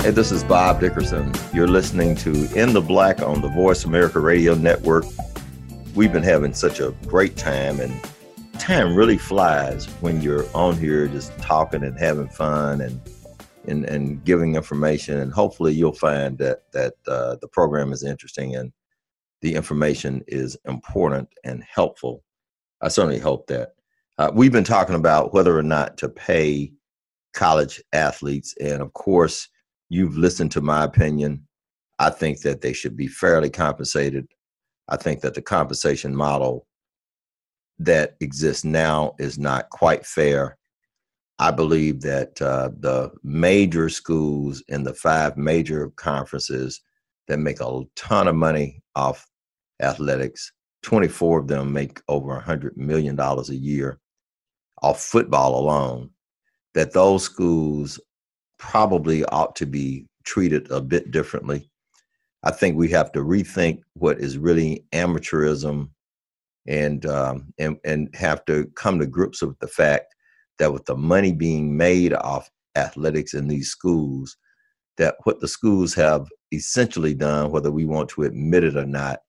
Hey, 0.03 0.11
this 0.11 0.33
is 0.33 0.43
Bob 0.43 0.81
Dickerson. 0.81 1.33
You're 1.55 1.69
listening 1.69 2.17
to 2.17 2.31
In 2.61 2.73
the 2.73 2.81
Black 2.81 3.23
on 3.23 3.41
the 3.41 3.47
Voice 3.47 3.85
America 3.85 4.19
Radio 4.19 4.57
Network. 4.57 5.05
We've 5.95 6.13
been 6.13 6.25
having 6.25 6.55
such 6.55 6.81
a 6.81 6.93
great 7.07 7.37
time, 7.37 7.79
and 7.79 7.95
time 8.59 8.97
really 8.97 9.17
flies 9.17 9.87
when 10.01 10.21
you're 10.21 10.45
on 10.57 10.77
here 10.77 11.07
just 11.07 11.39
talking 11.39 11.85
and 11.85 11.97
having 11.97 12.27
fun 12.27 12.81
and 12.81 13.01
and, 13.67 13.85
and 13.85 14.25
giving 14.25 14.55
information. 14.55 15.19
And 15.19 15.33
hopefully, 15.33 15.73
you'll 15.73 15.93
find 15.93 16.39
that 16.39 16.71
that 16.73 16.95
uh, 17.07 17.37
the 17.41 17.49
program 17.49 17.93
is 17.93 18.05
interesting 18.05 18.57
and 18.57 18.73
the 19.41 19.55
information 19.55 20.23
is 20.29 20.57
important 20.67 21.29
and 21.45 21.65
helpful. 21.65 22.23
I 22.81 22.89
certainly 22.89 23.19
hope 23.19 23.47
that. 23.49 23.75
Uh, 24.19 24.31
we've 24.35 24.53
been 24.53 24.63
talking 24.63 24.95
about 24.95 25.33
whether 25.33 25.57
or 25.57 25.63
not 25.63 25.97
to 25.99 26.09
pay 26.09 26.73
college 27.33 27.83
athletes, 27.93 28.55
and 28.61 28.83
of 28.83 28.93
course 28.93 29.49
You've 29.93 30.17
listened 30.17 30.51
to 30.53 30.63
my 30.63 30.85
opinion. 30.85 31.47
I 31.99 32.09
think 32.09 32.41
that 32.41 32.63
they 32.63 32.73
should 32.73 32.97
be 32.97 33.09
fairly 33.09 33.51
compensated. 33.51 34.27
I 34.89 34.97
think 34.97 35.21
that 35.21 35.35
the 35.35 35.43
compensation 35.43 36.17
model 36.17 36.67
that 37.79 38.17
exists 38.21 38.65
now 38.65 39.15
is 39.19 39.39
not 39.39 39.69
quite 39.69 40.07
fair. 40.07 40.57
I 41.43 41.51
believe 41.51 42.03
that 42.03 42.41
uh, 42.41 42.71
the 42.79 43.11
major 43.25 43.89
schools 43.89 44.63
in 44.69 44.85
the 44.85 44.95
five 44.95 45.37
major 45.37 45.91
conferences 45.97 46.81
that 47.27 47.41
make 47.41 47.61
a 47.61 47.81
ton 47.97 48.29
of 48.29 48.37
money 48.37 48.81
off 48.95 49.27
athletics, 49.81 50.53
24 50.85 51.41
of 51.41 51.49
them 51.49 51.73
make 51.73 52.01
over 52.07 52.41
$100 52.41 52.77
million 52.77 53.19
a 53.19 53.43
year 53.55 53.99
off 54.83 55.03
football 55.03 55.59
alone, 55.59 56.11
that 56.75 56.93
those 56.93 57.25
schools 57.25 57.99
probably 58.61 59.25
ought 59.25 59.57
to 59.57 59.67
be 59.67 60.07
treated 60.23 60.71
a 60.71 60.81
bit 60.81 61.11
differently. 61.11 61.69
I 62.45 62.53
think 62.53 62.77
we 62.77 62.89
have 62.91 63.11
to 63.13 63.19
rethink 63.19 63.81
what 63.95 64.21
is 64.21 64.39
really 64.39 64.85
amateurism 64.93 65.91
and 66.69 67.05
um, 67.05 67.53
and 67.59 67.79
and 67.85 68.15
have 68.15 68.45
to 68.45 68.67
come 68.77 69.01
to 69.01 69.07
grips 69.07 69.43
with 69.43 69.59
the 69.59 69.67
fact 69.67 70.15
that 70.59 70.73
with 70.73 70.85
the 70.87 70.97
money 70.97 71.33
being 71.33 71.77
made 71.77 72.13
off 72.13 72.51
athletics 72.77 73.35
in 73.35 73.49
these 73.49 73.69
schools, 73.69 74.37
that 74.97 75.17
what 75.25 75.41
the 75.41 75.49
schools 75.49 75.95
have 75.95 76.27
essentially 76.53 77.15
done, 77.15 77.51
whether 77.51 77.71
we 77.71 77.85
want 77.85 78.09
to 78.11 78.23
admit 78.23 78.65
it 78.65 78.77
or 78.77 78.87
not, 78.87 79.21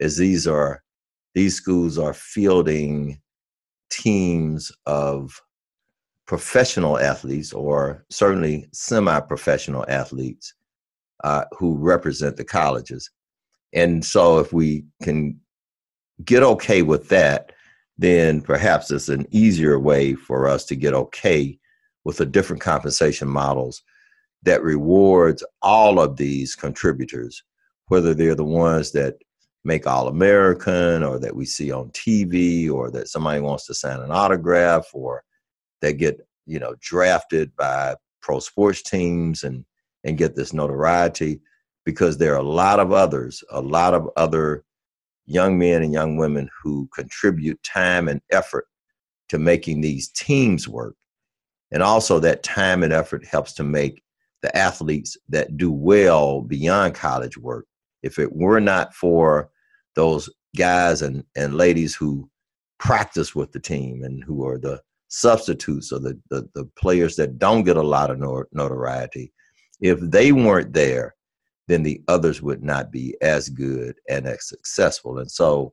is 0.00 0.16
these 0.16 0.46
are 0.46 0.82
these 1.34 1.54
schools 1.54 1.98
are 1.98 2.14
fielding 2.14 3.20
teams 3.90 4.70
of 4.86 5.40
professional 6.26 6.98
athletes 6.98 7.52
or 7.52 8.04
certainly 8.10 8.66
semi-professional 8.72 9.84
athletes 9.88 10.54
uh, 11.22 11.44
who 11.58 11.76
represent 11.76 12.36
the 12.36 12.44
colleges. 12.44 13.10
And 13.72 14.04
so 14.04 14.38
if 14.38 14.52
we 14.52 14.84
can 15.02 15.38
get 16.24 16.42
okay 16.42 16.82
with 16.82 17.08
that, 17.08 17.52
then 17.98 18.40
perhaps 18.40 18.90
it's 18.90 19.08
an 19.08 19.26
easier 19.30 19.78
way 19.78 20.14
for 20.14 20.48
us 20.48 20.64
to 20.66 20.76
get 20.76 20.94
okay 20.94 21.58
with 22.04 22.18
the 22.18 22.26
different 22.26 22.62
compensation 22.62 23.28
models 23.28 23.82
that 24.42 24.62
rewards 24.62 25.44
all 25.62 25.98
of 25.98 26.16
these 26.16 26.54
contributors, 26.54 27.42
whether 27.88 28.14
they're 28.14 28.34
the 28.34 28.44
ones 28.44 28.92
that 28.92 29.16
make 29.64 29.86
All 29.86 30.08
American 30.08 31.02
or 31.02 31.18
that 31.18 31.34
we 31.34 31.46
see 31.46 31.72
on 31.72 31.88
TV 31.90 32.70
or 32.70 32.90
that 32.90 33.08
somebody 33.08 33.40
wants 33.40 33.66
to 33.66 33.74
sign 33.74 34.00
an 34.00 34.10
autograph 34.10 34.86
or 34.92 35.24
that 35.80 35.94
get, 35.94 36.20
you 36.46 36.58
know, 36.58 36.74
drafted 36.80 37.54
by 37.56 37.94
pro 38.20 38.40
sports 38.40 38.82
teams 38.82 39.42
and 39.42 39.64
and 40.04 40.18
get 40.18 40.36
this 40.36 40.52
notoriety 40.52 41.40
because 41.86 42.18
there 42.18 42.34
are 42.34 42.38
a 42.38 42.42
lot 42.42 42.78
of 42.78 42.92
others, 42.92 43.42
a 43.50 43.60
lot 43.60 43.94
of 43.94 44.08
other 44.16 44.64
young 45.26 45.58
men 45.58 45.82
and 45.82 45.92
young 45.92 46.16
women 46.16 46.48
who 46.62 46.88
contribute 46.94 47.62
time 47.62 48.08
and 48.08 48.20
effort 48.30 48.66
to 49.28 49.38
making 49.38 49.80
these 49.80 50.08
teams 50.10 50.68
work. 50.68 50.96
And 51.72 51.82
also 51.82 52.20
that 52.20 52.42
time 52.42 52.82
and 52.82 52.92
effort 52.92 53.24
helps 53.24 53.52
to 53.54 53.64
make 53.64 54.02
the 54.42 54.54
athletes 54.56 55.16
that 55.30 55.56
do 55.56 55.72
well 55.72 56.42
beyond 56.42 56.94
college 56.94 57.38
work. 57.38 57.66
If 58.02 58.18
it 58.18 58.34
were 58.34 58.60
not 58.60 58.94
for 58.94 59.50
those 59.96 60.28
guys 60.56 61.02
and, 61.02 61.24
and 61.34 61.56
ladies 61.56 61.94
who 61.94 62.28
practice 62.78 63.34
with 63.34 63.52
the 63.52 63.60
team 63.60 64.04
and 64.04 64.22
who 64.22 64.46
are 64.46 64.58
the 64.58 64.82
substitutes 65.08 65.90
or 65.90 66.00
the, 66.00 66.20
the, 66.28 66.46
the 66.54 66.66
players 66.76 67.16
that 67.16 67.38
don't 67.38 67.64
get 67.64 67.78
a 67.78 67.82
lot 67.82 68.10
of 68.10 68.18
notoriety, 68.52 69.32
if 69.80 69.98
they 70.00 70.32
weren't 70.32 70.72
there, 70.72 71.14
then 71.68 71.82
the 71.82 72.02
others 72.08 72.42
would 72.42 72.62
not 72.62 72.90
be 72.90 73.16
as 73.22 73.48
good 73.48 73.96
and 74.08 74.26
as 74.26 74.48
successful. 74.48 75.18
And 75.18 75.30
so, 75.30 75.72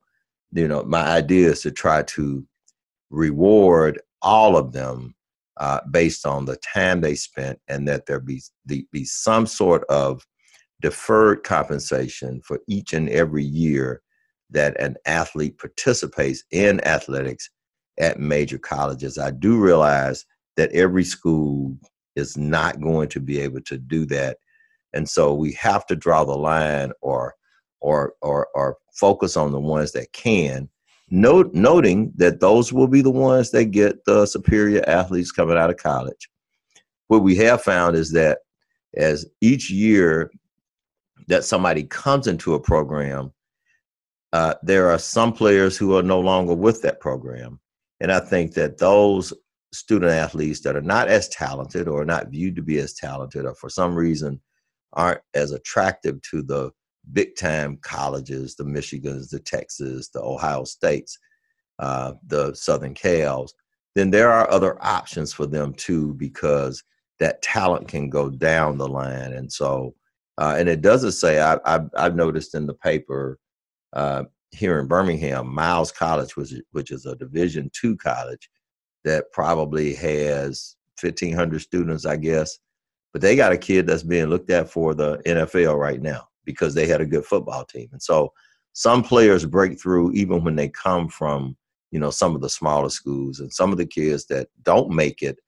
you 0.52 0.68
know, 0.68 0.82
my 0.84 1.06
idea 1.06 1.50
is 1.50 1.60
to 1.62 1.70
try 1.70 2.02
to 2.02 2.46
reward 3.10 4.00
all 4.22 4.56
of 4.56 4.72
them 4.72 5.14
uh, 5.58 5.80
based 5.90 6.26
on 6.26 6.44
the 6.46 6.56
time 6.56 7.00
they 7.00 7.14
spent, 7.14 7.58
and 7.68 7.86
that 7.86 8.06
there 8.06 8.20
be 8.20 8.42
the, 8.64 8.86
be 8.90 9.04
some 9.04 9.46
sort 9.46 9.84
of 9.84 10.26
deferred 10.80 11.44
compensation 11.44 12.40
for 12.42 12.58
each 12.66 12.92
and 12.92 13.08
every 13.10 13.44
year 13.44 14.00
that 14.50 14.78
an 14.80 14.96
athlete 15.06 15.58
participates 15.58 16.42
in 16.50 16.84
athletics 16.86 17.50
at 17.98 18.18
major 18.18 18.58
colleges. 18.58 19.18
I 19.18 19.30
do 19.30 19.58
realize 19.58 20.24
that 20.56 20.72
every 20.72 21.04
school 21.04 21.76
is 22.16 22.36
not 22.36 22.80
going 22.80 23.08
to 23.10 23.20
be 23.20 23.38
able 23.38 23.60
to 23.62 23.78
do 23.78 24.04
that, 24.06 24.38
and 24.94 25.08
so 25.08 25.34
we 25.34 25.52
have 25.52 25.86
to 25.86 25.96
draw 25.96 26.24
the 26.24 26.36
line 26.36 26.92
or 27.00 27.34
or 27.80 28.14
or, 28.22 28.48
or 28.54 28.76
focus 28.92 29.36
on 29.36 29.52
the 29.52 29.60
ones 29.60 29.92
that 29.92 30.12
can 30.12 30.68
Note, 31.14 31.52
noting 31.52 32.10
that 32.16 32.40
those 32.40 32.72
will 32.72 32.86
be 32.86 33.02
the 33.02 33.10
ones 33.10 33.50
that 33.50 33.66
get 33.66 34.02
the 34.06 34.24
superior 34.24 34.82
athletes 34.88 35.30
coming 35.30 35.58
out 35.58 35.68
of 35.68 35.76
college. 35.76 36.30
What 37.08 37.22
we 37.22 37.36
have 37.36 37.62
found 37.62 37.96
is 37.96 38.12
that 38.12 38.38
as 38.96 39.26
each 39.42 39.70
year 39.70 40.30
that 41.28 41.44
somebody 41.44 41.84
comes 41.84 42.28
into 42.28 42.54
a 42.54 42.60
program, 42.60 43.30
uh, 44.32 44.54
there 44.62 44.88
are 44.88 44.98
some 44.98 45.34
players 45.34 45.76
who 45.76 45.94
are 45.98 46.02
no 46.02 46.18
longer 46.18 46.54
with 46.54 46.80
that 46.80 46.98
program. 46.98 47.60
And 48.00 48.10
I 48.10 48.18
think 48.18 48.54
that 48.54 48.78
those 48.78 49.34
student 49.70 50.12
athletes 50.12 50.60
that 50.60 50.76
are 50.76 50.80
not 50.80 51.08
as 51.08 51.28
talented 51.28 51.88
or 51.88 52.06
not 52.06 52.30
viewed 52.30 52.56
to 52.56 52.62
be 52.62 52.78
as 52.78 52.94
talented 52.94 53.44
or 53.44 53.54
for 53.54 53.68
some 53.68 53.94
reason 53.94 54.40
aren't 54.92 55.20
as 55.34 55.52
attractive 55.52 56.20
to 56.30 56.42
the 56.42 56.70
big 57.12 57.36
time 57.36 57.78
colleges, 57.82 58.54
the 58.54 58.64
Michigans, 58.64 59.30
the 59.30 59.40
Texas, 59.40 60.08
the 60.08 60.22
Ohio 60.22 60.64
States, 60.64 61.18
uh, 61.78 62.12
the 62.26 62.54
Southern 62.54 62.94
Cals, 62.94 63.52
then 63.94 64.10
there 64.10 64.30
are 64.30 64.50
other 64.50 64.82
options 64.82 65.32
for 65.32 65.46
them 65.46 65.74
too 65.74 66.14
because 66.14 66.82
that 67.18 67.42
talent 67.42 67.88
can 67.88 68.08
go 68.08 68.30
down 68.30 68.78
the 68.78 68.88
line. 68.88 69.32
And 69.32 69.52
so, 69.52 69.94
uh, 70.38 70.56
and 70.58 70.68
it 70.68 70.80
doesn't 70.80 71.12
say, 71.12 71.40
I, 71.40 71.58
have 71.66 71.90
I've 71.96 72.16
noticed 72.16 72.54
in 72.54 72.66
the 72.66 72.74
paper 72.74 73.38
uh, 73.92 74.24
here 74.50 74.78
in 74.78 74.86
Birmingham, 74.86 75.52
Miles 75.52 75.92
College, 75.92 76.36
which, 76.36 76.54
which 76.72 76.90
is 76.90 77.06
a 77.06 77.16
Division 77.16 77.70
two 77.74 77.96
college 77.96 78.48
that 79.04 79.30
probably 79.32 79.94
has 79.94 80.76
1,500 81.00 81.60
students, 81.60 82.06
I 82.06 82.16
guess, 82.16 82.58
but 83.12 83.20
they 83.20 83.36
got 83.36 83.52
a 83.52 83.58
kid 83.58 83.86
that's 83.86 84.02
being 84.02 84.26
looked 84.26 84.50
at 84.50 84.70
for 84.70 84.94
the 84.94 85.18
NFL 85.26 85.78
right 85.78 86.00
now 86.00 86.28
because 86.44 86.74
they 86.74 86.86
had 86.86 87.00
a 87.00 87.06
good 87.06 87.24
football 87.24 87.64
team. 87.64 87.88
And 87.92 88.02
so 88.02 88.32
some 88.72 89.02
players 89.02 89.44
break 89.44 89.80
through 89.80 90.12
even 90.12 90.44
when 90.44 90.56
they 90.56 90.68
come 90.68 91.08
from, 91.08 91.56
you 91.90 92.00
know, 92.00 92.10
some 92.10 92.34
of 92.34 92.40
the 92.40 92.48
smaller 92.48 92.88
schools. 92.88 93.40
And 93.40 93.52
some 93.52 93.70
of 93.70 93.78
the 93.78 93.86
kids 93.86 94.26
that 94.26 94.48
don't 94.62 94.90
make 94.90 95.22
it 95.22 95.38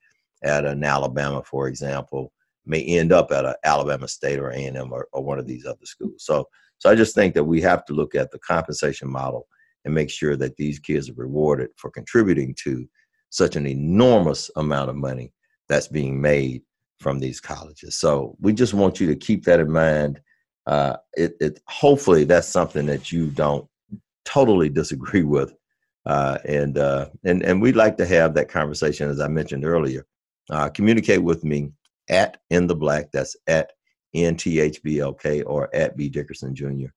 at 0.43 0.65
an 0.65 0.83
Alabama, 0.83 1.41
for 1.43 1.67
example, 1.67 2.31
may 2.65 2.83
end 2.83 3.11
up 3.11 3.31
at 3.31 3.45
an 3.45 3.55
Alabama 3.63 4.07
State 4.07 4.39
or 4.39 4.49
A&M 4.49 4.91
or, 4.91 5.07
or 5.11 5.23
one 5.23 5.39
of 5.39 5.47
these 5.47 5.65
other 5.65 5.85
schools. 5.85 6.23
So, 6.23 6.47
so 6.77 6.89
I 6.89 6.95
just 6.95 7.15
think 7.15 7.33
that 7.33 7.43
we 7.43 7.61
have 7.61 7.85
to 7.85 7.93
look 7.93 8.15
at 8.15 8.31
the 8.31 8.39
compensation 8.39 9.09
model 9.09 9.47
and 9.85 9.93
make 9.93 10.09
sure 10.09 10.35
that 10.35 10.55
these 10.57 10.79
kids 10.79 11.09
are 11.09 11.15
rewarded 11.15 11.69
for 11.77 11.89
contributing 11.89 12.55
to 12.63 12.87
such 13.29 13.55
an 13.55 13.67
enormous 13.67 14.49
amount 14.55 14.89
of 14.89 14.95
money 14.95 15.31
that's 15.67 15.87
being 15.87 16.21
made 16.21 16.61
from 16.99 17.19
these 17.19 17.39
colleges. 17.39 17.95
So 17.95 18.35
we 18.39 18.53
just 18.53 18.73
want 18.73 18.99
you 18.99 19.07
to 19.07 19.15
keep 19.15 19.45
that 19.45 19.59
in 19.59 19.71
mind 19.71 20.21
uh, 20.65 20.97
it, 21.13 21.35
it 21.39 21.59
hopefully 21.67 22.23
that's 22.23 22.47
something 22.47 22.85
that 22.87 23.11
you 23.11 23.27
don't 23.27 23.67
totally 24.23 24.69
disagree 24.69 25.23
with. 25.35 25.53
Uh, 26.05 26.37
and 26.45 26.77
uh, 26.77 27.09
and 27.23 27.41
and 27.41 27.59
we'd 27.59 27.75
like 27.75 27.97
to 27.97 28.05
have 28.05 28.35
that 28.35 28.47
conversation, 28.47 29.09
as 29.09 29.19
I 29.19 29.27
mentioned 29.27 29.65
earlier. 29.65 30.05
Uh, 30.51 30.69
communicate 30.69 31.23
with 31.23 31.43
me 31.43 31.71
at 32.09 32.37
in 32.51 32.67
the 32.67 32.75
black. 32.75 33.11
That's 33.11 33.35
at 33.47 33.71
nthblk 34.15 35.43
or 35.47 35.75
at 35.75 35.97
b 35.97 36.07
dickerson 36.07 36.55
jr. 36.55 36.87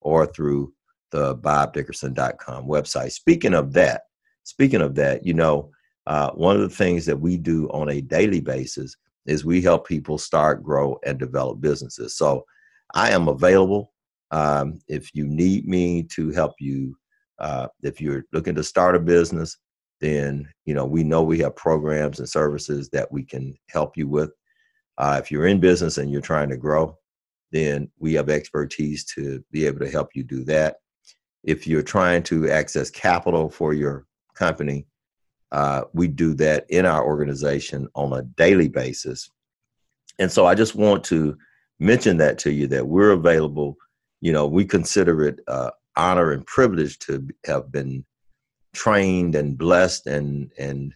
or 0.00 0.26
through 0.26 0.72
the 1.10 1.34
bobdickerson.com 1.36 2.66
website. 2.66 3.10
Speaking 3.12 3.54
of 3.54 3.72
that, 3.72 4.02
speaking 4.44 4.82
of 4.82 4.94
that, 4.96 5.24
you 5.24 5.32
know, 5.32 5.70
uh, 6.06 6.30
one 6.32 6.54
of 6.54 6.62
the 6.62 6.68
things 6.68 7.06
that 7.06 7.18
we 7.18 7.38
do 7.38 7.68
on 7.70 7.88
a 7.88 8.02
daily 8.02 8.40
basis 8.40 8.96
is 9.26 9.44
we 9.44 9.60
help 9.60 9.86
people 9.86 10.18
start, 10.18 10.62
grow, 10.62 10.98
and 11.04 11.18
develop 11.18 11.60
businesses. 11.60 12.16
So 12.16 12.44
I 12.94 13.10
am 13.10 13.28
available 13.28 13.92
um, 14.30 14.78
if 14.88 15.14
you 15.14 15.26
need 15.26 15.66
me 15.66 16.02
to 16.14 16.30
help 16.30 16.54
you. 16.58 16.96
Uh, 17.38 17.68
if 17.82 18.00
you're 18.00 18.24
looking 18.32 18.54
to 18.56 18.64
start 18.64 18.96
a 18.96 19.00
business, 19.00 19.56
then 20.00 20.48
you 20.64 20.74
know 20.74 20.84
we 20.86 21.04
know 21.04 21.22
we 21.22 21.38
have 21.38 21.54
programs 21.56 22.18
and 22.18 22.28
services 22.28 22.88
that 22.90 23.10
we 23.12 23.24
can 23.24 23.54
help 23.68 23.96
you 23.96 24.08
with. 24.08 24.30
Uh, 24.96 25.20
if 25.22 25.30
you're 25.30 25.46
in 25.46 25.60
business 25.60 25.98
and 25.98 26.10
you're 26.10 26.20
trying 26.20 26.48
to 26.48 26.56
grow, 26.56 26.96
then 27.52 27.88
we 27.98 28.14
have 28.14 28.28
expertise 28.28 29.04
to 29.04 29.44
be 29.52 29.66
able 29.66 29.78
to 29.78 29.90
help 29.90 30.10
you 30.14 30.24
do 30.24 30.44
that. 30.44 30.76
If 31.44 31.66
you're 31.66 31.82
trying 31.82 32.24
to 32.24 32.50
access 32.50 32.90
capital 32.90 33.48
for 33.48 33.72
your 33.72 34.06
company, 34.34 34.86
uh, 35.52 35.82
we 35.92 36.08
do 36.08 36.34
that 36.34 36.66
in 36.68 36.84
our 36.86 37.04
organization 37.04 37.88
on 37.94 38.12
a 38.12 38.22
daily 38.22 38.68
basis. 38.68 39.30
And 40.18 40.30
so 40.30 40.46
I 40.46 40.54
just 40.54 40.74
want 40.74 41.04
to 41.04 41.36
mention 41.78 42.16
that 42.18 42.38
to 42.38 42.52
you 42.52 42.66
that 42.68 42.88
we're 42.88 43.12
available. 43.12 43.76
You 44.20 44.32
know, 44.32 44.46
we 44.46 44.64
consider 44.64 45.22
it 45.26 45.40
uh, 45.46 45.70
honor 45.96 46.32
and 46.32 46.46
privilege 46.46 46.98
to 47.00 47.26
have 47.46 47.70
been 47.70 48.04
trained 48.74 49.34
and 49.34 49.56
blessed 49.56 50.06
and 50.06 50.52
and 50.58 50.94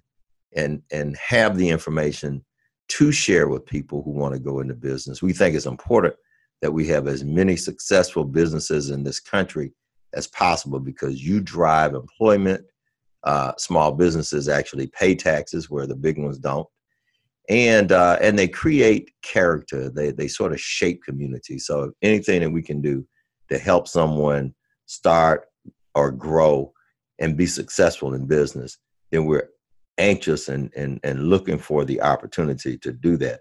and 0.55 0.83
and 0.91 1.17
have 1.17 1.57
the 1.57 1.69
information 1.69 2.45
to 2.89 3.11
share 3.13 3.49
with 3.49 3.65
people 3.65 4.03
who 4.03 4.11
want 4.11 4.35
to 4.35 4.41
go 4.41 4.61
into 4.61 4.75
business. 4.75 5.23
We 5.23 5.33
think 5.33 5.55
it's 5.55 5.67
important 5.67 6.15
that 6.61 6.73
we 6.73 6.87
have 6.89 7.09
as 7.09 7.25
many 7.25 7.57
successful 7.57 8.25
businesses 8.25 8.91
in 8.91 9.03
this 9.03 9.19
country 9.19 9.73
as 10.15 10.27
possible 10.27 10.79
because 10.79 11.23
you 11.23 11.41
drive 11.41 11.95
employment. 11.95 12.65
Uh, 13.25 13.53
small 13.57 13.93
businesses 13.93 14.49
actually 14.49 14.89
pay 14.89 15.15
taxes 15.15 15.71
where 15.71 15.87
the 15.87 15.95
big 15.95 16.19
ones 16.19 16.39
don't 16.39 16.67
and 17.49 17.93
uh, 17.93 18.19
and 18.21 18.39
they 18.39 18.49
create 18.49 19.11
character. 19.23 19.91
They 19.91 20.11
they 20.11 20.29
sort 20.29 20.53
of 20.53 20.61
shape 20.61 21.03
community. 21.03 21.59
So 21.59 21.93
anything 22.03 22.41
that 22.41 22.51
we 22.51 22.63
can 22.63 22.81
do 22.81 23.07
to 23.49 23.59
help 23.59 23.89
someone 23.89 24.55
start 24.87 25.47
or 25.95 26.11
grow 26.11 26.73
and 27.19 27.37
be 27.37 27.47
successful 27.47 28.15
in 28.15 28.27
business, 28.27 28.79
then 29.11 29.25
we're 29.25 29.49
anxious 29.99 30.49
and 30.49 30.71
and 30.77 31.01
and 31.03 31.29
looking 31.29 31.59
for 31.59 31.85
the 31.85 32.01
opportunity 32.01 32.79
to 32.79 32.93
do 32.93 33.17
that. 33.19 33.41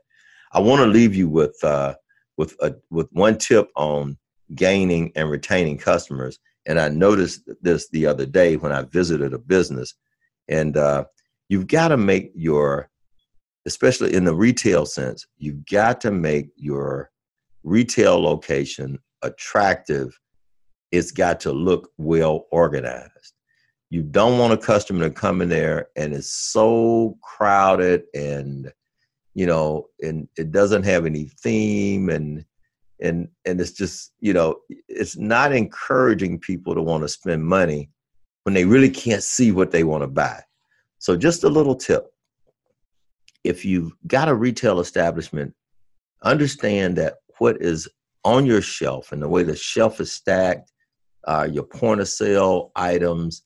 I 0.53 0.59
want 0.59 0.81
to 0.81 0.87
leave 0.87 1.15
you 1.15 1.29
with 1.29 1.57
uh, 1.63 1.95
with 2.37 2.55
a 2.61 2.75
with 2.89 3.07
one 3.11 3.37
tip 3.37 3.69
on 3.75 4.17
gaining 4.55 5.11
and 5.15 5.29
retaining 5.29 5.77
customers. 5.77 6.39
And 6.65 6.79
I 6.79 6.89
noticed 6.89 7.49
this 7.61 7.89
the 7.89 8.05
other 8.05 8.25
day 8.25 8.57
when 8.57 8.71
I 8.71 8.83
visited 8.83 9.33
a 9.33 9.39
business, 9.39 9.93
and 10.47 10.77
uh, 10.77 11.05
you've 11.49 11.67
got 11.67 11.89
to 11.89 11.97
make 11.97 12.31
your, 12.35 12.89
especially 13.65 14.13
in 14.13 14.25
the 14.25 14.35
retail 14.35 14.85
sense, 14.85 15.25
you've 15.37 15.65
got 15.65 16.01
to 16.01 16.11
make 16.11 16.49
your 16.55 17.09
retail 17.63 18.21
location 18.21 18.99
attractive. 19.23 20.17
It's 20.91 21.11
got 21.11 21.39
to 21.41 21.51
look 21.51 21.89
well 21.97 22.47
organized. 22.51 23.33
You 23.89 24.03
don't 24.03 24.39
want 24.39 24.53
a 24.53 24.57
customer 24.57 25.07
to 25.07 25.13
come 25.13 25.41
in 25.41 25.49
there 25.49 25.87
and 25.95 26.13
it's 26.13 26.31
so 26.31 27.17
crowded 27.21 28.03
and 28.13 28.71
you 29.33 29.45
know, 29.45 29.87
and 30.01 30.27
it 30.37 30.51
doesn't 30.51 30.83
have 30.83 31.05
any 31.05 31.25
theme 31.25 32.09
and 32.09 32.45
and 33.01 33.27
and 33.45 33.59
it's 33.59 33.71
just 33.71 34.13
you 34.19 34.33
know 34.33 34.55
it's 34.87 35.17
not 35.17 35.51
encouraging 35.51 36.39
people 36.39 36.75
to 36.75 36.81
want 36.81 37.03
to 37.03 37.09
spend 37.09 37.43
money 37.43 37.89
when 38.43 38.53
they 38.53 38.65
really 38.65 38.89
can't 38.89 39.23
see 39.23 39.51
what 39.51 39.71
they 39.71 39.83
want 39.83 40.03
to 40.03 40.07
buy. 40.07 40.41
So 40.99 41.15
just 41.17 41.43
a 41.43 41.49
little 41.49 41.75
tip. 41.75 42.11
If 43.43 43.65
you've 43.65 43.91
got 44.07 44.29
a 44.29 44.35
retail 44.35 44.79
establishment 44.79 45.53
understand 46.23 46.95
that 46.97 47.15
what 47.39 47.59
is 47.61 47.87
on 48.23 48.45
your 48.45 48.61
shelf 48.61 49.11
and 49.11 49.21
the 49.21 49.27
way 49.27 49.41
the 49.41 49.55
shelf 49.55 49.99
is 49.99 50.11
stacked 50.11 50.71
uh, 51.27 51.47
your 51.51 51.63
point 51.63 52.01
of 52.01 52.07
sale 52.07 52.71
items 52.75 53.43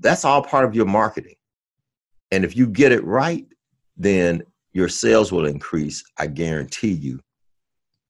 that's 0.00 0.24
all 0.24 0.42
part 0.42 0.64
of 0.64 0.74
your 0.74 0.84
marketing. 0.86 1.34
And 2.30 2.44
if 2.44 2.56
you 2.56 2.66
get 2.66 2.92
it 2.92 3.04
right 3.04 3.46
then 3.96 4.42
your 4.72 4.88
sales 4.88 5.32
will 5.32 5.46
increase 5.46 6.04
i 6.18 6.26
guarantee 6.26 6.92
you 6.92 7.18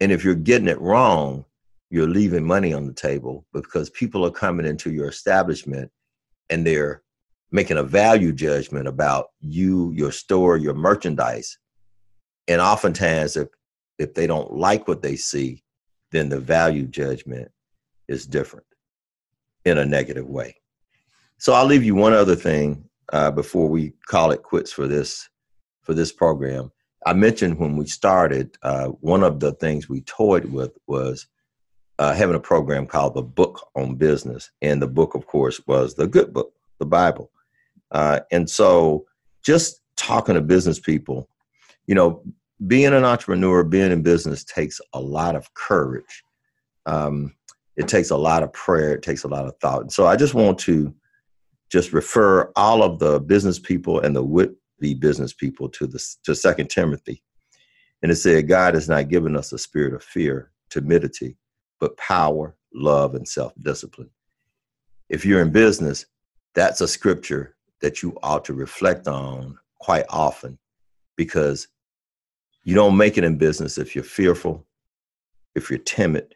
and 0.01 0.13
if 0.13 0.25
you're 0.25 0.35
getting 0.35 0.69
it 0.69 0.81
wrong, 0.81 1.45
you're 1.91 2.09
leaving 2.09 2.45
money 2.45 2.73
on 2.73 2.87
the 2.87 2.93
table 2.93 3.47
because 3.53 3.91
people 3.91 4.25
are 4.27 4.31
coming 4.31 4.67
into 4.67 4.91
your 4.91 5.09
establishment 5.09 5.91
and 6.51 6.67
they're 6.67 7.03
making 7.53 7.79
a 7.79 7.83
value 7.83 8.33
judgment 8.33 8.89
about 8.89 9.27
you, 9.41 9.93
your 9.93 10.13
store, 10.13 10.57
your 10.57 10.75
merchandise. 10.75 11.59
And 12.49 12.61
oftentimes, 12.61 13.37
if, 13.37 13.49
if 13.99 14.15
they 14.15 14.27
don't 14.27 14.53
like 14.53 14.89
what 14.89 15.03
they 15.03 15.17
see, 15.17 15.63
then 16.11 16.29
the 16.29 16.41
value 16.41 16.87
judgment 16.87 17.51
is 18.09 18.27
different 18.27 18.67
in 19.65 19.79
a 19.79 19.87
negative 19.87 20.29
way. 20.29 20.57
So 21.39 21.53
I'll 21.53 21.67
leave 21.67 21.85
you 21.85 21.95
one 21.95 22.13
other 22.13 22.37
thing 22.37 22.85
uh, 23.13 23.31
before 23.31 23.69
we 23.69 23.93
call 24.07 24.31
it 24.31 24.43
quits 24.43 24.73
for 24.73 24.87
this 24.87 25.29
for 25.83 25.95
this 25.95 26.13
program. 26.13 26.73
I 27.07 27.13
mentioned 27.13 27.59
when 27.59 27.77
we 27.77 27.87
started, 27.87 28.59
uh, 28.63 28.89
one 28.89 29.23
of 29.23 29.39
the 29.39 29.53
things 29.53 29.89
we 29.89 30.01
toyed 30.03 30.47
with 30.47 30.77
was 30.89 31.29
uh, 32.01 32.13
having 32.13 32.35
a 32.35 32.41
program 32.41 32.85
called 32.85 33.15
the 33.15 33.23
Book 33.23 33.69
on 33.77 33.95
Business. 33.95 34.51
And 34.61 34.83
the 34.83 34.89
book, 34.89 35.15
of 35.15 35.25
course, 35.27 35.61
was 35.69 35.95
the 35.95 36.09
good 36.09 36.33
book, 36.33 36.53
the 36.81 36.85
Bible. 36.85 37.31
Uh, 37.93 38.21
and 38.33 38.51
so 38.51 39.07
just 39.45 39.83
talking 39.97 40.35
to 40.35 40.41
business 40.41 40.81
people, 40.81 41.29
you 41.87 41.95
know, 41.95 42.25
being 42.67 42.93
an 42.93 43.05
entrepreneur, 43.05 43.63
being 43.63 43.93
in 43.93 44.03
business 44.03 44.43
takes 44.43 44.81
a 44.93 45.01
lot 45.01 45.37
of 45.37 45.55
courage. 45.55 46.25
Um, 46.87 47.37
it 47.77 47.87
takes 47.87 48.11
a 48.11 48.17
lot 48.17 48.43
of 48.43 48.53
prayer. 48.53 48.95
It 48.95 49.03
takes 49.03 49.23
a 49.23 49.29
lot 49.29 49.47
of 49.47 49.57
thought. 49.59 49.83
And 49.83 49.93
so 49.93 50.07
I 50.07 50.17
just 50.17 50.35
want 50.35 50.59
to 50.61 50.93
just 51.71 51.93
refer 51.93 52.51
all 52.57 52.83
of 52.83 52.99
the 52.99 53.21
business 53.21 53.61
people 53.61 54.01
and 54.01 54.17
the 54.17 54.25
be 54.79 54.95
business 54.95 55.33
people 55.33 55.69
to 55.71 55.87
the 55.87 56.05
to 56.25 56.35
Second 56.35 56.71
Timothy, 56.71 57.23
and 58.03 58.13
it 58.13 58.17
said, 58.17 58.49
God 58.49 58.75
has 58.75 58.89
not 58.89 59.09
given 59.09 59.37
us 59.37 59.53
a 59.53 59.59
spirit 59.59 59.95
of 59.95 60.03
fear, 60.03 60.53
timidity, 60.71 61.37
but 61.81 61.97
power, 61.97 62.57
love, 62.75 63.15
and 63.15 63.27
self 63.27 63.53
discipline. 63.61 64.11
If 65.09 65.25
you're 65.25 65.43
in 65.43 65.51
business, 65.51 66.07
that's 66.55 66.81
a 66.81 66.89
scripture 66.89 67.57
that 67.81 68.03
you 68.03 68.19
ought 68.23 68.45
to 68.47 68.55
reflect 68.55 69.09
on 69.09 69.59
quite 69.81 70.07
often, 70.09 70.59
because 71.17 71.69
you 72.65 72.75
don't 72.75 72.97
make 72.97 73.17
it 73.17 73.25
in 73.25 73.39
business 73.39 73.79
if 73.79 73.95
you're 73.95 74.05
fearful, 74.05 74.67
if 75.55 75.71
you're 75.71 75.79
timid, 75.79 76.35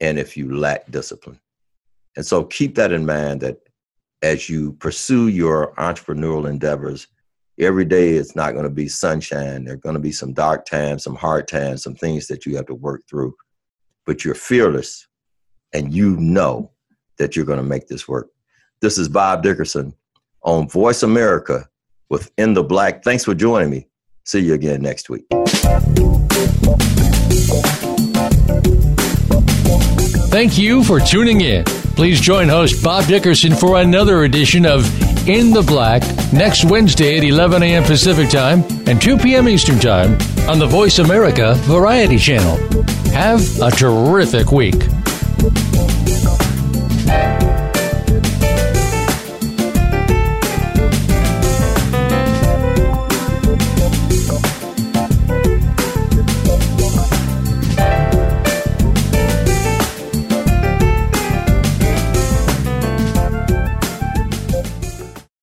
and 0.00 0.18
if 0.18 0.36
you 0.36 0.56
lack 0.56 0.90
discipline. 0.90 1.40
And 2.16 2.26
so 2.26 2.44
keep 2.44 2.74
that 2.74 2.92
in 2.92 3.06
mind 3.06 3.40
that 3.40 3.60
as 4.22 4.48
you 4.48 4.72
pursue 4.74 5.28
your 5.28 5.72
entrepreneurial 5.74 6.48
endeavors, 6.48 7.06
every 7.58 7.84
day 7.84 8.14
it's 8.14 8.36
not 8.36 8.52
going 8.52 8.64
to 8.64 8.70
be 8.70 8.88
sunshine. 8.88 9.64
There 9.64 9.74
are 9.74 9.78
going 9.78 9.94
to 9.94 10.00
be 10.00 10.12
some 10.12 10.32
dark 10.32 10.64
times, 10.64 11.02
some 11.02 11.16
hard 11.16 11.48
times, 11.48 11.82
some 11.82 11.94
things 11.94 12.26
that 12.28 12.46
you 12.46 12.56
have 12.56 12.66
to 12.66 12.74
work 12.74 13.02
through. 13.08 13.34
But 14.06 14.24
you're 14.24 14.34
fearless 14.34 15.06
and 15.72 15.92
you 15.92 16.16
know 16.16 16.70
that 17.18 17.36
you're 17.36 17.44
going 17.44 17.58
to 17.58 17.64
make 17.64 17.88
this 17.88 18.06
work. 18.08 18.30
This 18.80 18.96
is 18.96 19.08
Bob 19.08 19.42
Dickerson 19.42 19.92
on 20.42 20.68
Voice 20.68 21.02
America 21.02 21.68
within 22.08 22.54
the 22.54 22.62
Black. 22.62 23.02
Thanks 23.02 23.24
for 23.24 23.34
joining 23.34 23.70
me. 23.70 23.88
See 24.24 24.40
you 24.40 24.54
again 24.54 24.80
next 24.80 25.10
week. 25.10 25.26
Thank 30.30 30.58
you 30.58 30.84
for 30.84 31.00
tuning 31.00 31.40
in. 31.40 31.64
Please 31.64 32.20
join 32.20 32.48
host 32.48 32.84
Bob 32.84 33.06
Dickerson 33.06 33.54
for 33.54 33.80
another 33.80 34.22
edition 34.22 34.64
of 34.64 34.86
In 35.28 35.50
the 35.50 35.60
Black 35.60 36.02
next 36.32 36.64
Wednesday 36.64 37.18
at 37.18 37.22
11 37.22 37.62
a.m. 37.62 37.84
Pacific 37.84 38.30
Time 38.30 38.64
and 38.86 38.98
2 38.98 39.18
p.m. 39.18 39.46
Eastern 39.46 39.78
Time 39.78 40.12
on 40.48 40.58
the 40.58 40.66
Voice 40.66 41.00
America 41.00 41.52
Variety 41.64 42.16
Channel. 42.16 42.56
Have 43.12 43.42
a 43.60 43.70
terrific 43.70 44.52
week. 44.52 44.97